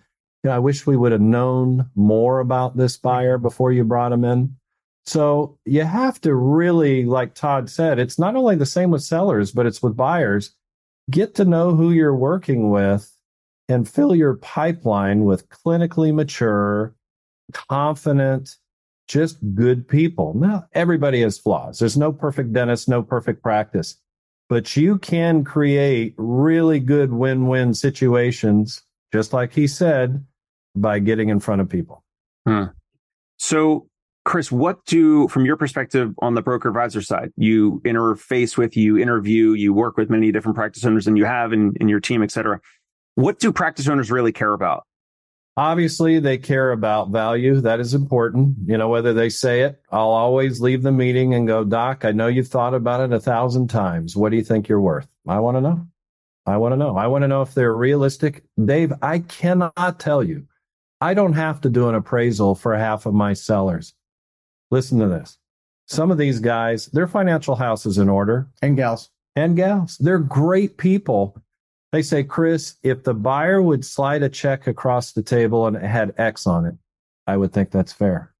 I 0.49 0.59
wish 0.59 0.85
we 0.85 0.97
would 0.97 1.13
have 1.13 1.21
known 1.21 1.89
more 1.95 2.39
about 2.39 2.75
this 2.75 2.97
buyer 2.97 3.37
before 3.37 3.71
you 3.71 3.83
brought 3.85 4.11
him 4.11 4.25
in. 4.25 4.55
So 5.05 5.57
you 5.65 5.83
have 5.83 6.19
to 6.21 6.33
really, 6.33 7.05
like 7.05 7.33
Todd 7.33 7.69
said, 7.69 7.99
it's 7.99 8.19
not 8.19 8.35
only 8.35 8.55
the 8.55 8.65
same 8.65 8.91
with 8.91 9.03
sellers, 9.03 9.51
but 9.51 9.65
it's 9.65 9.81
with 9.81 9.95
buyers. 9.95 10.53
Get 11.09 11.35
to 11.35 11.45
know 11.45 11.75
who 11.75 11.91
you're 11.91 12.15
working 12.15 12.69
with 12.69 13.09
and 13.69 13.87
fill 13.87 14.15
your 14.15 14.35
pipeline 14.35 15.23
with 15.25 15.49
clinically 15.49 16.13
mature, 16.13 16.95
confident, 17.53 18.57
just 19.07 19.37
good 19.53 19.87
people. 19.87 20.33
Now, 20.35 20.65
everybody 20.73 21.21
has 21.21 21.37
flaws. 21.37 21.79
There's 21.79 21.97
no 21.97 22.11
perfect 22.11 22.53
dentist, 22.53 22.87
no 22.87 23.03
perfect 23.03 23.43
practice, 23.43 23.95
but 24.49 24.75
you 24.77 24.97
can 24.97 25.43
create 25.43 26.13
really 26.17 26.79
good 26.79 27.11
win 27.11 27.47
win 27.47 27.73
situations, 27.73 28.81
just 29.11 29.33
like 29.33 29.53
he 29.53 29.67
said, 29.67 30.25
by 30.75 30.99
getting 30.99 31.29
in 31.29 31.39
front 31.39 31.61
of 31.61 31.69
people. 31.69 32.03
Hmm. 32.47 32.65
So, 33.37 33.87
Chris, 34.25 34.51
what 34.51 34.85
do, 34.85 35.27
from 35.27 35.45
your 35.45 35.57
perspective 35.57 36.13
on 36.19 36.33
the 36.33 36.41
broker 36.41 36.69
advisor 36.69 37.01
side, 37.01 37.31
you 37.35 37.81
interface 37.83 38.57
with, 38.57 38.77
you 38.77 38.97
interview, 38.97 39.51
you 39.51 39.73
work 39.73 39.97
with 39.97 40.09
many 40.09 40.31
different 40.31 40.55
practice 40.55 40.85
owners 40.85 41.05
than 41.05 41.17
you 41.17 41.25
have 41.25 41.51
in, 41.51 41.73
in 41.81 41.89
your 41.89 41.99
team, 41.99 42.23
et 42.23 42.31
cetera. 42.31 42.61
What 43.15 43.39
do 43.39 43.51
practice 43.51 43.87
owners 43.89 44.09
really 44.09 44.31
care 44.31 44.53
about? 44.53 44.85
Obviously, 45.55 46.19
they 46.19 46.39
care 46.39 46.71
about 46.71 47.09
value. 47.09 47.61
That 47.61 47.79
is 47.79 47.93
important. 47.93 48.55
You 48.65 48.77
know, 48.77 48.89
whether 48.89 49.13
they 49.13 49.29
say 49.29 49.61
it, 49.61 49.81
I'll 49.91 50.09
always 50.09 50.61
leave 50.61 50.81
the 50.81 50.91
meeting 50.91 51.35
and 51.35 51.47
go, 51.47 51.63
Doc, 51.63 52.05
I 52.05 52.11
know 52.11 52.27
you've 52.27 52.47
thought 52.47 52.73
about 52.73 53.01
it 53.01 53.13
a 53.13 53.19
thousand 53.19 53.69
times. 53.69 54.15
What 54.15 54.31
do 54.31 54.37
you 54.37 54.43
think 54.43 54.67
you're 54.67 54.81
worth? 54.81 55.07
I 55.27 55.39
want 55.39 55.57
to 55.57 55.61
know. 55.61 55.87
I 56.45 56.57
want 56.57 56.73
to 56.73 56.77
know. 56.77 56.97
I 56.97 57.07
want 57.07 57.21
to 57.21 57.27
know 57.27 57.43
if 57.43 57.53
they're 57.53 57.73
realistic. 57.73 58.43
Dave, 58.65 58.93
I 59.01 59.19
cannot 59.19 59.99
tell 59.99 60.23
you 60.23 60.47
I 60.99 61.13
don't 61.13 61.33
have 61.33 61.61
to 61.61 61.69
do 61.69 61.87
an 61.87 61.95
appraisal 61.95 62.55
for 62.55 62.75
half 62.75 63.05
of 63.05 63.13
my 63.13 63.33
sellers. 63.33 63.93
Listen 64.71 64.99
to 64.99 65.07
this. 65.07 65.37
Some 65.85 66.11
of 66.11 66.17
these 66.17 66.39
guys, 66.39 66.87
their 66.87 67.07
financial 67.07 67.55
house 67.55 67.85
is 67.85 67.97
in 67.97 68.09
order. 68.09 68.49
And 68.61 68.75
gals. 68.75 69.09
And 69.35 69.55
gals. 69.55 69.97
They're 69.97 70.17
great 70.17 70.77
people. 70.77 71.42
They 71.93 72.01
say, 72.01 72.23
Chris, 72.23 72.75
if 72.81 73.03
the 73.03 73.13
buyer 73.13 73.61
would 73.61 73.85
slide 73.85 74.23
a 74.23 74.29
check 74.29 74.65
across 74.65 75.11
the 75.11 75.21
table 75.21 75.67
and 75.67 75.75
it 75.75 75.83
had 75.83 76.15
X 76.17 76.47
on 76.47 76.65
it, 76.65 76.73
I 77.27 77.37
would 77.37 77.53
think 77.53 77.69
that's 77.69 77.93
fair. 77.93 78.33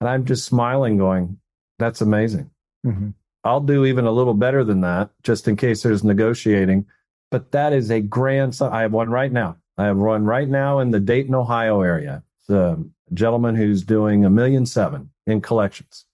And 0.00 0.08
I'm 0.08 0.24
just 0.24 0.46
smiling, 0.46 0.96
going, 0.96 1.38
that's 1.78 2.00
amazing. 2.00 2.50
Mm-hmm. 2.86 3.10
I'll 3.44 3.60
do 3.60 3.84
even 3.84 4.06
a 4.06 4.10
little 4.10 4.32
better 4.32 4.64
than 4.64 4.80
that, 4.80 5.10
just 5.22 5.46
in 5.46 5.56
case 5.56 5.82
there's 5.82 6.02
negotiating. 6.02 6.86
But 7.30 7.52
that 7.52 7.74
is 7.74 7.90
a 7.90 8.00
grand. 8.00 8.58
I 8.62 8.80
have 8.80 8.92
one 8.92 9.10
right 9.10 9.30
now. 9.30 9.58
I 9.76 9.84
have 9.84 9.98
one 9.98 10.24
right 10.24 10.48
now 10.48 10.78
in 10.78 10.90
the 10.90 11.00
Dayton, 11.00 11.34
Ohio 11.34 11.82
area. 11.82 12.22
The 12.48 12.82
gentleman 13.12 13.56
who's 13.56 13.82
doing 13.82 14.24
a 14.24 14.30
million 14.30 14.64
seven 14.64 15.10
in 15.26 15.42
collections. 15.42 16.06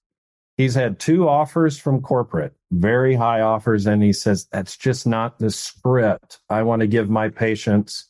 He's 0.56 0.74
had 0.74 0.98
two 0.98 1.28
offers 1.28 1.78
from 1.78 2.00
corporate, 2.00 2.54
very 2.70 3.14
high 3.14 3.42
offers, 3.42 3.86
and 3.86 4.02
he 4.02 4.12
says, 4.12 4.46
That's 4.50 4.76
just 4.76 5.06
not 5.06 5.38
the 5.38 5.50
script 5.50 6.40
I 6.48 6.62
want 6.62 6.80
to 6.80 6.86
give 6.86 7.10
my 7.10 7.28
patients. 7.28 8.08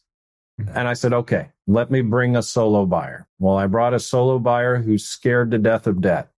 Mm-hmm. 0.60 0.78
And 0.78 0.88
I 0.88 0.94
said, 0.94 1.12
Okay, 1.12 1.48
let 1.66 1.90
me 1.90 2.02
bring 2.02 2.36
a 2.36 2.42
solo 2.42 2.86
buyer. 2.86 3.26
Well, 3.38 3.56
I 3.56 3.66
brought 3.66 3.94
a 3.94 4.00
solo 4.00 4.38
buyer 4.38 4.76
who's 4.76 5.04
scared 5.04 5.50
to 5.50 5.58
death 5.58 5.86
of 5.86 6.00
debt. 6.00 6.30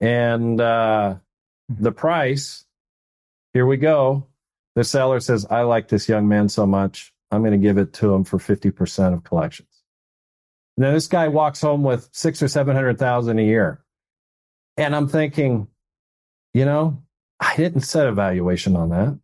And 0.00 0.60
uh, 0.60 1.16
the 1.68 1.92
price, 1.92 2.64
here 3.52 3.66
we 3.66 3.76
go. 3.76 4.26
The 4.74 4.82
seller 4.82 5.20
says, 5.20 5.46
I 5.48 5.62
like 5.62 5.88
this 5.88 6.08
young 6.08 6.26
man 6.26 6.48
so 6.48 6.66
much. 6.66 7.12
I'm 7.30 7.42
going 7.42 7.52
to 7.52 7.58
give 7.58 7.78
it 7.78 7.92
to 7.94 8.12
him 8.12 8.24
for 8.24 8.38
50% 8.38 9.14
of 9.14 9.22
collections. 9.22 9.68
Now, 10.76 10.92
this 10.92 11.06
guy 11.06 11.28
walks 11.28 11.60
home 11.60 11.84
with 11.84 12.08
six 12.12 12.42
or 12.42 12.48
700,000 12.48 13.38
a 13.38 13.42
year. 13.42 13.83
And 14.76 14.94
I'm 14.94 15.08
thinking, 15.08 15.68
you 16.52 16.64
know, 16.64 17.02
I 17.40 17.54
didn't 17.56 17.82
set 17.82 18.06
a 18.06 18.12
valuation 18.12 18.76
on 18.76 18.90
that. 18.90 19.18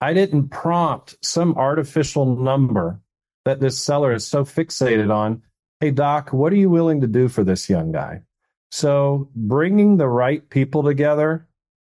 I 0.00 0.12
didn't 0.14 0.48
prompt 0.50 1.16
some 1.22 1.54
artificial 1.54 2.36
number 2.36 3.00
that 3.44 3.60
this 3.60 3.78
seller 3.78 4.12
is 4.12 4.26
so 4.26 4.44
fixated 4.44 5.12
on. 5.12 5.42
Hey, 5.80 5.90
doc, 5.90 6.32
what 6.32 6.52
are 6.52 6.56
you 6.56 6.70
willing 6.70 7.00
to 7.00 7.06
do 7.06 7.28
for 7.28 7.44
this 7.44 7.68
young 7.68 7.92
guy? 7.92 8.22
So 8.70 9.30
bringing 9.34 9.96
the 9.96 10.08
right 10.08 10.48
people 10.50 10.82
together, 10.82 11.48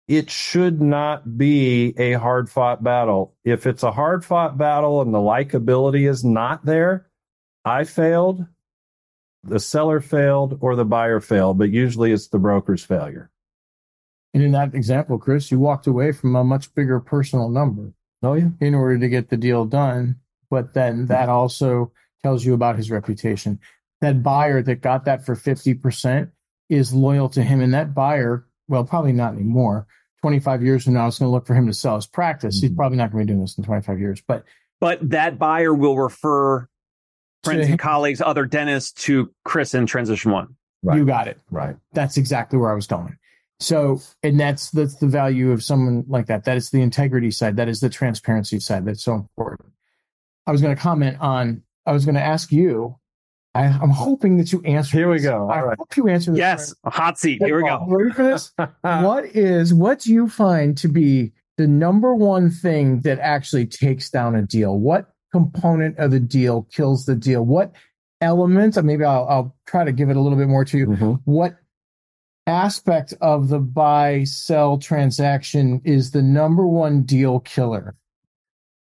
it 0.08 0.30
should 0.30 0.82
not 0.82 1.38
be 1.38 1.94
a 1.98 2.14
hard 2.14 2.50
fought 2.50 2.84
battle. 2.84 3.36
If 3.44 3.68
it's 3.68 3.84
a 3.84 3.92
hard 3.92 4.26
fought 4.26 4.58
battle 4.58 5.02
and 5.02 5.14
the 5.14 5.20
likability 5.20 6.10
is 6.10 6.24
not 6.24 6.66
there, 6.66 7.08
I 7.66 7.84
failed, 7.84 8.46
the 9.44 9.60
seller 9.60 10.00
failed, 10.00 10.58
or 10.62 10.76
the 10.76 10.86
buyer 10.86 11.20
failed, 11.20 11.58
but 11.58 11.70
usually 11.70 12.12
it's 12.12 12.28
the 12.28 12.40
broker's 12.40 12.84
failure. 12.84 13.32
And 14.34 14.44
in 14.44 14.52
that 14.52 14.74
example, 14.74 15.18
Chris, 15.18 15.52
you 15.52 15.60
walked 15.60 15.88
away 15.88 16.12
from 16.12 16.36
a 16.36 16.44
much 16.44 16.74
bigger 16.74 17.00
personal 17.00 17.50
number. 17.50 17.94
Oh, 18.24 18.34
yeah. 18.34 18.50
In 18.60 18.76
order 18.76 19.00
to 19.00 19.10
get 19.10 19.30
the 19.30 19.38
deal 19.38 19.66
done. 19.66 20.18
But 20.50 20.74
then 20.74 21.08
that 21.08 21.28
also 21.30 21.92
tells 22.24 22.46
you 22.46 22.54
about 22.54 22.78
his 22.78 22.92
reputation. 22.92 23.60
That 24.00 24.24
buyer 24.24 24.62
that 24.62 24.82
got 24.82 25.06
that 25.06 25.26
for 25.26 25.36
50% 25.36 26.32
is 26.70 26.94
loyal 26.94 27.30
to 27.30 27.44
him. 27.44 27.62
And 27.62 27.74
that 27.74 27.94
buyer, 27.94 28.46
well, 28.68 28.84
probably 28.84 29.14
not 29.14 29.34
anymore. 29.34 29.88
25 30.22 30.64
years 30.64 30.84
from 30.84 30.94
now, 30.94 31.08
it's 31.08 31.20
going 31.20 31.28
to 31.28 31.32
look 31.32 31.48
for 31.48 31.56
him 31.56 31.68
to 31.68 31.74
sell 31.74 31.96
his 31.96 32.06
practice. 32.06 32.58
Mm-hmm. 32.58 32.68
He's 32.68 32.76
probably 32.76 32.98
not 32.98 33.12
going 33.12 33.26
to 33.26 33.26
be 33.26 33.34
doing 33.34 33.42
this 33.42 33.58
in 33.58 33.64
25 33.64 34.00
years, 34.00 34.22
but. 34.26 34.46
But 34.80 35.12
that 35.12 35.38
buyer 35.38 35.74
will 35.74 35.98
refer 35.98 36.68
friends 37.44 37.68
and 37.68 37.80
colleagues, 37.80 38.22
other 38.22 38.46
dentists 38.46 38.92
to 39.04 39.32
Chris 39.46 39.74
in 39.74 39.86
transition 39.86 40.32
one. 40.32 40.56
Right. 40.84 40.98
You 40.98 41.06
got 41.06 41.28
it. 41.28 41.40
Right. 41.50 41.76
That's 41.94 42.18
exactly 42.18 42.58
where 42.58 42.72
I 42.72 42.76
was 42.76 42.88
going. 42.88 43.18
So, 43.60 44.02
and 44.24 44.40
that's 44.40 44.72
that's 44.72 44.96
the 44.96 45.08
value 45.08 45.52
of 45.52 45.64
someone 45.64 46.04
like 46.08 46.26
that. 46.28 46.46
That 46.46 46.58
is 46.58 46.72
the 46.72 46.82
integrity 46.82 47.30
side. 47.30 47.58
That 47.58 47.70
is 47.70 47.80
the 47.80 47.90
transparency 47.90 48.60
side. 48.60 48.86
That's 48.86 49.04
so 49.04 49.14
important. 49.14 49.70
I 50.48 50.52
was 50.52 50.62
going 50.62 50.76
to 50.76 50.82
comment 50.82 51.18
on. 51.20 51.62
I 51.86 51.92
was 51.92 52.06
going 52.06 52.16
to 52.16 52.22
ask 52.22 52.52
you. 52.52 52.98
I, 53.54 53.66
am 53.66 53.90
hoping 53.90 54.38
that 54.38 54.54
you 54.54 54.62
answer. 54.64 54.98
Here 54.98 55.10
we 55.10 55.18
this. 55.18 55.26
go. 55.26 55.42
All 55.42 55.52
I 55.52 55.62
right. 55.62 55.78
hope 55.78 55.96
you 55.98 56.08
answer 56.08 56.32
this. 56.32 56.40
Yes, 56.40 56.74
a 56.86 56.90
hot 56.90 57.20
seat. 57.20 57.44
Here 57.44 57.58
we 57.58 57.64
go. 57.64 57.86
Ready 57.88 58.12
for 58.12 58.24
this? 58.24 58.52
what 58.82 59.26
is 59.36 59.74
what 59.74 60.00
do 60.00 60.14
you 60.14 60.28
find 60.28 60.76
to 60.78 60.88
be 60.88 61.34
the 61.58 61.68
number 61.68 62.16
one 62.16 62.50
thing 62.50 63.02
that 63.02 63.20
actually 63.20 63.68
takes 63.68 64.10
down 64.10 64.36
a 64.36 64.42
deal? 64.42 64.80
What 64.80 65.12
component 65.32 65.98
of 65.98 66.12
the 66.12 66.20
deal 66.20 66.68
kills 66.72 67.06
the 67.06 67.16
deal? 67.16 67.46
What 67.46 67.74
elements? 68.22 68.82
Maybe 68.82 69.04
I'll, 69.04 69.28
I'll 69.28 69.56
try 69.66 69.84
to 69.84 69.92
give 69.92 70.10
it 70.10 70.18
a 70.18 70.22
little 70.22 70.38
bit 70.38 70.48
more 70.48 70.66
to 70.66 70.78
you. 70.78 70.88
Mm-hmm. 70.88 71.12
What 71.26 71.58
aspect 72.48 73.14
of 73.22 73.50
the 73.50 73.60
buy 73.60 74.24
sell 74.24 74.78
transaction 74.78 75.82
is 75.84 76.12
the 76.12 76.22
number 76.22 76.68
one 76.68 77.04
deal 77.04 77.40
killer? 77.40 77.96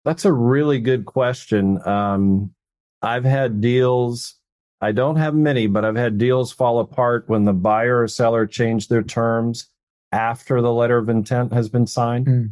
That's 0.06 0.26
a 0.26 0.32
really 0.32 0.80
good 0.80 1.06
question. 1.06 1.86
Um, 1.86 2.54
I've 3.02 3.26
had 3.26 3.62
deals. 3.62 4.36
I 4.80 4.92
don't 4.92 5.18
have 5.18 5.34
many, 5.34 5.68
but 5.68 5.84
I've 5.84 5.96
had 5.96 6.18
deals 6.18 6.52
fall 6.52 6.80
apart 6.80 7.26
when 7.28 7.46
the 7.46 7.54
buyer 7.54 8.04
or 8.04 8.08
seller 8.08 8.46
changed 8.46 8.90
their 8.90 9.04
terms 9.04 9.70
after 10.12 10.62
the 10.62 10.72
letter 10.72 10.98
of 10.98 11.10
intent 11.10 11.52
has 11.52 11.68
been 11.68 11.88
signed. 11.88 12.28
Mm. 12.28 12.52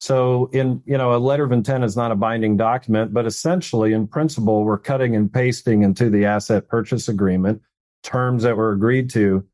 So 0.00 0.50
in, 0.52 0.82
you 0.84 0.98
know, 0.98 1.14
a 1.14 1.18
letter 1.18 1.44
of 1.44 1.52
intent 1.52 1.84
is 1.84 1.96
not 1.96 2.12
a 2.12 2.16
binding 2.16 2.56
document, 2.56 3.14
but 3.14 3.26
essentially 3.26 3.92
in 3.92 4.06
principle, 4.06 4.64
we're 4.64 4.78
cutting 4.78 5.16
and 5.16 5.32
pasting 5.32 5.82
into 5.82 6.10
the 6.10 6.26
asset 6.26 6.68
purchase 6.68 7.08
agreement 7.08 7.62
terms 8.02 8.42
that 8.42 8.56
were 8.56 8.72
agreed 8.72 9.10
to. 9.10 9.44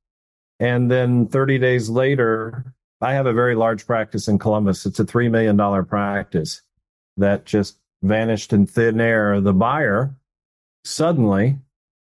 And 0.58 0.90
then 0.90 1.26
30 1.28 1.58
days 1.58 1.88
later, 1.88 2.74
I 3.00 3.14
have 3.14 3.26
a 3.26 3.32
very 3.32 3.54
large 3.54 3.86
practice 3.86 4.28
in 4.28 4.38
Columbus. 4.38 4.86
It's 4.86 5.00
a 5.00 5.04
$3 5.04 5.30
million 5.30 5.84
practice 5.86 6.62
that 7.16 7.44
just 7.44 7.78
vanished 8.02 8.52
in 8.52 8.66
thin 8.66 9.00
air. 9.00 9.40
The 9.40 9.52
buyer 9.52 10.14
suddenly, 10.84 11.58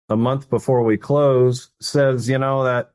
a 0.10 0.16
month 0.16 0.50
before 0.50 0.84
we 0.84 0.98
close, 0.98 1.70
says, 1.82 2.30
you 2.30 2.38
know, 2.38 2.64
that 2.64 2.92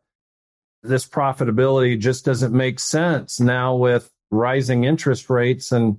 this 0.83 1.07
profitability 1.07 1.99
just 1.99 2.25
doesn't 2.25 2.53
make 2.53 2.81
sense 2.81 3.41
now 3.41 3.77
with 3.77 4.11
rising 4.33 4.83
interest 4.83 5.31
rates. 5.31 5.71
And, 5.71 5.99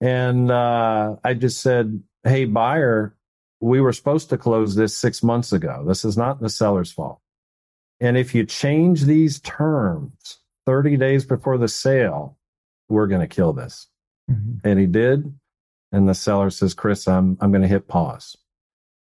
and, 0.00 0.50
uh, 0.50 1.16
I 1.24 1.32
just 1.32 1.62
said, 1.62 2.02
Hey, 2.24 2.44
buyer, 2.44 3.16
we 3.60 3.80
were 3.80 3.92
supposed 3.92 4.28
to 4.30 4.38
close 4.38 4.74
this 4.74 4.96
six 4.96 5.22
months 5.22 5.52
ago. 5.52 5.84
This 5.86 6.04
is 6.04 6.16
not 6.16 6.40
the 6.40 6.50
seller's 6.50 6.92
fault. 6.92 7.20
And 8.00 8.16
if 8.16 8.34
you 8.34 8.44
change 8.44 9.04
these 9.04 9.40
terms 9.40 10.38
30 10.66 10.96
days 10.96 11.24
before 11.24 11.58
the 11.58 11.68
sale, 11.68 12.36
we're 12.88 13.06
going 13.06 13.20
to 13.20 13.26
kill 13.26 13.52
this. 13.52 13.88
Mm-hmm. 14.30 14.68
And 14.68 14.78
he 14.78 14.86
did. 14.86 15.32
And 15.90 16.08
the 16.08 16.14
seller 16.14 16.50
says, 16.50 16.74
Chris, 16.74 17.08
I'm, 17.08 17.38
I'm 17.40 17.50
going 17.50 17.62
to 17.62 17.68
hit 17.68 17.88
pause. 17.88 18.36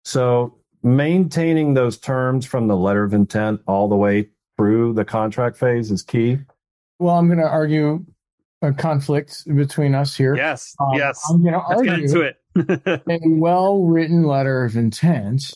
So 0.04 0.60
maintaining 0.84 1.74
those 1.74 1.98
terms 1.98 2.46
from 2.46 2.68
the 2.68 2.78
letter 2.78 3.04
of 3.04 3.14
intent 3.14 3.62
all 3.68 3.90
the 3.90 3.96
way 3.96 4.30
through 4.56 4.94
the 4.94 5.04
contract 5.04 5.58
phase 5.58 5.92
is 5.92 6.04
key. 6.04 6.40
Well, 7.00 7.16
I'm 7.16 7.28
going 7.28 7.40
to 7.40 7.48
argue 7.48 8.06
a 8.66 8.74
conflict 8.74 9.44
between 9.56 9.96
us 9.96 10.16
here. 10.16 10.36
Yes. 10.36 10.76
Um, 10.80 10.94
yes. 10.96 11.22
I'm 11.30 11.42
going 11.42 11.54
to 11.54 11.60
argue 11.60 12.22
it. 12.22 12.38
a 12.56 13.20
well 13.26 13.84
written 13.84 14.24
letter 14.24 14.64
of 14.64 14.76
intent 14.76 15.54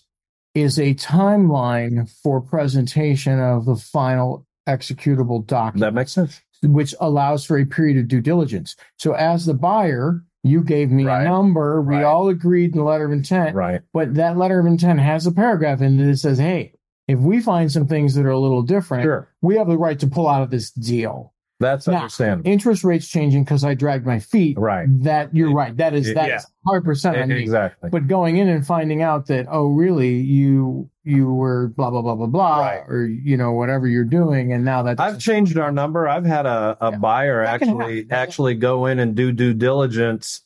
is 0.55 0.79
a 0.79 0.93
timeline 0.95 2.09
for 2.21 2.41
presentation 2.41 3.39
of 3.39 3.65
the 3.65 3.75
final 3.75 4.45
executable 4.67 5.45
document. 5.45 5.81
That 5.81 5.93
makes 5.93 6.11
sense. 6.11 6.41
Which 6.61 6.93
allows 6.99 7.45
for 7.45 7.57
a 7.57 7.65
period 7.65 7.97
of 7.97 8.07
due 8.07 8.21
diligence. 8.21 8.75
So 8.97 9.13
as 9.13 9.45
the 9.45 9.53
buyer, 9.53 10.23
you 10.43 10.63
gave 10.63 10.91
me 10.91 11.05
right. 11.05 11.21
a 11.21 11.23
number. 11.23 11.81
We 11.81 11.95
right. 11.95 12.03
all 12.03 12.29
agreed 12.29 12.71
in 12.71 12.77
the 12.77 12.83
letter 12.83 13.05
of 13.05 13.11
intent. 13.11 13.55
Right. 13.55 13.81
But 13.93 14.15
that 14.15 14.37
letter 14.37 14.59
of 14.59 14.65
intent 14.65 14.99
has 14.99 15.25
a 15.25 15.31
paragraph 15.31 15.81
in 15.81 15.99
it 15.99 16.05
that 16.05 16.17
says, 16.17 16.37
hey, 16.37 16.73
if 17.07 17.19
we 17.19 17.41
find 17.41 17.71
some 17.71 17.87
things 17.87 18.15
that 18.15 18.25
are 18.25 18.31
a 18.31 18.39
little 18.39 18.61
different, 18.61 19.03
sure. 19.03 19.33
we 19.41 19.57
have 19.57 19.67
the 19.67 19.77
right 19.77 19.99
to 19.99 20.07
pull 20.07 20.27
out 20.27 20.43
of 20.43 20.51
this 20.51 20.71
deal. 20.71 21.33
That's 21.59 21.87
now, 21.87 21.97
understandable. 21.97 22.49
Interest 22.49 22.83
rates 22.85 23.07
changing 23.07 23.43
because 23.43 23.65
I 23.65 23.73
dragged 23.73 24.05
my 24.05 24.19
feet. 24.19 24.57
Right. 24.57 24.87
That 25.03 25.35
you're 25.35 25.53
right. 25.53 25.75
That 25.75 25.93
is 25.93 26.13
that 26.13 26.27
yeah. 26.29 26.39
hundred 26.65 26.85
percent 26.85 27.17
on 27.17 27.27
me. 27.27 27.41
Exactly. 27.41 27.89
But 27.89 28.07
going 28.07 28.37
in 28.37 28.47
and 28.47 28.65
finding 28.65 29.01
out 29.01 29.27
that 29.27 29.45
oh 29.51 29.67
really 29.67 30.15
you 30.15 30.89
you 31.03 31.33
were 31.33 31.67
blah 31.67 31.89
blah 31.89 32.01
blah 32.01 32.15
blah 32.15 32.27
blah 32.27 32.59
right. 32.59 32.83
or 32.87 33.05
you 33.05 33.35
know 33.35 33.51
whatever 33.51 33.87
you're 33.87 34.05
doing 34.05 34.53
and 34.53 34.63
now 34.63 34.83
that 34.83 35.01
I've 35.01 35.19
changed 35.19 35.57
our 35.57 35.71
number. 35.71 36.07
I've 36.07 36.25
had 36.25 36.45
a, 36.45 36.77
a 36.79 36.91
yeah. 36.91 36.97
buyer 36.97 37.43
that 37.43 37.61
actually 37.61 38.07
actually 38.09 38.55
go 38.55 38.85
in 38.85 38.99
and 38.99 39.13
do 39.13 39.33
due 39.33 39.53
diligence 39.53 40.41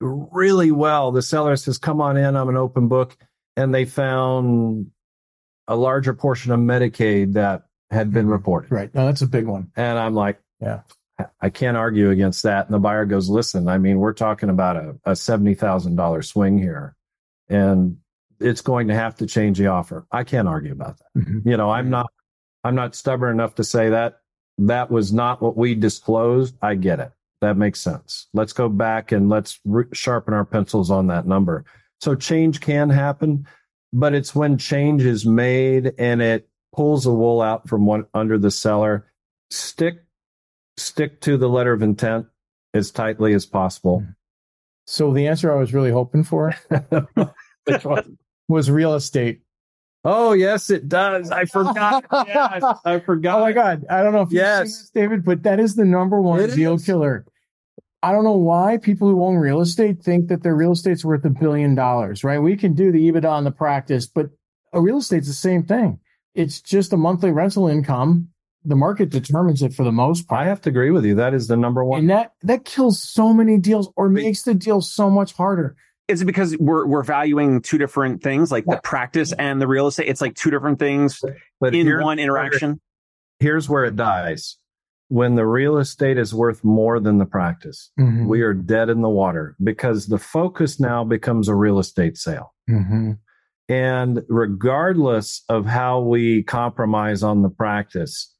really 0.00 0.70
well. 0.70 1.12
The 1.12 1.22
seller 1.22 1.56
says, 1.56 1.76
"Come 1.76 2.00
on 2.00 2.16
in. 2.16 2.36
I'm 2.36 2.48
an 2.48 2.56
open 2.56 2.88
book," 2.88 3.18
and 3.56 3.74
they 3.74 3.84
found 3.84 4.90
a 5.68 5.76
larger 5.76 6.14
portion 6.14 6.52
of 6.52 6.60
Medicaid 6.60 7.34
that 7.34 7.64
had 7.90 8.12
been 8.12 8.24
mm-hmm. 8.24 8.32
reported. 8.32 8.70
Right. 8.70 8.94
Now 8.94 9.06
that's 9.06 9.22
a 9.22 9.26
big 9.26 9.46
one. 9.46 9.70
And 9.76 9.98
I'm 9.98 10.14
like, 10.14 10.40
yeah. 10.64 10.80
I 11.40 11.50
can't 11.50 11.76
argue 11.76 12.10
against 12.10 12.42
that. 12.42 12.66
And 12.66 12.74
the 12.74 12.80
buyer 12.80 13.04
goes, 13.04 13.28
listen, 13.28 13.68
I 13.68 13.78
mean, 13.78 13.98
we're 13.98 14.14
talking 14.14 14.48
about 14.48 14.76
a, 14.76 14.96
a 15.04 15.12
$70,000 15.12 16.24
swing 16.24 16.58
here 16.58 16.96
and 17.48 17.98
it's 18.40 18.62
going 18.62 18.88
to 18.88 18.94
have 18.94 19.16
to 19.16 19.26
change 19.26 19.58
the 19.58 19.68
offer. 19.68 20.06
I 20.10 20.24
can't 20.24 20.48
argue 20.48 20.72
about 20.72 20.98
that. 20.98 21.20
Mm-hmm. 21.20 21.48
You 21.48 21.56
know, 21.56 21.70
I'm 21.70 21.88
not, 21.88 22.10
I'm 22.64 22.74
not 22.74 22.96
stubborn 22.96 23.34
enough 23.34 23.54
to 23.56 23.64
say 23.64 23.90
that 23.90 24.18
that 24.58 24.90
was 24.90 25.12
not 25.12 25.40
what 25.40 25.56
we 25.56 25.74
disclosed. 25.74 26.56
I 26.60 26.74
get 26.74 27.00
it. 27.00 27.12
That 27.40 27.56
makes 27.56 27.80
sense. 27.80 28.26
Let's 28.32 28.52
go 28.52 28.68
back 28.68 29.12
and 29.12 29.28
let's 29.28 29.60
re- 29.64 29.84
sharpen 29.92 30.34
our 30.34 30.44
pencils 30.44 30.90
on 30.90 31.08
that 31.08 31.26
number. 31.26 31.64
So 32.00 32.14
change 32.14 32.60
can 32.60 32.90
happen, 32.90 33.46
but 33.92 34.14
it's 34.14 34.34
when 34.34 34.58
change 34.58 35.02
is 35.02 35.24
made 35.24 35.92
and 35.98 36.20
it 36.22 36.48
pulls 36.74 37.04
the 37.04 37.12
wool 37.12 37.40
out 37.40 37.68
from 37.68 37.86
one 37.86 38.06
under 38.14 38.38
the 38.38 38.50
seller. 38.50 39.12
Stick 39.50 40.04
stick 40.76 41.20
to 41.22 41.36
the 41.36 41.48
letter 41.48 41.72
of 41.72 41.82
intent 41.82 42.26
as 42.72 42.90
tightly 42.90 43.34
as 43.34 43.46
possible. 43.46 44.00
Hmm. 44.00 44.10
So 44.86 45.12
the 45.12 45.26
answer 45.28 45.50
I 45.50 45.58
was 45.58 45.72
really 45.72 45.90
hoping 45.90 46.24
for 46.24 46.54
was 48.48 48.70
real 48.70 48.94
estate. 48.94 49.40
Oh 50.04 50.32
yes, 50.32 50.68
it 50.68 50.88
does. 50.88 51.30
I 51.30 51.46
forgot. 51.46 52.04
yes, 52.26 52.62
I 52.84 53.00
forgot. 53.00 53.38
Oh 53.38 53.40
my 53.40 53.52
god, 53.52 53.86
I 53.88 54.02
don't 54.02 54.12
know 54.12 54.20
if 54.20 54.32
yes, 54.32 54.64
this, 54.64 54.90
David, 54.90 55.24
but 55.24 55.42
that 55.44 55.58
is 55.58 55.74
the 55.74 55.86
number 55.86 56.20
one 56.20 56.40
it 56.40 56.54
deal 56.54 56.74
is. 56.74 56.84
killer. 56.84 57.24
I 58.02 58.12
don't 58.12 58.24
know 58.24 58.36
why 58.36 58.76
people 58.76 59.08
who 59.08 59.24
own 59.24 59.36
real 59.36 59.62
estate 59.62 60.02
think 60.02 60.28
that 60.28 60.42
their 60.42 60.54
real 60.54 60.72
estate's 60.72 61.06
worth 61.06 61.24
a 61.24 61.30
billion 61.30 61.74
dollars. 61.74 62.22
Right? 62.22 62.38
We 62.38 62.54
can 62.54 62.74
do 62.74 62.92
the 62.92 63.10
EBITDA 63.10 63.30
on 63.30 63.44
the 63.44 63.50
practice, 63.50 64.06
but 64.06 64.28
a 64.74 64.80
real 64.82 64.98
estate's 64.98 65.28
the 65.28 65.32
same 65.32 65.62
thing. 65.62 65.98
It's 66.34 66.60
just 66.60 66.92
a 66.92 66.98
monthly 66.98 67.30
rental 67.30 67.68
income 67.68 68.28
the 68.64 68.76
market 68.76 69.10
determines 69.10 69.62
it 69.62 69.74
for 69.74 69.84
the 69.84 69.92
most 69.92 70.26
part. 70.28 70.40
I 70.42 70.48
have 70.48 70.60
to 70.62 70.70
agree 70.70 70.90
with 70.90 71.04
you. 71.04 71.14
That 71.16 71.34
is 71.34 71.48
the 71.48 71.56
number 71.56 71.84
one. 71.84 72.00
And 72.00 72.10
that 72.10 72.32
that 72.42 72.64
kills 72.64 73.00
so 73.02 73.32
many 73.32 73.58
deals 73.58 73.90
or 73.96 74.08
makes 74.08 74.42
the 74.42 74.54
deal 74.54 74.80
so 74.80 75.10
much 75.10 75.32
harder. 75.34 75.76
Is 76.08 76.22
it 76.22 76.26
because 76.26 76.56
we're 76.58 76.86
we're 76.86 77.02
valuing 77.02 77.62
two 77.62 77.78
different 77.78 78.22
things, 78.22 78.50
like 78.52 78.64
the 78.66 78.80
practice 78.84 79.32
and 79.32 79.60
the 79.60 79.66
real 79.66 79.86
estate? 79.86 80.08
It's 80.08 80.20
like 80.20 80.34
two 80.34 80.50
different 80.50 80.78
things 80.78 81.20
but 81.60 81.74
in 81.74 81.86
one 82.02 82.18
interaction. 82.18 82.80
Here's 83.38 83.68
where 83.68 83.84
it 83.84 83.96
dies. 83.96 84.56
when 85.08 85.34
the 85.34 85.46
real 85.46 85.76
estate 85.76 86.16
is 86.16 86.34
worth 86.34 86.64
more 86.64 86.98
than 86.98 87.18
the 87.18 87.26
practice, 87.26 87.90
Mhm. 88.00 88.26
we 88.26 88.40
are 88.40 88.54
dead 88.54 88.88
in 88.88 89.02
the 89.02 89.08
water 89.08 89.54
because 89.62 90.06
the 90.06 90.18
focus 90.18 90.80
now 90.80 91.04
becomes 91.04 91.46
a 91.46 91.54
real 91.54 91.78
estate 91.78 92.16
sale. 92.16 92.54
Mhm. 92.70 93.18
And 93.68 94.22
regardless 94.30 95.44
of 95.50 95.66
how 95.66 96.00
we 96.00 96.42
compromise 96.42 97.22
on 97.22 97.42
the 97.42 97.50
practice, 97.50 98.33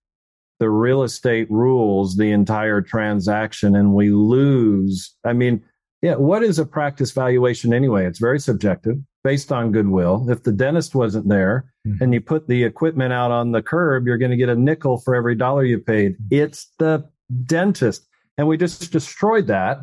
the 0.60 0.70
real 0.70 1.02
estate 1.02 1.50
rules 1.50 2.16
the 2.16 2.30
entire 2.30 2.80
transaction 2.80 3.74
and 3.74 3.94
we 3.94 4.10
lose. 4.10 5.14
I 5.24 5.32
mean, 5.32 5.62
yeah, 6.02 6.16
what 6.16 6.42
is 6.42 6.58
a 6.58 6.66
practice 6.66 7.12
valuation 7.12 7.72
anyway? 7.72 8.06
It's 8.06 8.18
very 8.18 8.38
subjective 8.38 8.96
based 9.22 9.50
on 9.50 9.72
goodwill. 9.72 10.26
If 10.28 10.42
the 10.42 10.52
dentist 10.52 10.94
wasn't 10.94 11.28
there 11.28 11.72
mm-hmm. 11.86 12.02
and 12.02 12.12
you 12.12 12.20
put 12.20 12.46
the 12.46 12.62
equipment 12.62 13.12
out 13.12 13.30
on 13.30 13.52
the 13.52 13.62
curb, 13.62 14.06
you're 14.06 14.18
going 14.18 14.30
to 14.30 14.36
get 14.36 14.50
a 14.50 14.54
nickel 14.54 14.98
for 14.98 15.14
every 15.14 15.34
dollar 15.34 15.64
you 15.64 15.78
paid. 15.78 16.16
It's 16.30 16.70
the 16.78 17.08
dentist. 17.44 18.06
And 18.36 18.46
we 18.46 18.56
just 18.56 18.92
destroyed 18.92 19.46
that 19.46 19.78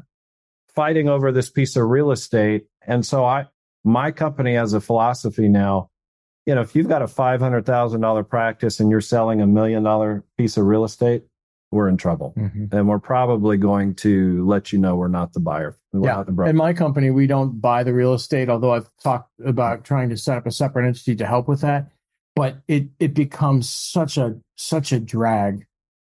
fighting 0.76 1.10
over 1.10 1.32
this 1.32 1.50
piece 1.50 1.76
of 1.76 1.88
real 1.88 2.12
estate. 2.12 2.66
And 2.86 3.06
so 3.06 3.26
I, 3.26 3.48
my 3.84 4.12
company 4.12 4.54
has 4.56 4.74
a 4.74 4.82
philosophy 4.82 5.48
now. 5.48 5.90
You 6.46 6.56
know, 6.56 6.62
if 6.62 6.76
you've 6.76 6.88
got 6.88 7.02
a 7.02 7.06
$500,000 7.06 8.28
practice 8.30 8.80
and 8.80 8.90
you're 8.90 9.02
selling 9.02 9.42
a 9.42 9.48
million 9.48 9.84
dollar 9.84 10.24
piece 10.38 10.58
of 10.58 10.66
real 10.66 10.84
estate, 10.84 11.24
we're 11.72 11.88
in 11.88 11.98
trouble. 11.98 12.34
Mhm. 12.38 12.74
And 12.74 12.88
we're 12.90 13.00
probably 13.00 13.58
going 13.58 13.96
to 13.96 14.46
let 14.46 14.74
you 14.74 14.80
know 14.80 14.96
we're 14.96 15.08
not 15.08 15.34
the 15.34 15.40
buyer. 15.40 15.78
We're 15.94 16.10
Yeah. 16.10 16.16
not 16.18 16.36
the. 16.36 16.44
In 16.46 16.56
my 16.58 16.74
company, 16.74 17.12
we 17.12 17.28
don't 17.28 17.62
buy 17.62 17.84
the 17.84 17.94
real 17.94 18.14
estate, 18.14 18.50
although 18.50 18.74
I've 18.74 18.90
talked 19.02 19.30
about 19.46 19.84
trying 19.84 20.10
to 20.10 20.18
set 20.18 20.38
up 20.38 20.46
a 20.46 20.52
separate 20.52 20.86
entity 20.88 21.16
to 21.16 21.26
help 21.26 21.48
with 21.48 21.62
that. 21.62 21.92
But 22.36 22.58
it 22.68 22.90
it 23.00 23.14
becomes 23.14 23.70
such 23.70 24.18
a 24.18 24.36
such 24.58 24.92
a 24.92 25.00
drag. 25.00 25.66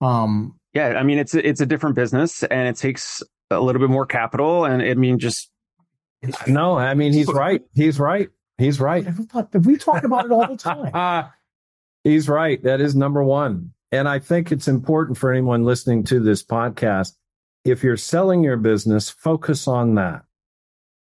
Um, 0.01 0.57
Yeah, 0.75 0.89
I 0.99 1.05
mean 1.05 1.19
it's 1.19 1.35
a, 1.35 1.47
it's 1.47 1.61
a 1.63 1.67
different 1.67 1.95
business 1.97 2.43
and 2.43 2.69
it 2.69 2.77
takes 2.77 3.23
a 3.51 3.61
little 3.61 3.81
bit 3.81 3.89
more 3.91 4.05
capital 4.07 4.65
and 4.67 4.83
I 4.83 4.93
mean 4.95 5.19
just 5.19 5.51
no, 6.49 6.77
I 6.77 6.95
mean, 6.95 7.13
he's 7.13 7.29
right. 7.29 7.63
He's 7.75 8.01
right. 8.01 8.29
He's 8.59 8.81
right. 8.81 9.07
we 9.19 9.27
talk, 9.27 9.49
we 9.53 9.77
talk 9.77 10.05
about 10.05 10.25
it 10.25 10.33
all 10.33 10.47
the 10.47 10.57
time. 10.93 11.31
He's 12.05 12.29
right. 12.29 12.63
That 12.63 12.81
is 12.81 12.95
number 12.95 13.23
one. 13.23 13.73
And 13.93 14.09
I 14.09 14.19
think 14.19 14.51
it's 14.51 14.69
important 14.69 15.19
for 15.19 15.31
anyone 15.33 15.65
listening 15.65 16.05
to 16.05 16.21
this 16.21 16.43
podcast. 16.43 17.15
If 17.65 17.83
you're 17.83 17.97
selling 17.97 18.45
your 18.45 18.57
business, 18.57 19.11
focus 19.11 19.67
on 19.67 19.95
that. 19.97 20.25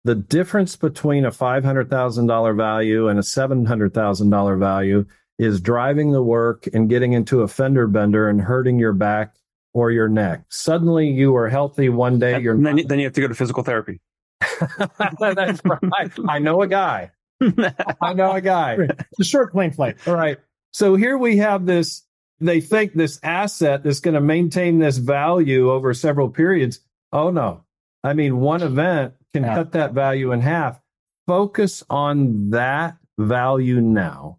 The 0.04 0.14
difference 0.14 0.76
between 0.76 1.24
a 1.24 1.30
$500,000 1.30 2.56
value 2.56 3.08
and 3.08 3.18
a 3.18 3.22
$700,000 3.22 4.58
value 4.58 5.06
is 5.38 5.60
driving 5.60 6.12
the 6.12 6.22
work 6.22 6.68
and 6.72 6.88
getting 6.88 7.12
into 7.12 7.42
a 7.42 7.48
fender 7.48 7.86
bender 7.86 8.28
and 8.28 8.40
hurting 8.40 8.78
your 8.78 8.92
back 8.92 9.34
or 9.72 9.90
your 9.90 10.08
neck. 10.08 10.44
Suddenly 10.48 11.08
you 11.08 11.34
are 11.36 11.48
healthy 11.48 11.88
one 11.88 12.18
day. 12.18 12.40
You're 12.40 12.56
then, 12.56 12.80
then 12.86 12.98
you 12.98 13.06
have 13.06 13.14
to 13.14 13.20
go 13.20 13.28
to 13.28 13.34
physical 13.34 13.62
therapy. 13.62 14.00
That's 14.98 15.60
right. 15.64 16.12
I 16.28 16.38
know 16.38 16.62
a 16.62 16.66
guy. 16.66 17.10
I 18.00 18.14
know 18.14 18.32
a 18.32 18.40
guy. 18.40 18.76
the 19.18 19.24
short 19.24 19.52
plane 19.52 19.70
flight. 19.72 19.96
All 20.06 20.14
right. 20.14 20.38
So 20.72 20.96
here 20.96 21.16
we 21.16 21.38
have 21.38 21.66
this, 21.66 22.02
they 22.40 22.60
think 22.60 22.94
this 22.94 23.20
asset 23.22 23.84
that's 23.84 24.00
going 24.00 24.14
to 24.14 24.20
maintain 24.20 24.78
this 24.78 24.98
value 24.98 25.70
over 25.70 25.94
several 25.94 26.28
periods. 26.30 26.80
Oh 27.12 27.30
no. 27.30 27.64
I 28.02 28.12
mean, 28.14 28.38
one 28.38 28.62
event 28.62 29.14
can 29.32 29.44
Yeah. 29.44 29.54
cut 29.54 29.72
that 29.72 29.92
value 29.92 30.32
in 30.32 30.40
half. 30.40 30.80
Focus 31.26 31.82
on 31.88 32.50
that 32.50 32.96
value 33.18 33.80
now. 33.80 34.38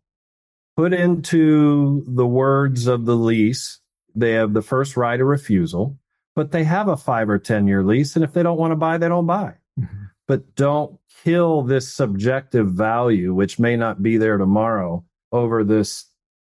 Put 0.78 0.94
into 0.94 2.04
the 2.08 2.28
words 2.28 2.86
of 2.88 3.06
the 3.06 3.16
lease, 3.16 3.80
they 4.14 4.34
have 4.34 4.54
the 4.54 4.62
first 4.62 4.98
right 4.98 5.20
of 5.20 5.26
refusal, 5.26 5.98
but 6.36 6.52
they 6.52 6.66
have 6.66 6.90
a 6.90 6.98
five 6.98 7.30
or 7.30 7.40
10 7.40 7.66
year 7.68 7.82
lease. 7.82 8.16
And 8.16 8.26
if 8.26 8.34
they 8.34 8.44
don't 8.44 8.58
want 8.58 8.72
to 8.72 8.76
buy, 8.76 8.98
they 8.98 9.08
don't 9.08 9.26
buy 9.26 9.56
mm-hmm. 9.80 10.04
But 10.28 10.56
don't 10.56 10.98
kill 11.24 11.64
this 11.64 11.92
subjective 11.94 12.72
value, 12.72 13.34
which 13.34 13.60
may 13.60 13.76
not 13.76 14.02
be 14.02 14.18
there 14.18 14.38
tomorrow, 14.38 15.04
over 15.32 15.64
this 15.64 16.06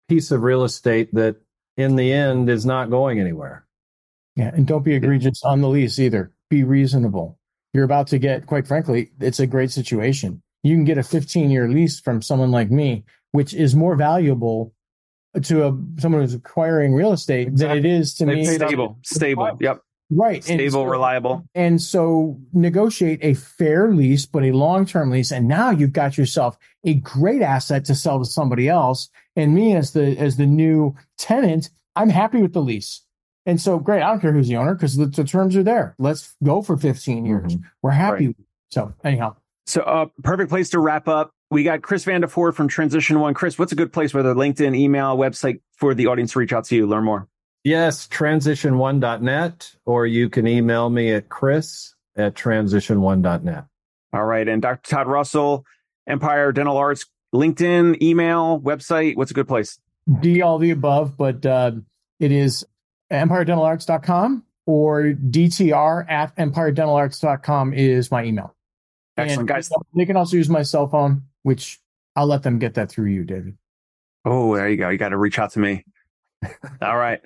piece 0.08 0.30
of 0.30 0.42
real 0.42 0.64
estate 0.64 1.12
that 1.14 1.36
in 1.76 1.96
the 1.96 2.12
end 2.12 2.48
is 2.48 2.64
not 2.64 2.90
going 2.90 3.20
anywhere. 3.20 3.66
Yeah, 4.36 4.50
and 4.54 4.66
don't 4.66 4.84
be 4.84 4.94
egregious 4.94 5.42
on 5.44 5.60
the 5.60 5.68
lease 5.68 5.98
either. 5.98 6.32
Be 6.48 6.64
reasonable. 6.64 7.38
You're 7.74 7.84
about 7.84 8.06
to 8.08 8.18
get, 8.18 8.46
quite 8.46 8.66
frankly, 8.66 9.10
it's 9.20 9.40
a 9.40 9.46
great 9.46 9.70
situation. 9.70 10.42
You 10.62 10.74
can 10.74 10.84
get 10.84 10.98
a 10.98 11.02
15 11.02 11.50
year 11.50 11.68
lease 11.68 12.00
from 12.00 12.22
someone 12.22 12.50
like 12.50 12.70
me, 12.70 13.04
which 13.32 13.54
is 13.54 13.74
more 13.74 13.96
valuable 13.96 14.72
to 15.42 15.66
a 15.66 15.78
someone 16.00 16.22
who's 16.22 16.34
acquiring 16.34 16.94
real 16.94 17.12
estate 17.12 17.54
than 17.54 17.76
it 17.76 17.84
is 17.84 18.14
to 18.14 18.26
They 18.26 18.36
me. 18.36 18.44
Stable, 18.44 18.98
stable. 19.02 19.56
Yep. 19.60 19.82
Right. 20.10 20.36
And 20.36 20.58
Stable, 20.58 20.84
so- 20.84 20.86
reliable. 20.86 21.44
And 21.54 21.80
so 21.80 22.38
negotiate 22.52 23.20
a 23.22 23.34
fair 23.34 23.92
lease, 23.92 24.26
but 24.26 24.44
a 24.44 24.52
long 24.52 24.86
term 24.86 25.10
lease. 25.10 25.30
And 25.30 25.46
now 25.48 25.70
you've 25.70 25.92
got 25.92 26.16
yourself 26.16 26.56
a 26.84 26.94
great 26.94 27.42
asset 27.42 27.84
to 27.86 27.94
sell 27.94 28.18
to 28.18 28.24
somebody 28.24 28.68
else. 28.68 29.08
And 29.36 29.54
me 29.54 29.74
as 29.76 29.92
the 29.92 30.16
as 30.18 30.36
the 30.36 30.46
new 30.46 30.96
tenant, 31.18 31.70
I'm 31.94 32.08
happy 32.08 32.40
with 32.40 32.52
the 32.52 32.62
lease. 32.62 33.02
And 33.44 33.60
so 33.60 33.78
great. 33.78 34.02
I 34.02 34.08
don't 34.08 34.20
care 34.20 34.32
who's 34.32 34.48
the 34.48 34.56
owner 34.56 34.74
because 34.74 34.96
the, 34.96 35.06
the 35.06 35.24
terms 35.24 35.56
are 35.56 35.62
there. 35.62 35.94
Let's 35.98 36.34
go 36.44 36.60
for 36.60 36.76
15 36.76 37.24
years. 37.24 37.56
We're 37.82 37.92
happy. 37.92 38.34
So 38.70 38.92
anyhow, 39.02 39.36
So, 39.66 39.80
uh, 39.80 40.06
perfect 40.22 40.50
place 40.50 40.68
to 40.70 40.80
wrap 40.80 41.08
up. 41.08 41.30
We 41.50 41.62
got 41.64 41.80
Chris 41.80 42.04
Vandiford 42.04 42.54
from 42.54 42.68
Transition 42.68 43.20
One. 43.20 43.32
Chris, 43.32 43.58
what's 43.58 43.72
a 43.72 43.74
good 43.74 43.90
place, 43.90 44.12
whether 44.12 44.34
LinkedIn, 44.34 44.76
email, 44.76 45.16
website, 45.16 45.60
for 45.72 45.94
the 45.94 46.08
audience 46.08 46.32
to 46.32 46.40
reach 46.40 46.52
out 46.52 46.64
to 46.66 46.76
you, 46.76 46.86
learn 46.86 47.04
more? 47.04 47.26
Yes, 47.64 48.06
transition1.net, 48.08 49.74
or 49.84 50.06
you 50.06 50.28
can 50.28 50.46
email 50.46 50.90
me 50.90 51.12
at 51.12 51.28
chris 51.28 51.94
at 52.16 52.34
transition1.net. 52.34 53.64
All 54.12 54.24
right. 54.24 54.48
And 54.48 54.62
Dr. 54.62 54.90
Todd 54.90 55.06
Russell, 55.06 55.64
Empire 56.06 56.52
Dental 56.52 56.76
Arts, 56.76 57.06
LinkedIn, 57.34 58.00
email, 58.02 58.60
website. 58.60 59.16
What's 59.16 59.30
a 59.30 59.34
good 59.34 59.48
place? 59.48 59.78
D 60.20 60.40
all 60.40 60.58
the 60.58 60.70
above, 60.70 61.16
but 61.16 61.44
uh, 61.44 61.72
it 62.18 62.32
is 62.32 62.66
empiredentalarts.com 63.12 64.44
or 64.66 65.02
DTR 65.02 66.10
at 66.10 66.34
empiredentalarts.com 66.36 67.74
is 67.74 68.10
my 68.10 68.24
email. 68.24 68.54
Excellent, 69.16 69.40
And 69.40 69.48
guys. 69.48 69.70
They 69.94 70.06
can 70.06 70.16
also 70.16 70.36
use 70.36 70.48
my 70.48 70.62
cell 70.62 70.88
phone, 70.88 71.22
which 71.42 71.80
I'll 72.16 72.26
let 72.26 72.42
them 72.42 72.58
get 72.58 72.74
that 72.74 72.90
through 72.90 73.10
you, 73.10 73.24
David. 73.24 73.58
Oh, 74.24 74.54
there 74.54 74.68
you 74.68 74.76
go. 74.76 74.88
You 74.88 74.98
got 74.98 75.10
to 75.10 75.18
reach 75.18 75.38
out 75.38 75.52
to 75.52 75.58
me. 75.58 75.84
All 76.82 76.96
right. 76.96 77.20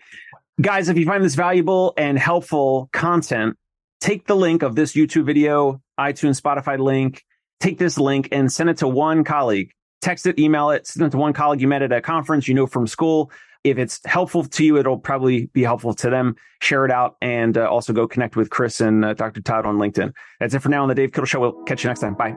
Guys, 0.61 0.89
if 0.89 0.97
you 0.97 1.07
find 1.07 1.25
this 1.25 1.35
valuable 1.35 1.95
and 1.97 2.19
helpful 2.19 2.89
content, 2.93 3.57
take 4.01 4.27
the 4.27 4.37
link 4.37 4.63
of 4.63 4.75
this 4.75 4.93
YouTube 4.93 5.25
video, 5.25 5.81
iTunes, 5.99 6.41
Spotify 6.41 6.79
link, 6.79 7.25
take 7.61 7.79
this 7.79 7.99
link 7.99 8.29
and 8.33 8.53
send 8.53 8.71
it 8.71 8.79
to 8.79 8.89
one 8.89 9.25
colleague. 9.25 9.73
Text 10.03 10.27
it, 10.27 10.39
email 10.39 10.71
it, 10.71 10.87
send 10.87 11.07
it 11.07 11.11
to 11.11 11.17
one 11.17 11.33
colleague 11.33 11.61
you 11.61 11.69
met 11.69 11.83
at 11.83 11.93
a 11.93 12.01
conference, 12.01 12.49
you 12.49 12.55
know 12.55 12.67
from 12.67 12.87
school. 12.87 13.31
If 13.65 13.79
it's 13.79 14.01
helpful 14.05 14.43
to 14.45 14.65
you, 14.65 14.77
it'll 14.77 14.99
probably 14.99 15.47
be 15.47 15.63
helpful 15.63 15.95
to 15.95 16.11
them. 16.11 16.35
Share 16.61 16.85
it 16.85 16.91
out 16.91 17.17
and 17.23 17.57
uh, 17.57 17.71
also 17.71 17.93
go 17.93 18.09
connect 18.09 18.35
with 18.35 18.51
Chris 18.51 18.81
and 18.81 19.05
uh, 19.05 19.15
Dr. 19.15 19.41
Todd 19.41 19.67
on 19.67 19.79
LinkedIn. 19.79 20.13
That's 20.41 20.55
it 20.55 20.59
for 20.61 20.69
now 20.69 20.83
on 20.83 20.89
the 20.89 20.97
Dave 20.97 21.13
Kittle 21.13 21.27
Show. 21.27 21.41
We'll 21.41 21.63
catch 21.63 21.85
you 21.85 21.89
next 21.89 22.01
time. 22.01 22.15
Bye. 22.15 22.35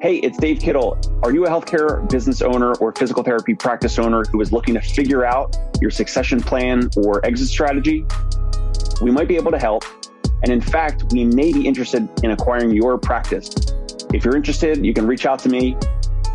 Hey, 0.00 0.16
it's 0.16 0.36
Dave 0.38 0.58
Kittle. 0.60 0.98
Are 1.22 1.30
you 1.30 1.44
a 1.44 1.50
healthcare 1.50 2.08
business 2.08 2.40
owner 2.40 2.72
or 2.76 2.94
physical 2.94 3.22
therapy 3.22 3.54
practice 3.54 3.98
owner 3.98 4.24
who 4.32 4.40
is 4.40 4.50
looking 4.50 4.72
to 4.72 4.80
figure 4.80 5.26
out 5.26 5.54
your 5.82 5.90
succession 5.90 6.40
plan 6.40 6.88
or 6.96 7.22
exit 7.26 7.48
strategy? 7.48 8.06
We 9.02 9.10
might 9.10 9.28
be 9.28 9.36
able 9.36 9.50
to 9.50 9.58
help. 9.58 9.84
And 10.42 10.50
in 10.50 10.62
fact, 10.62 11.12
we 11.12 11.26
may 11.26 11.52
be 11.52 11.68
interested 11.68 12.08
in 12.22 12.30
acquiring 12.30 12.70
your 12.70 12.96
practice. 12.96 13.50
If 14.14 14.24
you're 14.24 14.36
interested, 14.36 14.86
you 14.86 14.94
can 14.94 15.06
reach 15.06 15.26
out 15.26 15.38
to 15.40 15.50
me. 15.50 15.76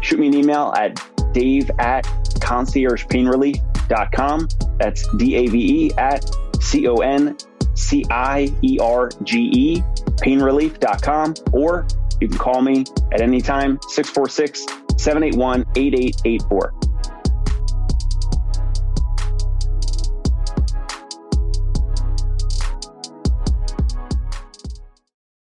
Shoot 0.02 0.20
me 0.20 0.28
an 0.28 0.36
email 0.36 0.72
at 0.78 1.04
dave 1.34 1.72
at 1.80 2.04
conciergepainrelief.com. 2.04 4.48
That's 4.78 5.18
D 5.18 5.36
A 5.38 5.48
V 5.48 5.86
E 5.86 5.92
at 5.98 6.30
C 6.62 6.88
O 6.88 6.98
N 6.98 7.36
C 7.74 8.06
I 8.12 8.54
E 8.62 8.78
R 8.80 9.10
G 9.24 9.50
E 9.52 9.82
painrelief.com. 10.18 11.34
Or 11.52 11.88
you 12.20 12.28
can 12.28 12.38
call 12.38 12.62
me 12.62 12.86
at 13.12 13.22
any 13.22 13.42
time, 13.42 13.80
646 13.90 14.66
781 14.98 15.66
8884. 15.76 16.74